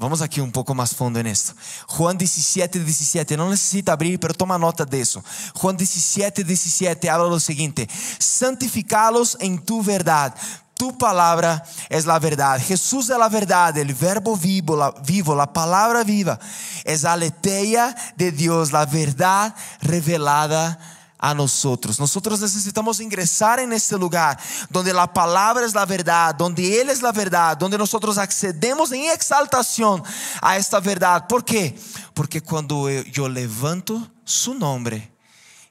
Vamos 0.00 0.22
aqui 0.22 0.40
um 0.40 0.50
pouco 0.50 0.74
mais 0.74 0.94
fundo 0.94 1.22
nisso. 1.22 1.54
Juan 1.86 2.16
17, 2.16 2.78
17. 2.78 3.36
Não 3.36 3.50
necessita 3.50 3.92
abrir, 3.92 4.16
pero 4.18 4.32
toma 4.32 4.56
nota 4.56 4.86
disso. 4.86 5.22
Juan 5.54 5.74
17, 5.74 6.42
17 6.42 7.06
habla 7.06 7.28
o 7.28 7.38
seguinte: 7.38 7.86
santificá-los 8.18 9.36
em 9.40 9.58
tu 9.58 9.82
verdade 9.82 10.40
tu 10.74 10.96
palabra 10.96 11.62
es 11.90 12.06
la 12.06 12.18
verdad. 12.18 12.58
Jesús 12.58 13.10
es 13.10 13.18
la 13.18 13.28
verdad, 13.28 13.76
el 13.76 13.92
verbo 13.92 14.34
vivo, 14.34 14.74
la, 14.74 14.90
vivo, 15.04 15.34
la 15.34 15.52
palabra 15.52 16.02
viva. 16.02 16.40
Es 16.84 17.02
la 17.02 17.12
aletheia 17.12 17.94
de 18.16 18.32
Dios, 18.32 18.72
la 18.72 18.86
verdad 18.86 19.54
revelada 19.82 20.78
a 21.20 21.34
nosotros. 21.34 22.00
Nosotros 22.00 22.40
necesitamos 22.40 22.98
ingresar 22.98 23.60
en 23.60 23.72
este 23.72 23.96
lugar 23.98 24.38
donde 24.70 24.92
la 24.92 25.12
palabra 25.12 25.66
es 25.66 25.74
la 25.74 25.84
verdad, 25.84 26.34
donde 26.34 26.80
Él 26.80 26.88
es 26.88 27.02
la 27.02 27.12
verdad, 27.12 27.56
donde 27.56 27.76
nosotros 27.76 28.16
accedemos 28.16 28.90
en 28.92 29.10
exaltación 29.10 30.02
a 30.40 30.56
esta 30.56 30.80
verdad. 30.80 31.26
¿Por 31.28 31.44
qué? 31.44 31.78
Porque 32.14 32.42
cuando 32.42 32.88
yo 32.90 33.28
levanto 33.28 34.10
su 34.24 34.54
nombre, 34.54 35.12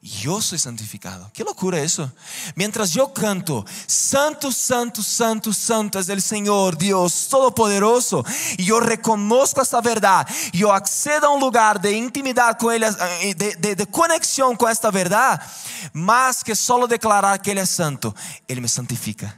eu 0.02 0.41
sou 0.41 0.58
santificado. 0.58 1.30
Que 1.34 1.43
loucura 1.43 1.78
é 1.78 1.84
isso? 1.84 2.10
Mientras 2.56 2.95
eu 2.95 3.10
canto, 3.10 3.66
Santo, 3.86 4.50
Santo, 4.50 5.04
Santo, 5.04 5.54
Santo 5.54 5.97
é 5.97 6.02
o 6.02 6.22
Senhor, 6.22 6.74
Deus 6.76 7.26
Todo-Poderoso, 7.26 8.24
e 8.58 8.70
eu 8.70 8.80
reconozco 8.80 9.60
essa 9.60 9.82
verdade, 9.82 10.52
e 10.54 10.62
eu 10.62 10.72
accedo 10.72 11.26
a 11.26 11.32
um 11.32 11.38
lugar 11.38 11.78
de 11.78 11.93
intimidade 11.93 12.60
com 12.60 12.72
Ele, 12.72 12.86
eh, 12.86 13.34
de, 13.34 13.56
de, 13.58 13.76
de 13.76 13.86
conexão 13.88 14.56
com 14.56 14.68
esta 14.68 14.89
verdade, 14.89 15.45
mais 15.91 16.41
que 16.43 16.56
só 16.56 16.88
declarar 16.88 17.38
que 17.39 17.50
Ele 17.50 17.60
é 17.60 17.66
santo, 17.66 18.16
Ele 18.47 18.62
me 18.62 18.70
santifica. 18.70 19.36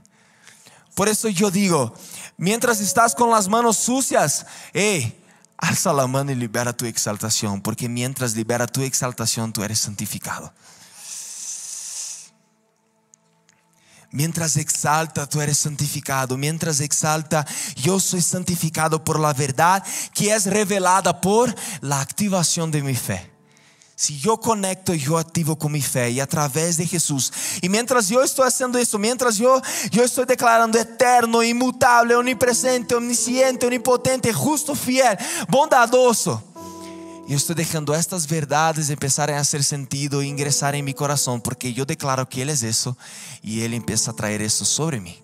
Por 0.93 1.07
isso 1.07 1.27
eu 1.27 1.49
digo, 1.49 1.91
mientras 2.37 2.79
estás 2.79 3.15
com 3.15 3.33
as 3.33 3.47
manos 3.47 3.77
sucias, 3.77 4.45
ei, 4.75 5.20
Alza 5.61 5.93
la 5.93 6.07
mano 6.07 6.31
y 6.31 6.35
libera 6.35 6.73
tu 6.73 6.85
exaltación, 6.85 7.61
porque 7.61 7.87
mientras 7.87 8.35
libera 8.35 8.67
tu 8.67 8.81
exaltación, 8.81 9.53
tú 9.53 9.63
eres 9.63 9.79
santificado. 9.79 10.51
Mientras 14.11 14.57
exalta, 14.57 15.27
tú 15.27 15.39
eres 15.39 15.57
santificado. 15.57 16.37
Mientras 16.37 16.81
exalta, 16.81 17.45
yo 17.75 17.99
soy 17.99 18.21
santificado 18.21 19.03
por 19.03 19.19
la 19.19 19.33
verdad 19.33 19.83
que 20.13 20.33
es 20.33 20.47
revelada 20.47 21.21
por 21.21 21.55
la 21.79 22.01
activación 22.01 22.71
de 22.71 22.81
mi 22.81 22.95
fe. 22.95 23.30
Se 24.01 24.19
eu 24.25 24.35
conecto, 24.35 24.95
eu 24.95 25.15
ativo 25.15 25.55
com 25.55 25.69
minha 25.69 25.83
fé 25.83 26.09
e 26.09 26.19
através 26.19 26.77
de 26.77 26.85
Jesus. 26.87 27.31
E 27.61 27.69
mientras 27.69 28.09
eu 28.09 28.23
estou 28.23 28.43
fazendo 28.43 28.79
isso, 28.79 28.97
mientras 28.97 29.39
eu, 29.39 29.61
eu 29.95 30.03
estou 30.03 30.25
declarando 30.25 30.75
eterno, 30.75 31.43
imutável, 31.43 32.17
onipresente, 32.17 32.95
omnisciente, 32.95 33.63
onipotente, 33.63 34.31
justo, 34.31 34.73
fiel, 34.73 35.15
bondadoso. 35.47 36.41
Eu 37.29 37.37
estou 37.37 37.55
deixando 37.55 37.93
estas 37.93 38.25
verdades 38.25 38.89
começarem 38.89 39.35
a 39.35 39.43
ser 39.43 39.63
sentido 39.63 40.23
e 40.23 40.27
ingressar 40.27 40.73
em 40.73 40.81
meu 40.81 40.95
coração, 40.95 41.39
porque 41.39 41.71
eu 41.77 41.85
declaro 41.85 42.25
que 42.25 42.41
Ele 42.41 42.49
é 42.49 42.55
isso 42.55 42.97
e 43.43 43.59
Ele 43.59 43.79
começa 43.79 44.09
a 44.09 44.13
trazer 44.15 44.41
isso 44.41 44.65
sobre 44.65 44.99
mim. 44.99 45.15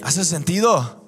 ¿Hace 0.00 0.24
sentido? 0.24 1.03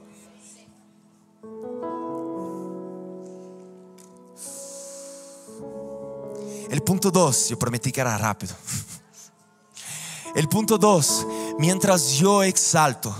El 6.70 6.82
punto 6.82 7.10
dos, 7.10 7.48
yo 7.48 7.58
prometí 7.58 7.92
que 7.92 8.00
era 8.00 8.16
rápido. 8.18 8.54
El 10.34 10.48
punto 10.48 10.76
dos, 10.76 11.26
mientras 11.58 12.12
yo 12.12 12.42
exalto, 12.42 13.14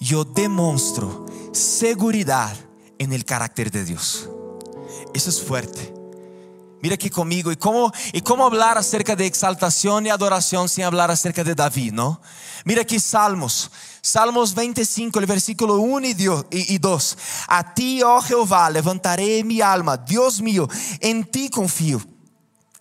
yo 0.00 0.24
demuestro 0.24 1.26
seguridad 1.52 2.56
en 2.98 3.12
el 3.12 3.24
carácter 3.24 3.70
de 3.70 3.84
Dios. 3.84 4.28
Eso 5.12 5.30
es 5.30 5.42
fuerte. 5.42 5.92
Mira 6.82 6.94
aqui 6.94 7.10
comigo. 7.10 7.50
E 7.50 7.56
como, 7.56 7.92
e 8.12 8.20
como 8.20 8.48
falar 8.48 8.78
acerca 8.78 9.16
de 9.16 9.24
exaltação 9.24 10.00
e 10.02 10.10
adoração 10.10 10.68
sem 10.68 10.84
falar 10.84 11.10
acerca 11.10 11.42
de 11.42 11.54
Davi, 11.54 11.90
não? 11.90 12.18
Mira 12.64 12.82
aqui 12.82 13.00
Salmos. 13.00 13.70
Salmos 14.02 14.54
25, 14.54 15.18
el 15.18 15.26
versículo 15.26 15.80
1 15.80 16.06
y 16.50 16.78
2. 16.78 17.18
A 17.48 17.74
ti, 17.74 18.02
oh 18.04 18.20
Jehová, 18.22 18.70
levantaré 18.70 19.42
mi 19.42 19.60
alma. 19.60 19.96
Dios 19.96 20.40
mío, 20.40 20.68
en 21.00 21.24
ti 21.24 21.50
confío. 21.50 22.15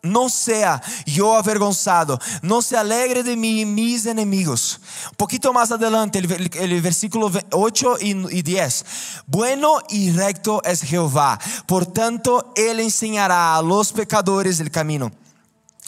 No 0.06 0.30
sea 0.30 0.82
yo 1.06 1.36
avergonzado, 1.36 2.20
no 2.41 2.62
se 2.62 2.78
alegre 2.78 3.24
de 3.24 3.36
mí 3.36 3.66
mis 3.66 4.06
enemigos. 4.06 4.80
Un 5.12 5.16
poquito 5.18 5.51
más 5.51 5.72
adelante, 5.72 6.20
el, 6.20 6.82
versículo 6.82 7.32
8 7.51 7.97
y, 8.01 8.38
y 8.38 8.41
10. 8.41 8.86
Bueno 9.28 9.80
y 9.89 10.12
recto 10.12 10.64
es 10.64 10.82
Jehová, 10.82 11.39
por 11.66 11.86
tanto, 11.86 12.53
Él 12.56 12.80
enseñará 12.80 13.58
a 13.58 13.62
los 13.62 13.91
pecadores 13.91 14.60
el 14.60 14.72
camino 14.72 15.12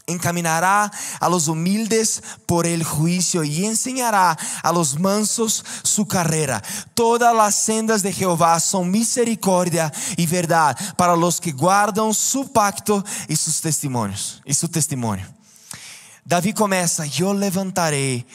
encaminará 0.07 0.91
a 1.19 1.29
los 1.29 1.47
humildes 1.47 2.23
por 2.45 2.65
el 2.65 2.83
juicio 2.83 3.43
y 3.43 3.65
enseñará 3.65 4.37
a 4.63 4.71
los 4.71 4.97
mansos 4.99 5.63
su 5.83 6.07
carrera. 6.07 6.63
Todas 6.93 7.35
las 7.35 7.55
sendas 7.55 8.01
de 8.01 8.13
Jehová 8.13 8.59
son 8.59 8.89
misericordia 8.89 9.93
y 10.15 10.25
verdad 10.25 10.77
para 10.95 11.15
los 11.15 11.39
que 11.39 11.51
guardan 11.51 12.13
su 12.13 12.51
pacto 12.51 13.03
y 13.27 13.35
sus 13.35 13.61
testimonios 13.61 14.41
y 14.45 14.53
su 14.53 14.67
testimonio. 14.69 15.27
David 16.23 16.55
comienza, 16.55 17.05
yo 17.05 17.33
levantaré 17.33 18.25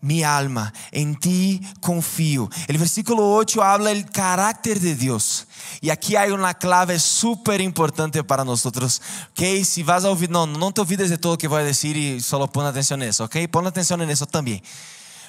mi 0.00 0.22
alma, 0.22 0.72
en 0.92 1.18
ti 1.18 1.60
confío. 1.80 2.50
El 2.68 2.78
versículo 2.78 3.34
8 3.34 3.62
habla 3.62 3.90
el 3.90 4.08
carácter 4.10 4.78
de 4.80 4.94
Dios. 4.94 5.46
Y 5.80 5.90
aquí 5.90 6.16
hay 6.16 6.30
una 6.30 6.54
clave 6.54 6.98
súper 6.98 7.60
importante 7.60 8.22
para 8.22 8.44
nosotros. 8.44 9.00
Ok, 9.30 9.64
si 9.64 9.82
vas 9.82 10.04
a 10.04 10.10
oír, 10.10 10.30
no, 10.30 10.46
no 10.46 10.72
te 10.72 10.80
olvides 10.80 11.10
de 11.10 11.18
todo 11.18 11.32
lo 11.32 11.38
que 11.38 11.48
voy 11.48 11.62
a 11.62 11.64
decir 11.64 11.96
y 11.96 12.20
solo 12.20 12.46
pon 12.46 12.66
atención 12.66 13.02
en 13.02 13.08
eso. 13.08 13.24
Ok, 13.24 13.36
pon 13.50 13.66
atención 13.66 14.00
en 14.02 14.10
eso 14.10 14.26
también. 14.26 14.62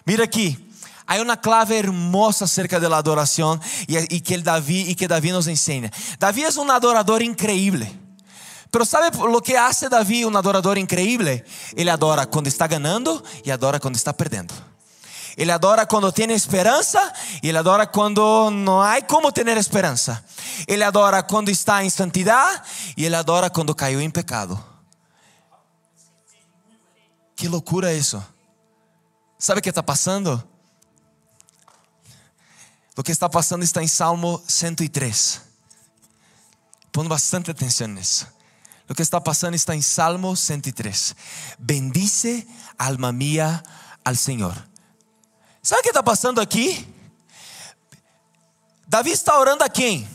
Mira 0.05 0.23
aquí. 0.23 0.57
Hay 1.09 1.21
una 1.21 1.39
clave 1.39 1.79
hermosa 1.79 2.43
acerca 2.43 2.81
de 2.81 2.89
la 2.89 2.97
adoración 2.97 3.61
y, 3.87 3.97
y 4.13 4.19
que 4.19 4.37
David 4.39 4.89
y 4.89 4.95
que 4.95 5.07
David 5.07 5.31
nos 5.31 5.47
enseña. 5.47 5.89
David 6.19 6.47
es 6.47 6.57
un 6.57 6.69
adorador 6.69 7.23
increíble. 7.23 7.89
Pero 8.71 8.85
sabe 8.85 9.15
lo 9.17 9.41
que 9.41 9.55
hace 9.55 9.89
Davi 9.89 10.25
um 10.25 10.37
adorador 10.37 10.77
increíble? 10.77 11.43
Ele 11.75 11.89
adora 11.89 12.25
quando 12.25 12.47
está 12.47 12.67
ganhando 12.67 13.23
e 13.45 13.51
adora 13.51 13.79
quando 13.79 13.95
está 13.95 14.13
perdendo. 14.13 14.53
Ele 15.37 15.51
adora 15.51 15.85
quando 15.85 16.11
tem 16.11 16.31
esperança 16.31 16.99
ele 17.43 17.57
adora 17.57 17.85
quando 17.85 18.49
não 18.49 18.81
há 18.81 18.99
como 19.03 19.31
ter 19.31 19.47
esperança. 19.57 20.23
Ele 20.67 20.83
adora 20.83 21.21
quando 21.21 21.49
está 21.49 21.83
em 21.83 21.89
santidade 21.89 22.61
e 22.97 23.05
ele 23.05 23.15
adora 23.15 23.49
quando 23.49 23.75
caiu 23.75 24.01
em 24.01 24.09
pecado. 24.09 24.61
Que 27.35 27.47
loucura 27.47 27.93
isso. 27.93 28.23
Sabe 29.37 29.59
o 29.59 29.61
que 29.61 29.69
está 29.69 29.83
passando? 29.83 30.43
O 32.95 33.03
que 33.03 33.11
está 33.11 33.29
passando 33.29 33.63
está 33.63 33.83
em 33.83 33.87
Salmo 33.87 34.41
103. 34.47 35.41
Põe 36.91 37.07
bastante 37.07 37.51
atenção 37.51 37.87
nisso. 37.87 38.36
Lo 38.87 38.95
que 38.95 39.03
está 39.03 39.23
pasando 39.23 39.55
está 39.55 39.73
en 39.73 39.83
Salmo 39.83 40.35
103. 40.35 41.15
Bendice 41.57 42.47
alma 42.77 43.11
mía 43.11 43.63
al 44.03 44.17
Señor. 44.17 44.53
¿Sabe 45.61 45.81
qué 45.83 45.89
está 45.89 46.03
pasando 46.03 46.41
aquí? 46.41 46.87
David 48.87 49.11
está 49.11 49.37
orando 49.37 49.65
a 49.65 49.69
quién? 49.69 50.07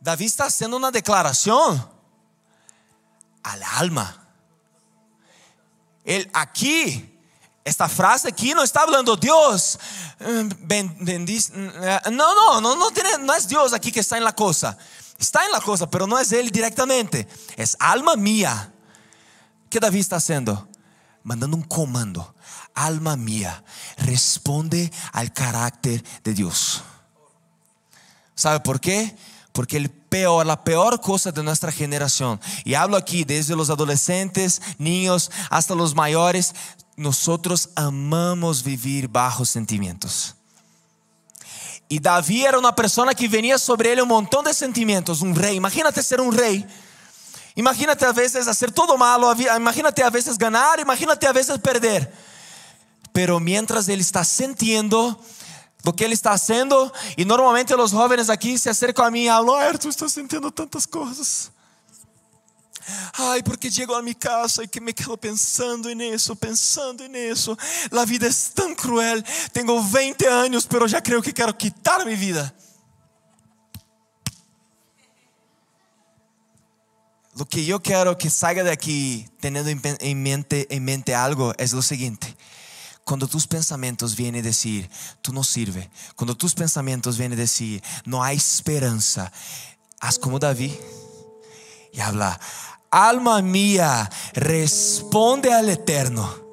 David 0.00 0.26
está 0.26 0.46
haciendo 0.46 0.78
una 0.78 0.90
declaración 0.90 1.86
al 3.42 3.62
alma. 3.62 4.26
Él 6.04 6.30
aquí 6.32 7.18
esta 7.68 7.86
frase 7.86 8.28
aquí 8.28 8.54
no 8.54 8.62
está 8.62 8.80
hablando 8.80 9.14
Dios, 9.14 9.78
bendice. 10.60 11.52
No, 11.54 12.34
no, 12.34 12.60
no, 12.62 12.74
no, 12.74 12.90
tiene, 12.92 13.18
no 13.18 13.34
es 13.34 13.46
Dios 13.46 13.74
aquí 13.74 13.92
que 13.92 14.00
está 14.00 14.16
en 14.16 14.24
la 14.24 14.34
cosa. 14.34 14.78
Está 15.18 15.44
en 15.44 15.50
la 15.50 15.60
cosa, 15.60 15.90
pero 15.90 16.06
no 16.06 16.18
es 16.18 16.30
Él 16.30 16.50
directamente. 16.50 17.26
Es 17.56 17.76
alma 17.80 18.14
mía. 18.14 18.72
¿Qué 19.68 19.80
David 19.80 20.00
está 20.00 20.16
haciendo? 20.16 20.68
Mandando 21.24 21.56
un 21.56 21.64
comando. 21.64 22.34
Alma 22.74 23.16
mía, 23.16 23.64
responde 23.96 24.92
al 25.12 25.32
carácter 25.32 26.04
de 26.22 26.32
Dios. 26.32 26.82
¿Sabe 28.36 28.60
por 28.60 28.80
qué? 28.80 29.16
Porque 29.52 29.76
el 29.76 29.90
peor, 29.90 30.46
la 30.46 30.62
peor 30.62 31.00
cosa 31.00 31.32
de 31.32 31.42
nuestra 31.42 31.72
generación, 31.72 32.40
y 32.64 32.74
hablo 32.74 32.96
aquí 32.96 33.24
desde 33.24 33.56
los 33.56 33.68
adolescentes, 33.68 34.62
niños, 34.78 35.32
hasta 35.50 35.74
los 35.74 35.96
mayores, 35.96 36.54
nosotros 36.94 37.70
amamos 37.74 38.62
vivir 38.62 39.08
bajo 39.08 39.44
sentimientos. 39.44 40.37
E 41.90 41.98
Davi 41.98 42.44
era 42.44 42.58
uma 42.58 42.72
pessoa 42.72 43.14
que 43.14 43.26
venia 43.26 43.56
sobre 43.56 43.88
ele 43.88 44.02
um 44.02 44.06
montão 44.06 44.42
de 44.42 44.52
sentimentos, 44.52 45.22
um 45.22 45.32
rei. 45.32 45.56
Imagínate 45.56 46.02
ser 46.02 46.20
um 46.20 46.28
rei. 46.28 46.66
Imagínate 47.56 48.04
a 48.04 48.12
vezes 48.12 48.46
hacer 48.46 48.70
todo 48.70 48.96
malo, 48.96 49.26
imagínate 49.56 50.02
a 50.02 50.10
veces 50.10 50.36
ganar, 50.36 50.78
imagínate 50.78 51.26
a 51.26 51.32
veces 51.32 51.56
perder. 51.58 52.12
Pero 53.12 53.40
mientras 53.40 53.88
ele 53.88 54.02
está 54.02 54.22
sentindo 54.22 55.18
lo 55.82 55.92
que 55.92 56.04
ele 56.04 56.14
está 56.14 56.32
haciendo, 56.32 56.92
e 57.16 57.24
normalmente 57.24 57.74
os 57.74 57.90
jovens 57.90 58.30
aqui 58.30 58.58
se 58.58 58.68
acercam 58.68 59.04
a 59.04 59.10
mim 59.10 59.24
e 59.24 59.28
falam: 59.28 59.70
oh, 59.74 59.78
tu 59.78 59.88
estás 59.88 60.12
sentindo 60.12 60.50
tantas 60.50 60.86
coisas. 60.86 61.50
Ai, 63.18 63.42
porque 63.42 63.70
chego 63.70 63.94
a 63.94 64.02
minha 64.02 64.14
casa 64.14 64.64
e 64.64 64.68
que 64.68 64.80
me 64.80 64.92
quedo 64.92 65.16
pensando 65.18 65.92
nisso, 65.92 66.34
pensando 66.36 67.06
nisso. 67.06 67.56
A 67.90 68.04
vida 68.04 68.26
é 68.26 68.30
tão 68.54 68.74
cruel. 68.74 69.22
Tenho 69.52 69.82
20 69.82 70.26
anos, 70.26 70.66
pero 70.66 70.88
já 70.88 71.00
creio 71.00 71.22
que 71.22 71.32
quero 71.32 71.52
quitar 71.54 72.04
minha 72.04 72.16
vida. 72.16 72.54
Lo 77.36 77.46
que 77.46 77.68
eu 77.68 77.78
quero 77.78 78.16
que 78.16 78.28
saia 78.28 78.64
daqui 78.64 79.24
tendo 79.40 79.58
em 80.00 80.14
mente, 80.14 80.66
mente 80.80 81.12
algo 81.12 81.52
é 81.56 81.64
o 81.64 81.82
seguinte. 81.82 82.36
Quando 83.04 83.28
tus 83.28 83.46
pensamentos 83.46 84.12
vêm 84.12 84.42
dizer, 84.42 84.88
tu 85.22 85.32
não 85.32 85.44
sirve. 85.44 85.88
Quando 86.16 86.34
tus 86.34 86.52
pensamentos 86.52 87.16
vêm 87.16 87.30
dizer, 87.30 87.80
não 88.04 88.20
há 88.20 88.34
esperança. 88.34 89.30
Haz 90.00 90.18
como 90.18 90.38
Davi 90.38 90.78
e 91.92 92.00
habla, 92.00 92.38
alma 92.90 93.42
mía, 93.42 94.10
responde 94.34 95.52
al 95.52 95.68
Eterno. 95.68 96.48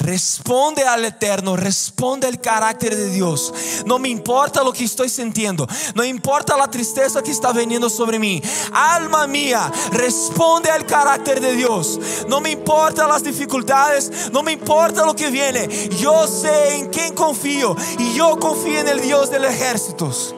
Responde 0.00 0.82
al 0.84 1.04
Eterno, 1.04 1.56
responde 1.56 2.26
al 2.26 2.40
carácter 2.40 2.96
de 2.96 3.10
Dios. 3.10 3.52
No 3.84 3.98
me 3.98 4.08
importa 4.08 4.64
lo 4.64 4.72
que 4.72 4.84
estoy 4.84 5.10
sintiendo, 5.10 5.68
no 5.94 6.02
importa 6.02 6.56
la 6.56 6.70
tristeza 6.70 7.22
que 7.22 7.30
está 7.30 7.52
veniendo 7.52 7.90
sobre 7.90 8.18
mí. 8.18 8.40
Alma 8.72 9.26
mía, 9.26 9.70
responde 9.92 10.70
al 10.70 10.86
carácter 10.86 11.40
de 11.40 11.54
Dios. 11.54 12.00
No 12.28 12.40
me 12.40 12.50
importa 12.50 13.06
las 13.06 13.22
dificultades, 13.22 14.30
no 14.32 14.42
me 14.42 14.52
importa 14.52 15.04
lo 15.04 15.14
que 15.14 15.28
viene. 15.28 15.68
Yo 15.98 16.26
sé 16.26 16.76
en 16.76 16.88
quién 16.88 17.14
confío 17.14 17.76
y 17.98 18.14
yo 18.14 18.38
confío 18.38 18.80
en 18.80 18.88
el 18.88 19.02
Dios 19.02 19.30
de 19.30 19.40
los 19.40 19.52
ejércitos. 19.52 20.34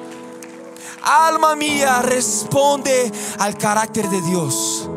Alma 1.03 1.57
mía, 1.57 2.03
responde 2.03 3.11
al 3.39 3.57
carácter 3.59 4.09
de 4.09 4.21
Dios. 4.23 4.89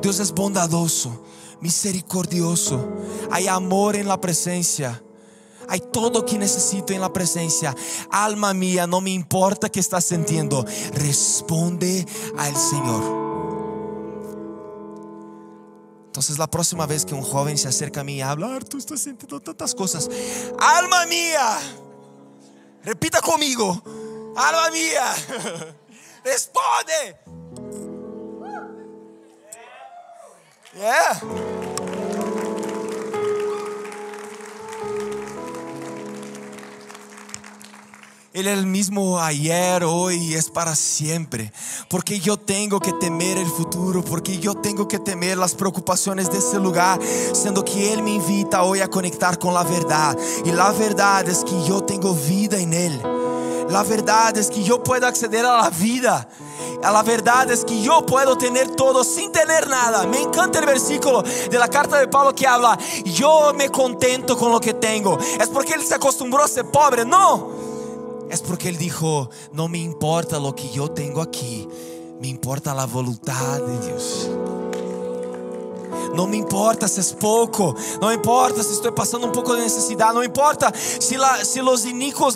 Dios 0.00 0.18
es 0.20 0.32
bondadoso, 0.32 1.24
misericordioso. 1.60 2.88
Hay 3.30 3.46
amor 3.46 3.96
en 3.96 4.08
la 4.08 4.20
presencia. 4.20 5.02
Hay 5.68 5.80
todo 5.92 6.24
que 6.24 6.38
necesito 6.38 6.92
en 6.92 7.00
la 7.00 7.12
presencia. 7.12 7.74
Alma 8.10 8.54
mía, 8.54 8.86
no 8.86 9.00
me 9.00 9.10
importa 9.10 9.68
que 9.68 9.80
estás 9.80 10.06
sintiendo. 10.06 10.64
Responde 10.94 12.06
al 12.38 12.56
Señor. 12.56 13.20
Entonces 16.06 16.38
la 16.38 16.50
próxima 16.50 16.86
vez 16.86 17.04
que 17.04 17.14
un 17.14 17.22
joven 17.22 17.56
se 17.56 17.68
acerca 17.68 18.00
a 18.00 18.04
mí 18.04 18.14
y 18.14 18.20
habla, 18.20 18.58
tú 18.60 18.78
estás 18.78 19.00
sintiendo 19.00 19.38
tantas 19.40 19.74
cosas. 19.76 20.10
Alma 20.58 21.06
mía, 21.06 21.58
repita 22.82 23.20
conmigo 23.20 23.80
alma 24.36 24.70
mía, 24.70 25.14
responde. 26.24 27.16
Yeah. 30.76 31.20
Él 38.32 38.46
es 38.46 38.56
el 38.56 38.66
mismo 38.66 39.18
ayer, 39.18 39.82
hoy 39.82 40.14
y 40.14 40.34
es 40.34 40.50
para 40.50 40.76
siempre. 40.76 41.52
Porque 41.88 42.20
yo 42.20 42.36
tengo 42.36 42.78
que 42.78 42.92
temer 42.92 43.36
el 43.36 43.48
futuro, 43.48 44.04
porque 44.04 44.38
yo 44.38 44.54
tengo 44.54 44.86
que 44.86 45.00
temer 45.00 45.36
las 45.36 45.56
preocupaciones 45.56 46.30
de 46.30 46.38
ese 46.38 46.60
lugar, 46.60 47.00
siendo 47.32 47.64
que 47.64 47.92
Él 47.92 48.04
me 48.04 48.12
invita 48.14 48.62
hoy 48.62 48.80
a 48.80 48.88
conectar 48.88 49.36
con 49.40 49.52
la 49.52 49.64
verdad. 49.64 50.16
Y 50.44 50.52
la 50.52 50.70
verdad 50.70 51.28
es 51.28 51.42
que 51.44 51.60
yo 51.66 51.82
tengo 51.82 52.14
vida 52.14 52.56
en 52.58 52.72
Él. 52.72 53.19
La 53.70 53.84
verdad 53.84 54.36
es 54.36 54.50
que 54.50 54.62
yo 54.62 54.82
puedo 54.82 55.06
acceder 55.06 55.46
a 55.46 55.62
la 55.62 55.70
vida. 55.70 56.28
La 56.82 57.02
verdad 57.02 57.50
es 57.50 57.64
que 57.64 57.80
yo 57.80 58.04
puedo 58.04 58.36
tener 58.36 58.74
todo 58.74 59.04
sin 59.04 59.30
tener 59.30 59.68
nada. 59.68 60.06
Me 60.06 60.20
encanta 60.20 60.58
el 60.58 60.66
versículo 60.66 61.22
de 61.22 61.58
la 61.58 61.68
carta 61.68 61.98
de 61.98 62.08
Pablo 62.08 62.34
que 62.34 62.46
habla, 62.46 62.78
yo 63.04 63.52
me 63.54 63.68
contento 63.68 64.36
con 64.36 64.50
lo 64.50 64.60
que 64.60 64.74
tengo. 64.74 65.18
¿Es 65.18 65.48
porque 65.48 65.74
él 65.74 65.82
se 65.82 65.94
acostumbró 65.94 66.42
a 66.42 66.48
ser 66.48 66.66
pobre? 66.66 67.04
No. 67.04 67.50
Es 68.30 68.40
porque 68.40 68.68
él 68.68 68.76
dijo, 68.76 69.30
no 69.52 69.68
me 69.68 69.78
importa 69.78 70.38
lo 70.38 70.54
que 70.54 70.70
yo 70.70 70.90
tengo 70.90 71.20
aquí, 71.20 71.68
me 72.20 72.28
importa 72.28 72.74
la 72.74 72.86
voluntad 72.86 73.60
de 73.60 73.86
Dios. 73.86 74.30
No 76.14 76.26
me 76.26 76.36
importa 76.36 76.88
si 76.88 77.00
es 77.00 77.12
poco, 77.12 77.74
no 78.00 78.08
me 78.08 78.14
importa 78.14 78.62
si 78.62 78.72
estoy 78.72 78.92
pasando 78.92 79.26
un 79.26 79.32
poco 79.32 79.54
de 79.54 79.62
necesidad, 79.62 80.12
no 80.12 80.20
me 80.20 80.26
importa 80.26 80.72
si, 80.74 81.16
la, 81.16 81.44
si 81.44 81.60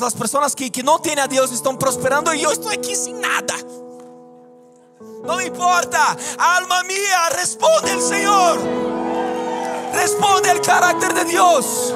las 0.01 0.15
personas 0.15 0.55
que, 0.55 0.71
que 0.71 0.83
no 0.83 0.99
a 1.23 1.29
Dios 1.29 1.53
están 1.53 1.79
prosperando 1.79 2.33
y 2.35 2.41
yo 2.41 2.53
estoy 2.53 2.77
aquí 2.77 2.95
sin 2.95 3.21
nada. 3.21 3.55
No 5.25 5.37
me 5.37 5.47
importa, 5.47 6.17
alma 6.39 6.83
mía, 6.83 7.31
responde 7.35 7.93
el 7.93 8.03
Señor. 8.03 8.59
Responde 9.95 10.51
el 10.51 10.61
carácter 10.61 11.15
de 11.15 11.25
Dios. 11.25 11.95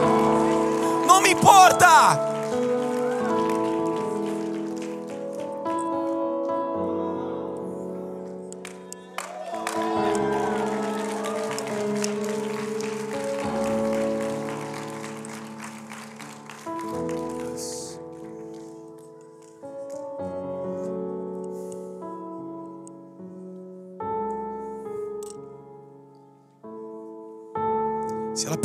No 1.06 1.20
me 1.20 1.30
importa. 1.30 2.38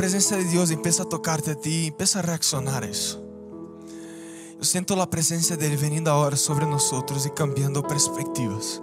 presencia 0.03 0.35
de 0.35 0.43
Dios 0.43 0.69
empieza 0.69 1.03
a 1.03 1.05
tocarte 1.05 1.51
a 1.51 1.55
ti, 1.55 1.87
empieza 1.87 2.19
a 2.19 2.21
reaccionar 2.21 2.83
a 2.83 2.87
eso. 2.87 3.23
Yo 4.57 4.63
siento 4.65 4.97
la 4.97 5.09
presencia 5.09 5.55
de 5.55 5.65
Él 5.65 5.77
veniendo 5.77 6.11
ahora 6.11 6.35
sobre 6.35 6.65
nosotros 6.65 7.25
y 7.25 7.29
cambiando 7.29 7.81
perspectivas. 7.83 8.81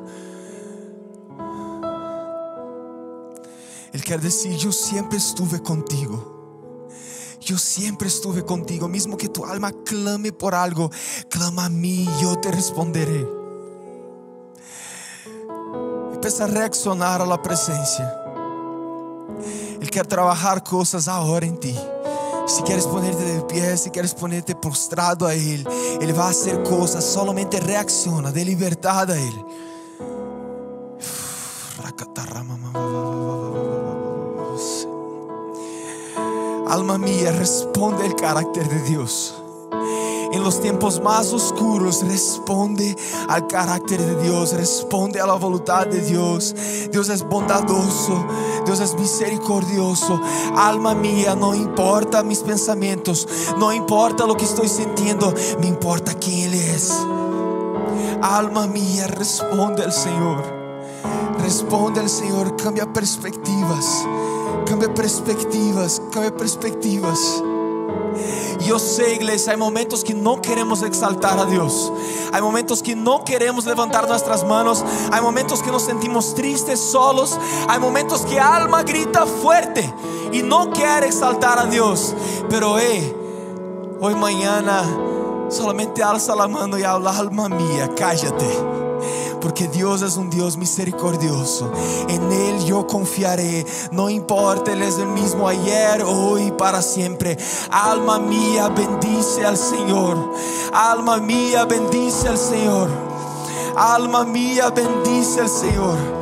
Él 3.93 4.03
quiere 4.03 4.23
decir, 4.23 4.57
yo 4.57 4.73
siempre 4.73 5.19
estuve 5.19 5.61
contigo. 5.61 6.89
Yo 7.39 7.59
siempre 7.59 8.09
estuve 8.09 8.43
contigo, 8.43 8.89
mismo 8.89 9.19
que 9.19 9.29
tu 9.29 9.45
alma 9.45 9.73
clame 9.85 10.33
por 10.33 10.55
algo, 10.55 10.91
clama 11.29 11.67
a 11.67 11.69
mí, 11.69 12.05
y 12.05 12.23
yo 12.23 12.41
te 12.41 12.51
responderé. 12.51 13.29
Empieza 16.15 16.45
a 16.45 16.47
reaccionar 16.47 17.21
a 17.21 17.27
la 17.27 17.43
presencia. 17.43 18.20
Él 19.81 19.91
quiere 19.91 20.09
trabajar 20.09 20.63
cosas 20.63 21.09
ahora 21.09 21.47
en 21.47 21.59
ti. 21.59 21.77
Si 22.47 22.63
quieres 22.63 22.87
ponerte 22.87 23.23
de 23.23 23.41
pie, 23.43 23.77
si 23.77 23.91
quieres 23.91 24.15
ponerte 24.15 24.55
prostrado 24.55 25.27
a 25.27 25.35
Él, 25.35 25.67
Él 26.01 26.19
va 26.19 26.27
a 26.27 26.31
hacer 26.31 26.63
cosas, 26.63 27.05
solamente 27.05 27.61
reacciona 27.61 28.33
de 28.33 28.45
libertad 28.45 29.11
a 29.11 29.19
Él. 29.19 29.45
Alma 36.69 36.99
mía, 36.99 37.33
responde 37.33 38.07
el 38.07 38.15
carácter 38.15 38.69
de 38.69 38.83
Dios 38.83 39.40
en 40.33 40.43
los 40.43 40.61
tiempos 40.61 41.01
más 41.01 41.33
oscuros, 41.33 42.07
responde 42.07 42.97
al 43.29 43.47
carácter 43.47 44.01
de 44.01 44.23
Dios, 44.23 44.53
responde 44.53 45.21
a 45.21 45.27
la 45.27 45.35
voluntad 45.35 45.87
de 45.87 46.01
Dios. 46.01 46.55
Dios 46.91 47.09
es 47.09 47.27
bondadoso, 47.27 48.25
Dios 48.65 48.81
es 48.81 48.95
misericordioso. 48.95 50.21
Alma 50.57 50.95
mía, 50.95 51.35
no 51.35 51.55
importa 51.55 52.23
mis 52.23 52.41
pensamientos, 52.41 53.29
no 53.59 53.73
importa 53.73 54.27
lo 54.27 54.37
que 54.37 54.45
estoy 54.45 54.69
sintiendo, 54.69 55.35
me 55.61 55.67
importa 55.67 56.15
quién 56.15 56.53
Él 56.53 56.55
es. 56.55 56.93
Alma 58.23 58.67
mía, 58.67 59.07
responde 59.07 59.83
al 59.83 59.93
Señor. 59.93 60.61
Responde 61.41 62.01
al 62.01 62.09
Señor, 62.09 62.55
cambia 62.57 62.93
perspectivas, 62.93 64.07
cambia 64.67 64.93
perspectivas, 64.93 66.01
cambia 66.13 66.37
perspectivas. 66.37 67.43
Eu 68.67 68.79
sei, 68.79 69.15
igreja, 69.15 69.53
há 69.53 69.57
momentos 69.57 70.03
que 70.03 70.15
não 70.15 70.39
queremos 70.39 70.83
exaltar 70.83 71.39
a 71.39 71.45
Deus. 71.45 71.93
Há 72.33 72.41
momentos 72.41 72.81
que 72.81 72.95
não 72.95 73.21
queremos 73.21 73.65
levantar 73.65 74.07
nossas 74.07 74.45
manos. 74.45 74.85
Há 75.11 75.21
momentos 75.21 75.61
que 75.61 75.71
nos 75.71 75.83
sentimos 75.83 76.33
tristes, 76.33 76.79
solos. 76.79 77.37
Há 77.69 77.79
momentos 77.79 78.25
que 78.25 78.39
alma 78.39 78.83
grita 78.83 79.27
fuerte 79.27 79.93
e 80.33 80.43
não 80.43 80.71
quer 80.71 81.03
exaltar 81.03 81.59
a 81.59 81.65
Deus. 81.65 82.15
Pero, 82.49 82.79
hey, 82.79 83.15
hoje 84.01 84.17
manhã, 84.17 84.63
solamente 85.49 86.03
alza 86.03 86.35
la 86.35 86.47
mano 86.47 86.79
e 86.79 86.85
habla, 86.85 87.11
alma 87.11 87.49
mía, 87.49 87.89
cállate 87.97 88.90
porque 89.41 89.69
Dios 89.69 90.03
es 90.03 90.17
un 90.17 90.31
Dios 90.31 90.57
misericordioso. 90.57 91.73
En 92.09 92.31
Él 92.33 92.65
yo 92.65 92.87
confiaré, 92.87 93.67
no 93.91 94.11
importa, 94.11 94.73
Él 94.73 94.83
es 94.83 94.99
el 94.99 95.09
mismo 95.09 95.49
ayer, 95.49 96.03
hoy 96.03 96.53
para 96.53 96.83
siempre. 96.83 97.37
Alma 97.71 98.19
mía, 98.19 98.69
bendice 98.69 99.45
al 99.45 99.57
Señor. 99.57 100.33
Alma 100.73 101.19
mía, 101.19 101.65
bendice 101.65 102.29
al 102.29 102.39
Señor. 102.39 102.89
Alma 103.77 104.25
mía, 104.25 104.71
bendice 104.71 105.41
al 105.41 105.49
Señor. 105.49 106.21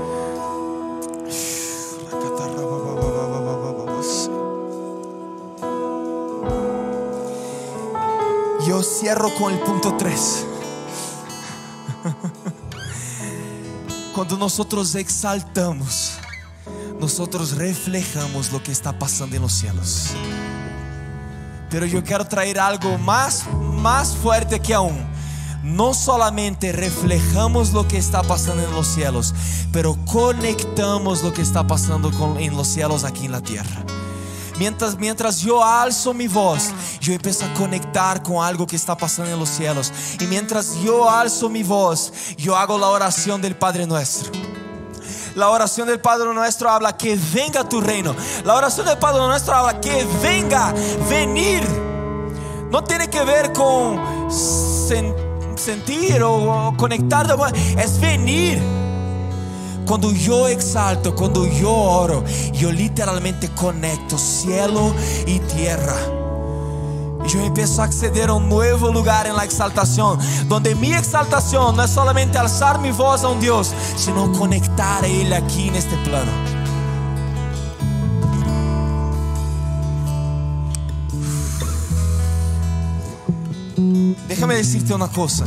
Yo 8.67 8.83
cierro 8.83 9.31
con 9.39 9.53
el 9.55 9.61
punto 9.61 9.95
3. 9.97 10.48
Quando 14.19 14.37
nós 14.37 14.59
exaltamos, 14.97 16.19
nós 16.99 17.53
reflejamos 17.53 18.53
o 18.53 18.59
que 18.59 18.73
está 18.73 18.93
passando 18.93 19.37
em 19.37 19.39
los 19.39 19.53
cielos. 19.53 20.09
Pero 21.71 21.87
eu 21.87 22.03
quero 22.03 22.25
trazer 22.25 22.59
algo 22.59 22.99
mais, 22.99 23.45
mais 23.81 24.13
forte 24.15 24.59
que 24.59 24.73
aún. 24.73 25.07
No 25.63 25.95
solamente 25.95 26.73
reflejamos 26.73 27.73
lo 27.73 27.87
que 27.87 27.97
está 27.97 28.25
pasando 28.25 28.65
en 28.65 28.75
los 28.75 28.89
cielos, 28.89 29.33
pero 29.73 29.97
conectamos 30.05 31.23
lo 31.23 31.33
que 31.33 31.43
está 31.43 31.65
pasando 31.65 32.11
con, 32.11 32.41
en 32.41 32.57
los 32.57 32.67
cielos 32.67 33.05
aquí 33.05 33.27
en 33.27 33.31
la 33.33 33.41
tierra. 33.41 33.85
Mientras, 34.59 34.99
mientras 34.99 35.41
yo 35.41 35.65
alzo 35.65 36.13
mi 36.13 36.27
voz, 36.27 36.71
yo 37.01 37.13
empiezo 37.13 37.45
a 37.45 37.55
conectar 37.55 38.23
con 38.23 38.45
algo 38.45 38.67
que 38.67 38.77
está 38.77 38.97
pasando 38.97 39.33
en 39.33 39.39
los 39.39 39.49
cielos. 39.49 39.93
Y 40.19 40.27
mientras 40.27 40.75
yo 40.83 41.09
alzo 41.09 41.49
mi 41.49 41.63
voz, 41.63 42.13
yo 42.37 42.57
hago 42.57 42.77
la 42.77 42.89
oración 42.89 43.41
del 43.41 43.55
Padre 43.55 43.87
nuestro. 43.87 44.33
La 45.37 45.51
oración 45.51 45.87
del 45.87 46.01
Padre 46.01 46.35
nuestro 46.35 46.69
habla 46.69 46.97
que 46.97 47.17
venga 47.33 47.69
tu 47.69 47.81
reino. 47.81 48.17
La 48.45 48.57
oración 48.57 48.85
del 48.85 48.99
Padre 48.99 49.25
nuestro 49.25 49.55
habla 49.55 49.81
que 49.81 50.05
venga, 50.21 50.75
venir. 51.09 51.63
No 52.71 52.83
tiene 52.83 53.09
que 53.09 53.23
ver 53.23 53.53
con 53.53 54.29
sentir 55.57 56.21
o 56.25 56.75
conectar, 56.77 57.27
es 57.79 58.01
venir. 58.01 58.61
Cuando 59.89 60.13
yo 60.13 60.49
exalto, 60.49 61.15
cuando 61.15 61.47
yo 61.47 61.73
oro, 61.73 62.23
yo 62.53 62.71
literalmente 62.71 63.49
conecto 63.49 64.19
cielo 64.19 64.95
y 65.27 65.39
tierra. 65.39 65.97
Y 67.25 67.29
yo 67.29 67.41
empiezo 67.41 67.81
a 67.81 67.87
acceder 67.87 68.29
a 68.29 68.35
un 68.35 68.51
nuevo 68.51 68.93
lugar 68.93 69.27
en 69.27 69.35
la 69.35 69.45
exaltación, 69.45 70.19
donde 70.47 70.75
mi 70.75 70.93
exaltación 70.93 71.75
no 71.75 71.85
es 71.85 71.91
solamente 71.91 72.37
alzar 72.37 72.79
mi 72.81 72.91
voz 72.91 73.25
a 73.25 73.29
un 73.29 73.41
Dios, 73.41 73.73
sino 73.97 74.31
conectar 74.33 75.05
a 75.05 75.07
Él 75.07 75.33
aquí 75.33 75.69
en 75.69 75.77
este 75.77 75.97
plano. 76.05 76.33
Déjame 84.29 84.57
decirte 84.57 84.93
una 84.93 85.09
cosa. 85.09 85.47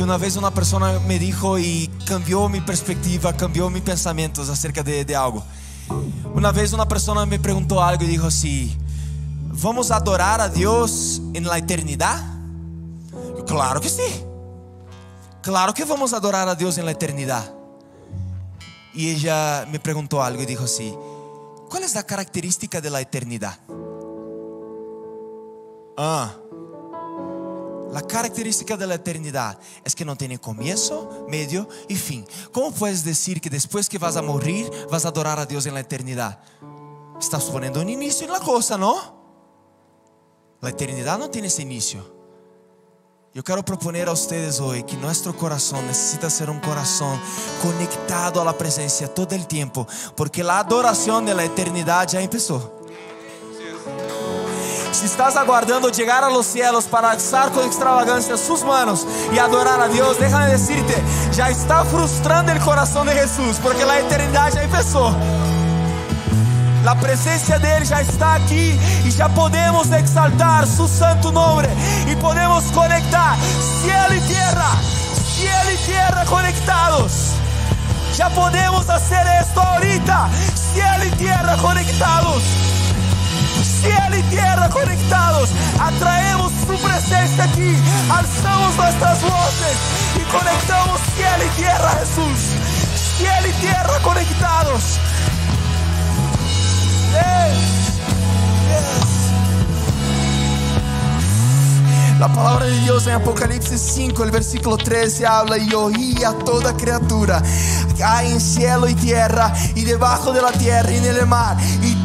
Que 0.00 0.04
una 0.04 0.16
vez 0.16 0.36
una 0.36 0.50
persona 0.50 0.98
me 1.00 1.18
dijo 1.18 1.58
y 1.58 1.90
cambió 2.06 2.48
mi 2.48 2.62
perspectiva, 2.62 3.34
cambió 3.34 3.68
mis 3.68 3.82
pensamientos 3.82 4.48
acerca 4.48 4.82
de, 4.82 5.04
de 5.04 5.14
algo. 5.14 5.44
Una 6.34 6.52
vez 6.52 6.72
una 6.72 6.88
persona 6.88 7.26
me 7.26 7.38
preguntó 7.38 7.82
algo 7.82 8.04
y 8.04 8.06
dijo 8.06 8.28
así, 8.28 8.74
¿vamos 9.62 9.90
a 9.90 9.96
adorar 9.96 10.40
a 10.40 10.48
Dios 10.48 11.20
en 11.34 11.46
la 11.46 11.58
eternidad? 11.58 12.18
Yo, 13.12 13.44
claro 13.44 13.78
que 13.78 13.90
sí. 13.90 14.24
Claro 15.42 15.74
que 15.74 15.84
vamos 15.84 16.14
a 16.14 16.16
adorar 16.16 16.48
a 16.48 16.54
Dios 16.54 16.78
en 16.78 16.86
la 16.86 16.92
eternidad. 16.92 17.52
Y 18.94 19.10
ella 19.10 19.68
me 19.70 19.80
preguntó 19.80 20.22
algo 20.22 20.42
y 20.42 20.46
dijo 20.46 20.64
así, 20.64 20.94
¿cuál 21.68 21.82
es 21.82 21.94
la 21.94 22.04
característica 22.04 22.80
de 22.80 22.88
la 22.88 23.02
eternidad? 23.02 23.58
Ah, 25.98 26.36
La 27.92 28.02
característica 28.02 28.76
de 28.76 28.86
la 28.86 28.94
eternidad 28.94 29.58
es 29.84 29.94
que 29.94 30.04
no 30.04 30.16
tiene 30.16 30.38
comienzo, 30.38 31.26
medio 31.28 31.68
y 31.88 31.96
fin. 31.96 32.24
¿Cómo 32.52 32.72
puedes 32.72 33.04
decir 33.04 33.40
que 33.40 33.50
después 33.50 33.88
que 33.88 33.98
vas 33.98 34.16
a 34.16 34.22
morir 34.22 34.70
vas 34.90 35.04
a 35.04 35.08
adorar 35.08 35.38
a 35.38 35.46
Dios 35.46 35.66
en 35.66 35.74
la 35.74 35.80
eternidad? 35.80 36.40
Estás 37.20 37.44
poniendo 37.44 37.80
un 37.80 37.88
inicio 37.88 38.26
en 38.26 38.32
la 38.32 38.40
cosa, 38.40 38.78
¿no? 38.78 39.20
La 40.60 40.70
eternidad 40.70 41.18
no 41.18 41.30
tiene 41.30 41.48
ese 41.48 41.62
inicio. 41.62 42.20
Yo 43.32 43.44
quiero 43.44 43.64
proponer 43.64 44.08
a 44.08 44.12
ustedes 44.12 44.58
hoy 44.58 44.82
que 44.82 44.96
nuestro 44.96 45.36
corazón 45.36 45.86
necesita 45.86 46.28
ser 46.28 46.50
un 46.50 46.58
corazón 46.58 47.20
conectado 47.62 48.40
a 48.40 48.44
la 48.44 48.58
presencia 48.58 49.12
todo 49.12 49.36
el 49.36 49.46
tiempo, 49.46 49.86
porque 50.16 50.42
la 50.42 50.58
adoración 50.58 51.24
de 51.24 51.34
la 51.34 51.44
eternidad 51.44 52.08
ya 52.08 52.20
empezó. 52.20 52.79
Si 54.92 55.06
estás 55.06 55.36
aguardando 55.36 55.88
llegar 55.88 56.24
a 56.24 56.30
los 56.30 56.46
cielos 56.46 56.86
para 56.86 57.12
alzar 57.12 57.52
con 57.52 57.64
extravagancia 57.64 58.36
sus 58.36 58.64
manos 58.64 59.06
y 59.32 59.38
adorar 59.38 59.80
a 59.80 59.88
Dios, 59.88 60.18
déjame 60.18 60.48
decirte, 60.48 60.94
ya 61.32 61.48
está 61.48 61.84
frustrando 61.84 62.50
el 62.50 62.58
corazón 62.58 63.06
de 63.06 63.14
Jesús, 63.14 63.58
porque 63.62 63.84
la 63.84 64.00
eternidad 64.00 64.52
ya 64.52 64.62
empezó. 64.62 65.14
La 66.84 66.98
presencia 66.98 67.58
de 67.58 67.76
Él 67.76 67.84
ya 67.84 68.00
está 68.00 68.34
aquí 68.34 68.78
y 69.04 69.10
ya 69.10 69.28
podemos 69.28 69.92
exaltar 69.92 70.66
su 70.66 70.88
santo 70.88 71.30
nombre 71.30 71.68
y 72.06 72.16
podemos 72.16 72.64
conectar 72.72 73.36
cielo 73.82 74.14
y 74.14 74.20
tierra, 74.20 74.72
cielo 75.36 75.70
y 75.72 75.86
tierra 75.86 76.24
conectados. 76.24 77.12
Ya 78.16 78.28
podemos 78.30 78.88
hacer 78.88 79.24
esto 79.40 79.60
ahorita, 79.60 80.28
cielo 80.72 81.04
y 81.04 81.10
tierra 81.12 81.56
conectados. 81.58 82.42
Cielo 83.80 84.16
y 84.16 84.22
tierra 84.24 84.68
conectados, 84.68 85.50
atraemos 85.78 86.52
su 86.66 86.76
presencia 86.82 87.44
aquí, 87.44 87.74
alzamos 88.10 88.76
nuestras 88.76 89.22
voces 89.22 89.76
y 90.16 90.20
conectamos 90.30 91.00
cielo 91.16 91.44
y 91.44 91.56
tierra, 91.56 91.90
Jesús. 92.00 92.38
Cielo 93.16 93.48
y 93.48 93.52
tierra 93.60 93.98
conectados. 94.02 95.00
La 102.20 102.28
palabra 102.28 102.66
de 102.66 102.78
Dios 102.80 103.06
en 103.06 103.14
Apocalipsis 103.14 103.80
5, 103.80 104.24
el 104.24 104.30
versículo 104.30 104.76
13 104.76 105.26
habla 105.26 105.56
y 105.56 105.72
oí 105.72 106.22
a 106.22 106.32
toda 106.32 106.76
criatura, 106.76 107.42
hay 108.04 108.32
en 108.32 108.40
cielo 108.42 108.86
y 108.90 108.94
tierra 108.94 109.54
y 109.74 109.84
debajo 109.84 110.30
de 110.30 110.42
la 110.42 110.52
tierra 110.52 110.92
y 110.92 110.98
en 110.98 111.04
el 111.06 111.26
mar 111.26 111.56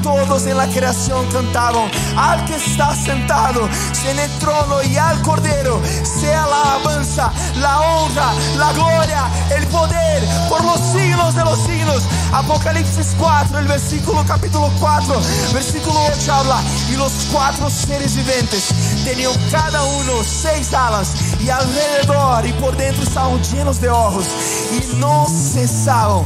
todos 0.06 0.46
en 0.46 0.56
la 0.56 0.68
creación 0.68 1.26
cantaban 1.32 1.90
al 2.16 2.46
que 2.46 2.54
está 2.58 2.96
sentado 2.96 3.68
en 4.08 4.20
el 4.20 4.30
trono 4.38 4.84
y 4.84 4.96
al 4.98 5.20
cordero 5.24 5.82
sea 6.04 6.46
la 6.46 6.62
alabanza, 6.76 7.34
la 7.56 7.82
honra, 7.82 8.32
la 8.56 8.72
gloria, 8.74 9.24
el 9.50 9.66
poder 9.66 10.24
por 10.48 10.64
los 10.64 10.80
siglos 10.94 11.34
de 11.34 11.44
los 11.44 11.58
siglos. 11.66 12.04
Apocalipsis 12.32 13.16
4, 13.18 13.58
el 13.58 13.68
versículo 13.68 14.24
capítulo 14.28 14.72
4, 14.80 15.16
versículo 15.54 16.00
8 16.20 16.34
habla 16.34 16.62
y 16.92 16.98
los 16.98 17.12
cuatro 17.32 17.68
seres 17.72 18.16
vivientes 18.16 18.70
tenían 19.04 19.32
cada 19.50 19.84
uno 19.86 20.14
seis 20.24 20.72
alas 20.74 21.14
y 21.42 21.50
alrededor 21.50 22.46
y 22.46 22.54
por 22.54 22.78
dentro 22.78 23.02
estaban 23.02 23.42
llenos 23.42 23.82
de 23.82 23.90
ojos 23.90 24.26
y 24.72 24.98
no 24.98 25.26
cesaban 25.28 26.26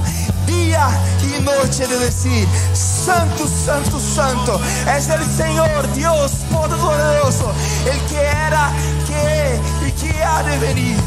día 0.49 0.89
y 1.21 1.41
noche 1.41 1.87
de 1.87 1.99
decir, 1.99 2.47
Santo, 2.73 3.47
Santo, 3.47 3.99
Santo, 3.99 4.59
es 4.97 5.07
el 5.09 5.23
Señor 5.25 5.93
Dios 5.93 6.31
Todopoderoso, 6.49 7.53
el 7.91 7.99
que 8.09 8.19
era, 8.19 8.71
que 9.07 9.59
y 9.87 9.91
que 9.91 10.23
ha 10.23 10.43
de 10.43 10.57
venir. 10.57 10.97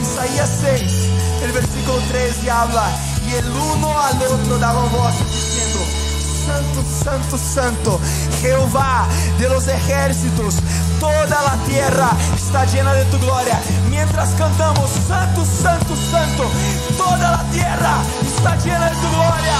Isaías 0.00 0.50
6, 0.62 0.92
el 1.44 1.52
versículo 1.52 1.98
3 2.08 2.48
habla, 2.48 2.90
y 3.28 3.34
el 3.34 3.48
uno 3.50 4.00
al 4.00 4.18
daba 4.58 4.82
voces 4.86 5.28
diciendo, 5.28 5.47
Santo, 6.48 6.82
Santo, 7.04 7.38
Santo, 7.38 8.00
Jehová 8.40 9.06
de 9.38 9.50
los 9.50 9.68
ejércitos, 9.68 10.54
toda 10.98 11.42
la 11.42 11.56
tierra 11.68 12.10
está 12.34 12.64
llena 12.64 12.94
de 12.94 13.04
tu 13.06 13.18
gloria. 13.18 13.60
Mientras 13.90 14.30
cantamos, 14.30 14.88
Santo, 15.06 15.44
Santo, 15.44 15.94
Santo, 16.10 16.44
toda 16.96 17.32
la 17.32 17.42
tierra 17.52 17.96
está 18.26 18.56
llena 18.64 18.86
de 18.86 18.96
tu 18.96 19.08
gloria. 19.10 19.58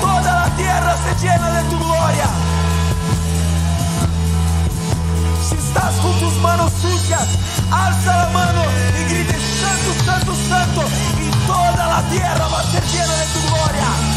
Toda 0.00 0.32
la 0.40 0.56
tierra 0.56 0.96
se 1.04 1.24
llena 1.24 1.50
de 1.52 1.70
tu 1.70 1.78
gloria. 1.78 2.28
Si 5.48 5.54
estás 5.54 5.94
con 6.02 6.18
tus 6.18 6.34
manos 6.42 6.72
sucias, 6.82 7.28
alza 7.70 8.16
la 8.16 8.28
mano 8.30 8.62
y 8.98 9.14
grite, 9.14 9.36
Santo, 9.62 10.04
Santo, 10.04 10.34
Santo, 10.48 10.82
y 11.22 11.46
toda 11.46 11.86
la 11.86 12.02
tierra 12.10 12.48
va 12.48 12.58
a 12.58 12.64
ser 12.72 12.82
llena 12.86 13.14
de 13.14 13.26
tu 13.26 13.40
gloria. 13.46 14.15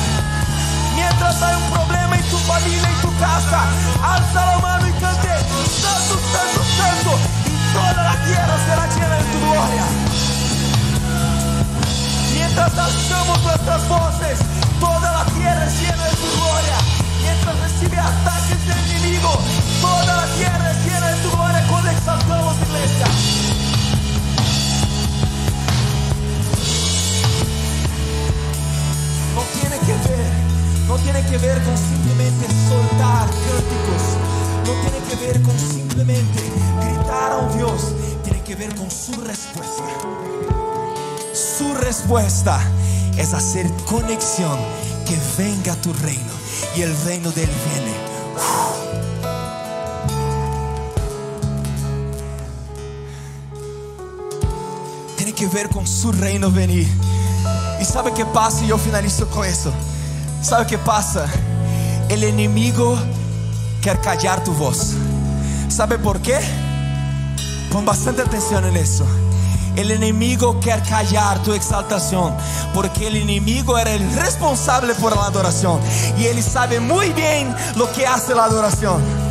Mientras 0.99 1.41
hay 1.41 1.55
un 1.55 1.69
problema 1.71 2.15
en 2.17 2.23
tu 2.29 2.37
familia, 2.39 2.89
en 2.89 3.01
tu 3.01 3.11
casa, 3.17 3.59
alza 4.03 4.45
la 4.45 4.57
mano 4.59 4.85
y 4.87 4.91
cante, 4.99 5.31
Santo, 5.81 6.15
Santo, 6.33 6.61
Santo, 6.77 7.11
y 7.45 7.55
toda 7.73 8.03
la 8.03 8.15
tierra 8.25 8.55
será 8.67 8.85
llena 8.95 9.15
de 9.15 9.23
tu 9.31 9.39
gloria. 9.39 9.85
Mientras 12.33 12.77
alzamos 12.77 13.43
nuestras 13.43 13.87
voces, 13.87 14.39
toda 14.79 15.11
la 15.11 15.25
tierra 15.37 15.65
es 15.65 15.79
llena 15.79 16.03
de 16.03 16.15
tu 16.21 16.27
gloria. 16.35 16.77
Mientras 17.21 17.55
recibe 17.59 17.97
ataques 17.99 18.67
del 18.67 18.79
enemigo, 18.89 19.31
toda 19.81 20.15
la 20.17 20.27
tierra 20.35 20.71
es 20.71 20.85
llena 20.85 21.07
de 21.07 21.17
tu 21.23 21.31
gloria 21.31 21.67
cuando 21.69 21.91
exaltamos 21.91 22.55
iglesia. 22.67 23.07
No 29.35 29.41
tiene 29.55 29.77
que 29.79 29.93
ver, 30.09 30.38
no 30.89 30.97
tiene 30.97 31.23
que 31.27 31.37
ver 31.37 31.61
con 31.61 31.77
simplemente 31.77 32.47
soltar 32.67 33.29
cánticos, 33.29 34.03
no 34.65 34.73
tiene 34.81 34.97
que 35.07 35.15
ver 35.27 35.41
con 35.43 35.59
simplemente 35.59 36.41
gritar 36.81 37.31
a 37.31 37.37
un 37.37 37.55
Dios, 37.55 37.93
tiene 38.23 38.41
que 38.41 38.55
ver 38.55 38.73
con 38.73 38.89
su 38.89 39.11
respuesta. 39.21 39.83
Su 41.31 41.75
respuesta 41.75 42.59
es 43.19 43.35
hacer 43.35 43.71
conexión, 43.87 44.57
que 45.05 45.15
venga 45.37 45.75
tu 45.75 45.93
reino 45.93 46.33
y 46.75 46.81
el 46.81 46.95
reino 47.05 47.31
de 47.33 47.43
Él 47.43 47.51
viene. 47.71 47.93
Tiene 55.17 55.33
que 55.33 55.45
ver 55.49 55.69
con 55.69 55.85
su 55.85 56.11
reino 56.11 56.49
venir. 56.49 56.87
¿Y 57.79 57.85
sabe 57.85 58.11
qué 58.11 58.25
pasa? 58.25 58.63
Y 58.63 58.69
yo 58.69 58.79
finalizo 58.79 59.29
con 59.29 59.45
eso. 59.45 59.71
¿Sabe 60.41 60.67
qué 60.67 60.77
pasa? 60.77 61.25
El 62.07 62.23
enemigo 62.23 62.97
quiere 63.81 63.99
callar 63.99 64.43
tu 64.43 64.53
voz. 64.53 64.93
¿Sabe 65.67 65.99
por 65.99 66.21
qué? 66.21 66.39
Pon 67.71 67.85
bastante 67.85 68.21
atención 68.21 68.65
en 68.65 68.77
eso. 68.77 69.05
El 69.75 69.91
enemigo 69.91 70.59
quiere 70.59 70.81
callar 70.83 71.41
tu 71.43 71.53
exaltación 71.53 72.33
porque 72.73 73.07
el 73.07 73.17
enemigo 73.17 73.77
era 73.77 73.91
el 73.91 74.13
responsable 74.15 74.93
por 74.95 75.15
la 75.15 75.25
adoración 75.25 75.79
y 76.17 76.25
él 76.25 76.41
sabe 76.41 76.79
muy 76.79 77.11
bien 77.11 77.53
lo 77.75 77.91
que 77.91 78.07
hace 78.07 78.33
la 78.33 78.45
adoración. 78.45 79.28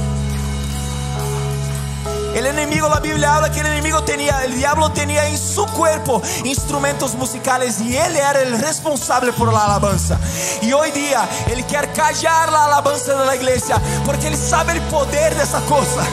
El 2.39 2.47
enemigo, 2.47 2.89
la 2.89 3.01
Biblia 3.01 3.35
habla 3.35 3.51
que 3.51 3.59
el 3.59 3.67
enemigo 3.67 4.05
tenía, 4.05 4.45
el 4.45 4.55
diablo 4.55 4.93
tenía 4.93 5.27
en 5.27 5.37
su 5.37 5.67
cuerpo 5.67 6.23
instrumentos 6.45 7.17
musicales 7.17 7.81
y 7.81 7.97
él 7.97 8.15
era 8.15 8.41
el 8.41 8.61
responsable 8.61 9.33
por 9.33 9.53
la 9.53 9.65
alabanza. 9.65 10.17
Y 10.63 10.73
hoy 10.73 10.93
día 10.93 11.29
él 11.49 11.65
quiere 11.65 11.91
callar 11.91 12.53
la 12.53 12.67
alabanza 12.67 13.19
de 13.19 13.27
la 13.27 13.35
iglesia 13.35 13.83
porque 14.07 14.29
él 14.29 14.37
sabe 14.37 14.75
el 14.75 14.81
poder 14.83 15.35
de 15.35 15.43
esa 15.43 15.61
cosa. 15.63 16.05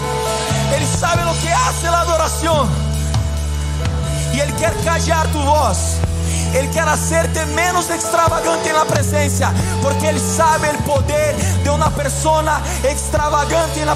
Él 0.75 0.83
sabe 0.99 1.23
lo 1.25 1.33
que 1.41 1.53
hace 1.53 1.91
la 1.91 1.99
adoración. 1.99 2.69
Y 4.33 4.39
Él 4.39 4.51
quiere 4.53 4.75
callar 4.83 5.27
tu 5.27 5.39
voz. 5.39 5.77
Él 6.55 6.67
quiere 6.69 6.89
hacerte 6.89 7.45
menos 7.45 7.91
extravagante 7.91 8.69
en 8.69 8.75
la 8.75 8.85
presencia. 8.85 9.53
Porque 9.83 10.09
Él 10.09 10.19
sabe 10.19 10.71
el 10.71 10.77
poder 10.77 11.35
de 11.63 11.69
una 11.69 11.91
persona 11.91 12.61
extravagante 12.83 13.81
en 13.81 13.85
la 13.85 13.95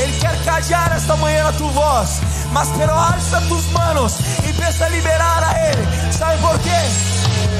Él 0.00 0.10
quiere 0.18 0.38
callar 0.44 0.92
esta 0.96 1.16
mañana 1.16 1.52
tu 1.52 1.68
voz. 1.70 2.20
Mas 2.52 2.68
pero 2.76 2.98
alza 2.98 3.40
tus 3.48 3.70
manos 3.72 4.16
y 4.44 4.50
empieza 4.50 4.86
a 4.86 4.88
liberar 4.90 5.44
a 5.44 5.70
Él. 5.70 5.78
¿Sabe 6.10 6.36
por 6.38 6.58
qué? 6.60 6.78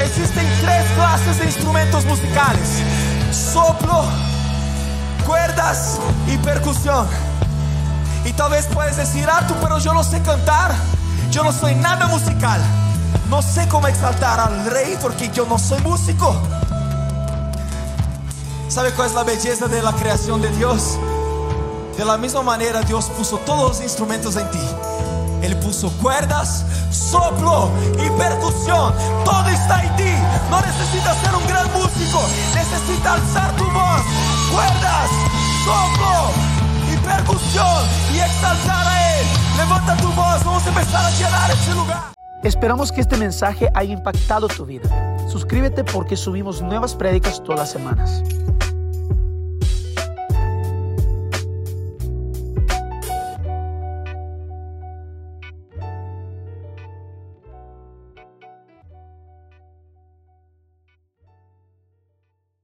Existen 0.04 0.46
tres 0.60 0.84
clases 0.94 1.38
de 1.38 1.46
instrumentos 1.46 2.04
musicales. 2.04 2.82
Soplo, 3.30 4.04
cuerdas 5.26 5.98
y 6.26 6.36
percusión. 6.38 7.06
Y 8.24 8.32
tal 8.32 8.50
vez 8.50 8.66
puedes 8.66 8.96
decir, 8.96 9.28
Arthur, 9.28 9.56
pero 9.60 9.78
yo 9.78 9.94
no 9.94 10.04
sé 10.04 10.20
cantar. 10.22 10.74
Yo 11.30 11.42
no 11.42 11.52
soy 11.52 11.74
nada 11.74 12.06
musical. 12.06 12.60
No 13.28 13.40
sé 13.40 13.66
cómo 13.68 13.88
exaltar 13.88 14.38
al 14.38 14.66
rey 14.66 14.98
porque 15.00 15.30
yo 15.30 15.46
no 15.46 15.58
soy 15.58 15.80
músico. 15.80 16.36
¿Sabe 18.68 18.92
cuál 18.92 19.08
es 19.08 19.14
la 19.14 19.24
belleza 19.24 19.68
de 19.68 19.82
la 19.82 19.92
creación 19.92 20.40
de 20.40 20.50
Dios? 20.50 20.98
De 21.97 22.05
la 22.05 22.16
misma 22.16 22.43
manera 22.43 22.80
Dios 22.82 23.11
puso 23.11 23.38
todos 23.38 23.68
los 23.68 23.80
instrumentos 23.82 24.36
en 24.36 24.51
ti. 24.51 24.66
Él 25.43 25.57
puso 25.57 25.90
cuerdas, 26.01 26.64
soplo 26.90 27.70
y 27.95 28.09
percusión. 28.18 28.95
Todo 29.24 29.47
está 29.49 29.82
en 29.82 29.97
ti. 29.97 30.12
No 30.51 30.61
necesitas 30.61 31.16
ser 31.18 31.34
un 31.34 31.47
gran 31.47 31.66
músico. 31.72 32.22
Necesitas 32.55 33.20
alzar 33.20 33.57
tu 33.57 33.64
voz. 33.64 34.03
Cuerdas, 34.53 35.11
soplo 35.64 36.30
y 36.93 36.97
percusión. 36.99 37.84
Y 38.14 38.20
exaltar 38.20 38.86
a 38.86 39.18
Él. 39.18 39.26
Levanta 39.57 39.97
tu 39.97 40.09
voz. 40.12 40.45
Vamos 40.45 40.64
a 40.64 40.68
empezar 40.68 41.05
a 41.05 41.11
llenar 41.11 41.51
este 41.51 41.74
lugar. 41.74 42.12
Esperamos 42.45 42.90
que 42.90 43.01
este 43.01 43.16
mensaje 43.16 43.68
haya 43.74 43.93
impactado 43.93 44.49
tu 44.49 44.64
vida. 44.64 44.88
Suscríbete 45.28 45.84
porque 45.84 46.16
subimos 46.16 46.62
nuevas 46.62 46.95
prédicas 46.95 47.43
todas 47.43 47.61
las 47.61 47.70
semanas. 47.70 48.22